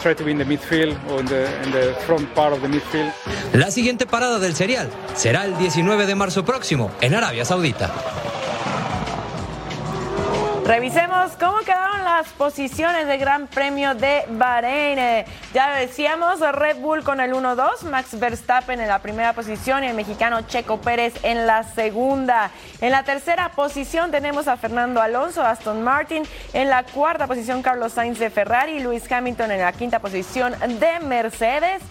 try 0.01 0.13
to 0.13 0.23
be 0.23 0.31
in 0.31 0.37
the 0.37 0.45
midfield 0.45 0.95
or 1.11 1.19
in 1.19 1.25
the, 1.25 1.63
in 1.63 1.71
the 1.71 1.93
front 2.05 2.33
part 2.33 2.53
of 2.53 2.61
the 2.61 2.69
midfield. 2.69 3.11
La 3.53 3.69
siguiente 3.71 4.05
parada 4.05 4.39
del 4.39 4.55
serial 4.55 4.89
será 5.13 5.43
el 5.43 5.57
19 5.57 6.05
de 6.05 6.15
marzo 6.15 6.45
próximo 6.45 6.91
en 7.01 7.13
Arabia 7.13 7.43
Saudita. 7.43 7.93
Revisemos 10.65 11.33
cómo 11.39 11.59
quedaron 11.59 12.03
las 12.03 12.29
posiciones 12.29 13.05
del 13.05 13.19
Gran 13.19 13.45
Premio 13.45 13.93
de 13.93 14.23
Bahrein. 14.29 14.97
Eh, 14.97 15.25
Ya 15.53 15.75
decíamos, 15.75 16.39
Red 16.39 16.77
Bull 16.77 17.03
con 17.03 17.19
el 17.19 17.33
1-2, 17.33 17.83
Max 17.83 18.19
Verstappen 18.19 18.79
en 18.79 18.87
la 18.87 18.97
primera 18.97 19.33
posición 19.33 19.83
y 19.83 19.87
el 19.87 19.95
mexicano 19.95 20.41
Checo 20.41 20.81
Pérez 20.81 21.13
en 21.21 21.45
la 21.45 21.61
segunda. 21.61 22.49
En 22.81 22.91
la 22.91 23.03
tercera 23.03 23.49
posición 23.49 24.09
tenemos 24.09 24.47
a 24.47 24.57
Fernando 24.57 25.03
Alonso, 25.03 25.43
Aston 25.43 25.83
Martin. 25.83 26.23
En 26.51 26.71
la 26.71 26.81
cuarta 26.81 27.27
posición, 27.27 27.61
Carlos 27.61 27.93
Sainz 27.93 28.17
de 28.17 28.31
Ferrari, 28.31 28.79
Luis 28.79 29.09
Hamilton 29.11 29.51
en 29.51 29.59
la 29.59 29.71
quinta 29.71 29.99
posición 29.99 30.55
de 30.79 30.99
Mercedes. 31.01 31.83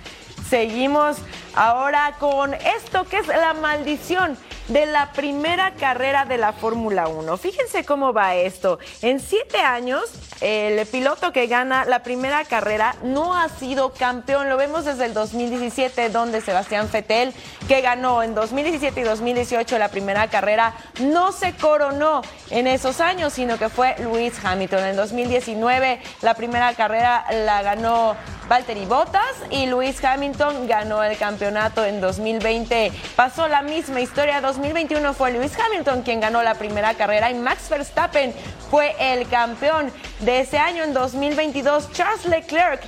Seguimos 0.50 1.18
ahora 1.54 2.16
con 2.18 2.54
esto 2.54 3.04
que 3.04 3.18
es 3.18 3.28
la 3.28 3.54
maldición 3.54 4.36
de 4.68 4.86
la 4.86 5.12
primera 5.12 5.72
carrera 5.72 6.24
de 6.24 6.38
la 6.38 6.52
Fórmula 6.52 7.08
1. 7.08 7.36
Fíjense 7.36 7.84
cómo 7.84 8.12
va 8.12 8.34
esto. 8.34 8.78
En 9.02 9.20
siete 9.20 9.58
años, 9.58 10.04
el 10.40 10.86
piloto 10.86 11.32
que 11.32 11.46
gana 11.46 11.84
la 11.84 12.02
primera 12.02 12.44
carrera 12.44 12.96
no 13.02 13.34
ha 13.34 13.48
sido 13.48 13.92
campeón. 13.92 14.48
Lo 14.48 14.56
vemos 14.56 14.84
desde 14.84 15.06
el 15.06 15.14
2017, 15.14 16.08
donde 16.10 16.40
Sebastián 16.40 16.88
Fettel, 16.88 17.32
que 17.68 17.80
ganó 17.80 18.22
en 18.22 18.34
2017 18.34 19.00
y 19.00 19.04
2018 19.04 19.78
la 19.78 19.88
primera 19.88 20.28
carrera, 20.28 20.74
no 21.00 21.32
se 21.32 21.54
coronó 21.54 22.22
en 22.50 22.66
esos 22.66 23.00
años, 23.00 23.32
sino 23.32 23.58
que 23.58 23.68
fue 23.68 23.96
Luis 24.00 24.34
Hamilton. 24.42 24.84
En 24.84 24.96
2019 24.96 26.00
la 26.22 26.34
primera 26.34 26.74
carrera 26.74 27.24
la 27.30 27.62
ganó 27.62 28.16
Valtteri 28.48 28.84
Bottas 28.84 29.22
y 29.50 29.66
Luis 29.66 30.04
Hamilton 30.04 30.66
ganó 30.66 31.02
el 31.02 31.16
campeonato 31.16 31.84
en 31.84 32.00
2020. 32.00 32.92
Pasó 33.16 33.48
la 33.48 33.62
misma 33.62 34.00
historia. 34.00 34.40
2021 34.54 35.14
fue 35.14 35.32
Luis 35.32 35.52
Hamilton 35.58 36.02
quien 36.02 36.20
ganó 36.20 36.40
la 36.42 36.54
primera 36.54 36.94
carrera 36.94 37.28
y 37.28 37.34
Max 37.34 37.68
Verstappen 37.68 38.32
fue 38.70 38.94
el 39.00 39.28
campeón 39.28 39.90
de 40.20 40.40
ese 40.40 40.58
año. 40.58 40.84
En 40.84 40.94
2022 40.94 41.90
Charles 41.90 42.24
Leclerc 42.24 42.80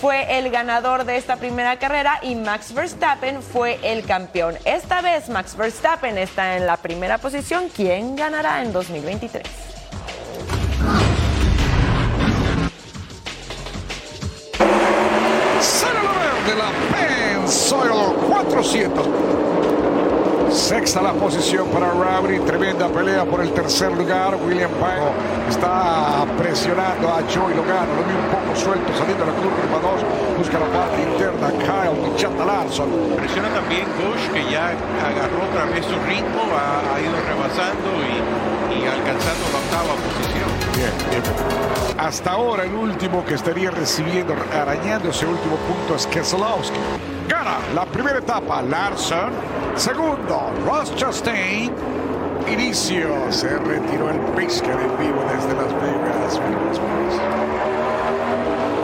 fue 0.00 0.36
el 0.36 0.50
ganador 0.50 1.04
de 1.04 1.16
esta 1.16 1.36
primera 1.36 1.78
carrera 1.78 2.18
y 2.22 2.34
Max 2.34 2.74
Verstappen 2.74 3.40
fue 3.40 3.78
el 3.84 4.04
campeón. 4.04 4.58
Esta 4.64 5.00
vez 5.00 5.28
Max 5.28 5.56
Verstappen 5.56 6.18
está 6.18 6.56
en 6.56 6.66
la 6.66 6.76
primera 6.76 7.18
posición. 7.18 7.68
¿Quién 7.68 8.16
ganará 8.16 8.60
en 8.62 8.72
2023? 8.72 9.44
Sale 15.60 16.02
la 16.02 16.12
verde 16.12 16.56
la 16.58 16.72
Pensoil 16.90 18.12
400. 18.28 19.81
Sexta 20.52 21.00
la 21.00 21.14
posición 21.14 21.66
para 21.68 21.90
Rabri, 21.90 22.38
tremenda 22.40 22.86
pelea 22.88 23.24
por 23.24 23.40
el 23.40 23.52
tercer 23.52 23.90
lugar. 23.92 24.36
William 24.36 24.70
Pyle 24.72 25.48
está 25.48 26.26
presionando 26.36 27.08
a 27.08 27.22
Joey 27.22 27.56
Logano, 27.56 27.96
lo 27.96 28.04
vi 28.04 28.12
un 28.12 28.28
poco 28.28 28.54
suelto 28.54 28.92
saliendo 28.92 29.24
de 29.24 29.32
la 29.32 29.38
curva 29.38 29.80
2, 29.80 30.36
busca 30.36 30.58
la 30.58 30.66
parte 30.66 31.00
interna. 31.00 31.48
Kyle 31.52 31.96
Michata 32.02 32.44
Larson. 32.44 32.88
Presiona 33.16 33.48
también 33.48 33.86
Gosh, 33.96 34.28
que 34.28 34.52
ya 34.52 34.76
agarró 35.00 35.42
otra 35.48 35.64
vez 35.72 35.86
su 35.86 35.96
ritmo, 36.06 36.42
ha, 36.52 36.94
ha 36.94 37.00
ido 37.00 37.16
rebasando 37.16 37.88
y, 38.04 38.76
y 38.76 38.86
alcanzando 38.86 39.44
la 39.52 39.58
octava 39.58 39.94
posición. 40.04 40.50
Bien, 40.76 40.92
bien. 41.10 41.22
Hasta 41.98 42.30
ahora 42.30 42.64
el 42.64 42.74
último 42.74 43.24
que 43.24 43.34
estaría 43.34 43.70
recibiendo, 43.70 44.34
arañando 44.52 45.08
ese 45.08 45.24
último 45.24 45.56
punto 45.56 45.96
es 45.96 46.06
Keselowski. 46.06 46.78
La 47.74 47.84
primera 47.86 48.18
etapa 48.18 48.62
Larson. 48.62 49.32
Segundo, 49.74 50.52
Ross 50.64 50.94
Chastain. 50.94 51.72
Inicio, 52.46 53.32
se 53.32 53.48
retiró 53.58 54.10
el 54.10 54.18
Piscar 54.36 54.78
en 54.80 54.96
vivo 54.96 55.20
desde 55.24 55.52
Las 55.54 55.74
Vegas. 55.74 56.40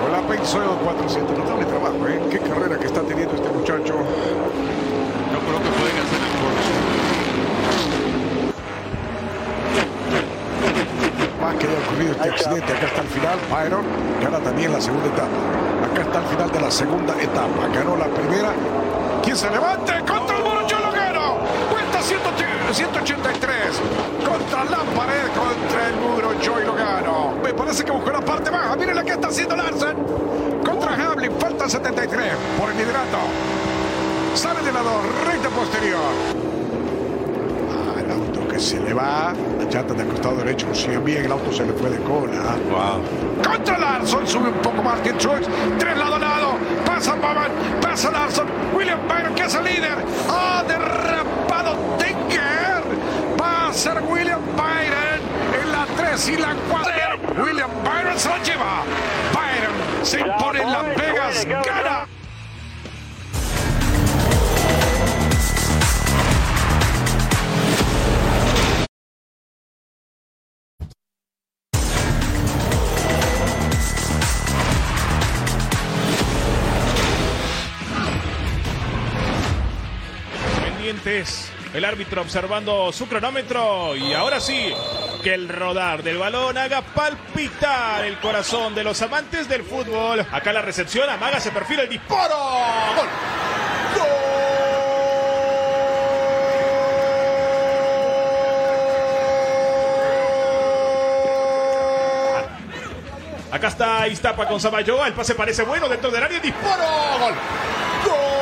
Con 0.03 0.11
la 0.11 0.21
Pensoil 0.27 0.77
400, 0.83 1.39
notable 1.39 1.67
trabajo, 1.67 2.09
¿eh? 2.09 2.21
Qué 2.31 2.41
carrera 2.41 2.77
que 2.79 2.87
está 2.87 3.03
teniendo 3.03 3.35
este 3.37 3.49
muchacho. 3.49 3.95
Yo 3.95 5.39
creo 5.39 5.59
que 5.63 5.69
hacer 5.69 6.21
el 6.21 6.39
Más 11.49 11.57
que 11.57 11.67
haya 11.67 11.79
ocurrido 11.79 12.13
este 12.13 12.29
accidente, 12.29 12.73
acá 12.75 12.87
está 12.89 13.01
el 13.01 13.09
final. 13.09 13.39
Byron 13.51 13.85
gana 14.23 14.39
también 14.39 14.71
la 14.71 14.83
segunda 14.83 15.07
etapa. 15.07 15.39
Acá 15.91 16.03
está 16.03 16.19
el 16.19 16.27
final 16.27 16.51
de 16.51 16.61
la 16.61 16.71
segunda 16.71 17.15
etapa. 17.23 17.69
Ganó 17.73 17.97
la 17.97 18.05
primera. 18.05 18.51
¿Quién 19.23 19.35
se 19.35 19.49
levante? 19.51 19.93
Contra 20.07 20.37
el 20.37 20.45
muro, 20.45 20.67
yo 20.69 20.79
lo 20.79 20.93
gano. 20.93 21.39
Vuelta 21.71 22.03
183. 22.03 23.81
Contra 24.29 24.65
la 24.65 24.85
pared, 24.93 25.25
contra 25.33 25.89
el 25.89 25.97
muro, 25.97 26.35
Joy 26.39 26.67
Logano. 26.67 27.33
Me 27.43 27.55
parece 27.55 27.83
que 27.83 27.93
buscó 27.93 28.11
la 28.11 28.21
parte 28.21 28.51
baja. 28.51 28.77
Miren 28.77 28.97
la 28.97 29.03
que 29.03 29.13
está 29.13 29.29
haciendo 29.29 29.57
Larsen. 29.57 29.97
Contra 30.63 30.93
Hamlin, 30.93 31.33
falta 31.41 31.67
73 31.67 32.33
por 32.59 32.69
el 32.69 32.77
liderato. 32.77 33.19
Sale 34.35 34.61
de 34.61 34.71
lado, 34.71 35.01
recta 35.27 35.49
posterior. 35.49 36.13
Ah, 37.73 38.01
el 38.01 38.11
auto 38.11 38.48
que 38.48 38.48
se 38.59 38.81
le 38.81 38.93
va. 38.93 39.33
La 39.59 39.69
chata 39.69 39.95
del 39.95 40.09
costado 40.09 40.37
derecho 40.37 40.67
lo 40.67 40.75
sigue 40.75 40.99
bien. 40.99 41.25
El 41.25 41.33
auto 41.33 41.53
se 41.53 41.65
le 41.65 41.73
fue 41.73 41.91
de 41.91 41.99
cola. 41.99 42.57
Wow. 42.71 43.03
Contra 43.45 43.79
Larson, 43.79 44.27
sube 44.27 44.49
un 44.49 44.55
poco 44.55 44.83
Martin 44.83 45.17
Truex. 45.17 45.47
Tres 45.79 45.97
lado 45.97 46.17
a 46.17 46.19
lado. 46.19 46.53
Pasa 46.85 47.15
Pavan, 47.15 47.53
pasa 47.81 48.11
Larson. 48.11 48.47
William 48.75 48.99
Byron 49.09 49.35
que 49.35 49.45
es 49.45 49.55
el 49.55 49.65
líder. 49.65 49.99
Ha 50.29 50.65
derrapado 50.65 51.77
Tinker. 51.99 52.83
Va 53.41 53.69
a 53.69 53.73
ser 53.73 54.03
William 54.09 54.41
Byron 54.57 55.21
en 55.63 55.73
la 55.73 55.87
3 55.97 56.29
y 56.29 56.37
la 56.37 56.57
4. 56.69 57.45
William 57.45 57.71
Byron 57.85 58.19
se 58.19 58.29
la 58.29 58.43
lleva. 58.43 58.83
Byron 59.33 60.05
se 60.05 60.21
impone 60.21 60.63
en 60.63 60.73
Las 60.73 60.97
Vegas. 60.97 61.47
Gana. 61.47 62.08
Pendientes. 80.99 81.51
El 81.75 81.85
árbitro 81.85 82.23
observando 82.23 82.91
su 82.93 83.07
cronómetro 83.09 83.95
y 83.95 84.15
ahora 84.15 84.41
sí, 84.41 84.73
que 85.23 85.35
el 85.35 85.49
rodar 85.49 86.03
del 86.03 86.17
balón 86.17 86.57
haga 86.57 86.81
palpitar 86.81 88.07
el 88.07 88.19
corazón 88.21 88.75
de 88.75 88.85
los 88.85 89.03
amantes 89.03 89.49
del 89.49 89.63
fútbol. 89.63 90.21
Acá 90.33 90.53
la 90.53 90.63
recepción, 90.63 91.11
Amaga 91.11 91.41
se 91.41 91.51
perfila 91.51 91.83
el 91.83 91.91
disparo. 91.91 92.35
¡Gol! 92.97 93.09
Acá 103.51 103.69
está 103.69 104.09
Iztapa 104.09 104.47
con 104.47 104.61
Samayoa. 104.61 105.07
El 105.07 105.15
pase 105.15 105.35
parece 105.35 105.65
bueno 105.65 105.89
dentro 105.89 106.11
del 106.11 106.23
área. 106.23 106.39
Disparo. 106.41 106.85
Gol. 107.19 108.38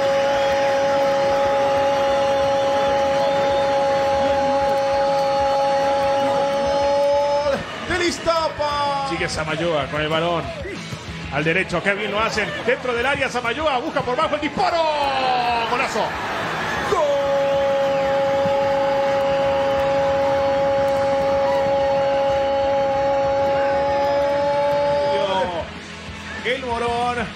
Sigue 9.09 9.29
Samayoa 9.29 9.87
con 9.87 10.01
el 10.01 10.09
balón. 10.09 10.43
Al 11.33 11.45
derecho, 11.45 11.83
qué 11.83 11.95
bien 11.95 12.11
lo 12.11 12.21
hacen. 12.21 12.49
Dentro 12.67 12.93
del 12.93 13.07
área, 13.07 13.29
Samayoa 13.29 13.79
busca 13.79 14.01
por 14.03 14.17
bajo 14.17 14.35
el 14.35 14.41
disparo. 14.41 14.83
Golazo. 15.71 16.07
El 26.45 26.65
Morón. 26.65 27.27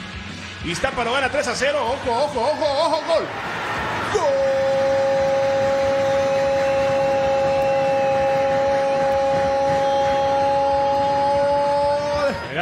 Iztapa 0.65 1.03
lo 1.05 1.13
gana 1.13 1.29
3 1.29 1.49
a 1.49 1.55
0. 1.55 1.79
Ojo, 1.83 2.25
ojo, 2.25 2.41
ojo, 2.41 2.65
ojo, 2.65 3.03
gol. 3.07 3.27
Gol. 4.13 4.60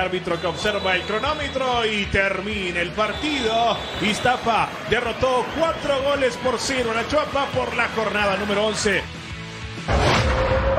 Árbitro 0.08 0.40
que 0.40 0.46
observa 0.46 0.94
el 0.96 1.02
cronómetro 1.02 1.84
y 1.84 2.06
termina 2.06 2.80
el 2.80 2.92
partido. 2.92 3.76
Iztapa 4.00 4.70
derrotó 4.88 5.44
4 5.60 6.02
goles 6.02 6.34
por 6.38 6.54
0 6.58 6.90
a 6.92 6.94
la 6.94 7.06
Chuapa 7.08 7.44
por 7.54 7.74
la 7.76 7.88
jornada 7.88 8.38
número 8.38 8.66
11. 8.68 9.02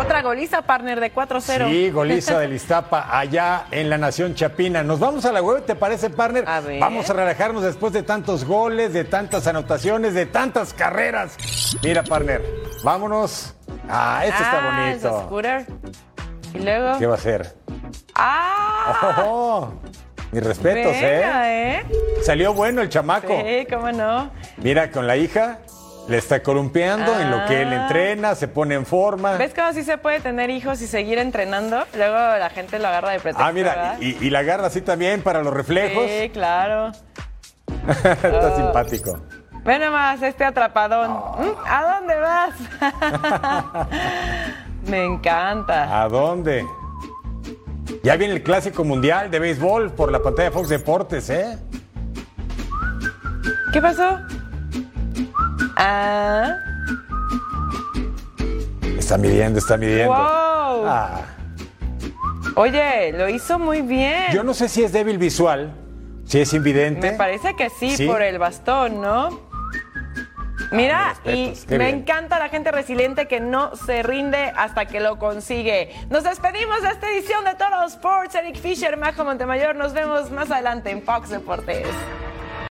Otra 0.01 0.23
goliza, 0.23 0.63
partner, 0.63 0.99
de 0.99 1.13
4-0. 1.13 1.69
Sí, 1.69 1.91
goliza 1.91 2.39
del 2.39 2.53
Iztapa 2.53 3.07
allá 3.11 3.65
en 3.69 3.91
la 3.91 3.99
Nación 3.99 4.33
Chapina. 4.33 4.81
Nos 4.81 4.99
vamos 4.99 5.23
a 5.25 5.31
la 5.31 5.43
web, 5.43 5.63
¿te 5.63 5.75
parece, 5.75 6.09
partner? 6.09 6.45
ver. 6.65 6.79
Vamos 6.79 7.07
a 7.07 7.13
relajarnos 7.13 7.61
después 7.61 7.93
de 7.93 8.01
tantos 8.01 8.45
goles, 8.45 8.93
de 8.93 9.03
tantas 9.03 9.45
anotaciones, 9.45 10.15
de 10.15 10.25
tantas 10.25 10.73
carreras. 10.73 11.37
Mira, 11.83 12.01
partner, 12.03 12.41
vámonos. 12.83 13.53
Ah, 13.87 14.21
esto 14.25 14.37
Ah, 14.39 14.43
está 14.43 14.89
es 14.89 15.01
bonito. 15.03 15.23
scooter. 15.27 15.65
Y 16.55 16.59
luego. 16.63 16.97
¿Qué 16.97 17.05
va 17.05 17.13
a 17.13 17.19
ser? 17.19 17.53
¡Ah! 18.15 19.23
Oh, 19.25 19.69
mis 20.31 20.43
respetos, 20.43 20.91
Venga, 20.93 21.51
¿eh? 21.51 21.75
¿eh? 21.79 21.85
Salió 22.23 22.53
bueno 22.53 22.81
el 22.81 22.89
chamaco. 22.89 23.35
Sí, 23.45 23.65
cómo 23.69 23.91
no. 23.91 24.29
Mira, 24.57 24.91
con 24.91 25.07
la 25.07 25.15
hija 25.17 25.59
le 26.07 26.17
está 26.17 26.41
columpiando 26.41 27.19
en 27.19 27.29
lo 27.31 27.45
que 27.45 27.61
él 27.61 27.69
Ah. 27.71 27.83
entrena, 27.83 28.35
se 28.35 28.47
pone 28.47 28.75
en 28.75 28.85
forma. 28.85 29.33
¿Ves 29.33 29.53
cómo 29.55 29.71
sí 29.73 29.83
se 29.83 29.97
puede 29.97 30.19
tener 30.19 30.49
hijos 30.49 30.81
y 30.81 30.87
seguir 30.87 31.17
entrenando? 31.19 31.83
Luego 31.95 32.15
la 32.15 32.49
gente 32.49 32.79
lo 32.79 32.87
agarra 32.87 33.11
de 33.11 33.19
pretexto. 33.19 33.43
Ah, 33.43 33.51
mira, 33.51 33.97
y, 33.99 34.17
y 34.25 34.29
la 34.29 34.39
agarra 34.39 34.67
así 34.67 34.81
también 34.81 35.21
para 35.21 35.41
los 35.43 35.53
reflejos. 35.53 36.03
Sí, 36.07 36.29
claro. 36.29 36.91
Está 37.87 38.55
simpático. 38.55 39.19
Ve 39.63 39.77
nomás 39.77 40.21
este 40.23 40.43
atrapadón. 40.45 41.11
Oh. 41.11 41.35
Mm, 41.37 41.53
¿A 41.67 41.95
dónde 41.95 42.15
vas? 42.15 43.87
Me 44.87 45.03
encanta. 45.05 46.01
¿A 46.01 46.07
dónde? 46.07 46.65
Ya 48.03 48.15
viene 48.15 48.33
el 48.35 48.43
clásico 48.43 48.83
mundial 48.83 49.29
de 49.31 49.39
béisbol 49.39 49.91
por 49.91 50.11
la 50.11 50.21
pantalla 50.21 50.49
de 50.49 50.53
Fox 50.53 50.69
Deportes, 50.69 51.29
¿eh? 51.29 51.57
¿Qué 53.73 53.81
pasó? 53.81 54.19
Ah. 55.75 56.55
Está 58.97 59.17
midiendo, 59.17 59.59
está 59.59 59.77
midiendo. 59.77 60.13
¡Wow! 60.13 60.85
Ah, 60.85 61.21
Oye, 62.55 63.11
lo 63.13 63.29
hizo 63.29 63.57
muy 63.57 63.81
bien. 63.81 64.25
yo 64.33 64.43
no 64.43 64.53
sé 64.53 64.67
si 64.67 64.83
es 64.83 64.91
débil 64.91 65.17
visual, 65.17 65.71
si 66.25 66.39
es 66.41 66.53
invidente. 66.53 67.11
Me 67.11 67.17
parece 67.17 67.55
que 67.55 67.69
sí, 67.69 67.91
Sí. 67.95 68.05
por 68.07 68.21
el 68.21 68.37
bastón, 68.37 69.01
¿no? 69.01 69.48
Mira, 70.71 71.15
mis 71.25 71.63
y 71.63 71.67
me 71.69 71.77
bien. 71.77 71.95
encanta 71.99 72.39
la 72.39 72.49
gente 72.49 72.71
resiliente 72.71 73.27
que 73.27 73.39
no 73.39 73.75
se 73.75 74.03
rinde 74.03 74.51
hasta 74.55 74.85
que 74.85 74.99
lo 74.99 75.17
consigue. 75.17 75.95
Nos 76.09 76.23
despedimos 76.23 76.81
de 76.81 76.89
esta 76.89 77.09
edición 77.09 77.43
de 77.43 77.55
Todos 77.55 77.93
Sports. 77.93 78.35
Eric 78.35 78.57
Fisher, 78.57 78.95
Majo 78.97 79.23
Montemayor. 79.23 79.75
Nos 79.75 79.93
vemos 79.93 80.31
más 80.31 80.51
adelante 80.51 80.91
en 80.91 81.01
Fox 81.01 81.29
Deportes. 81.29 81.87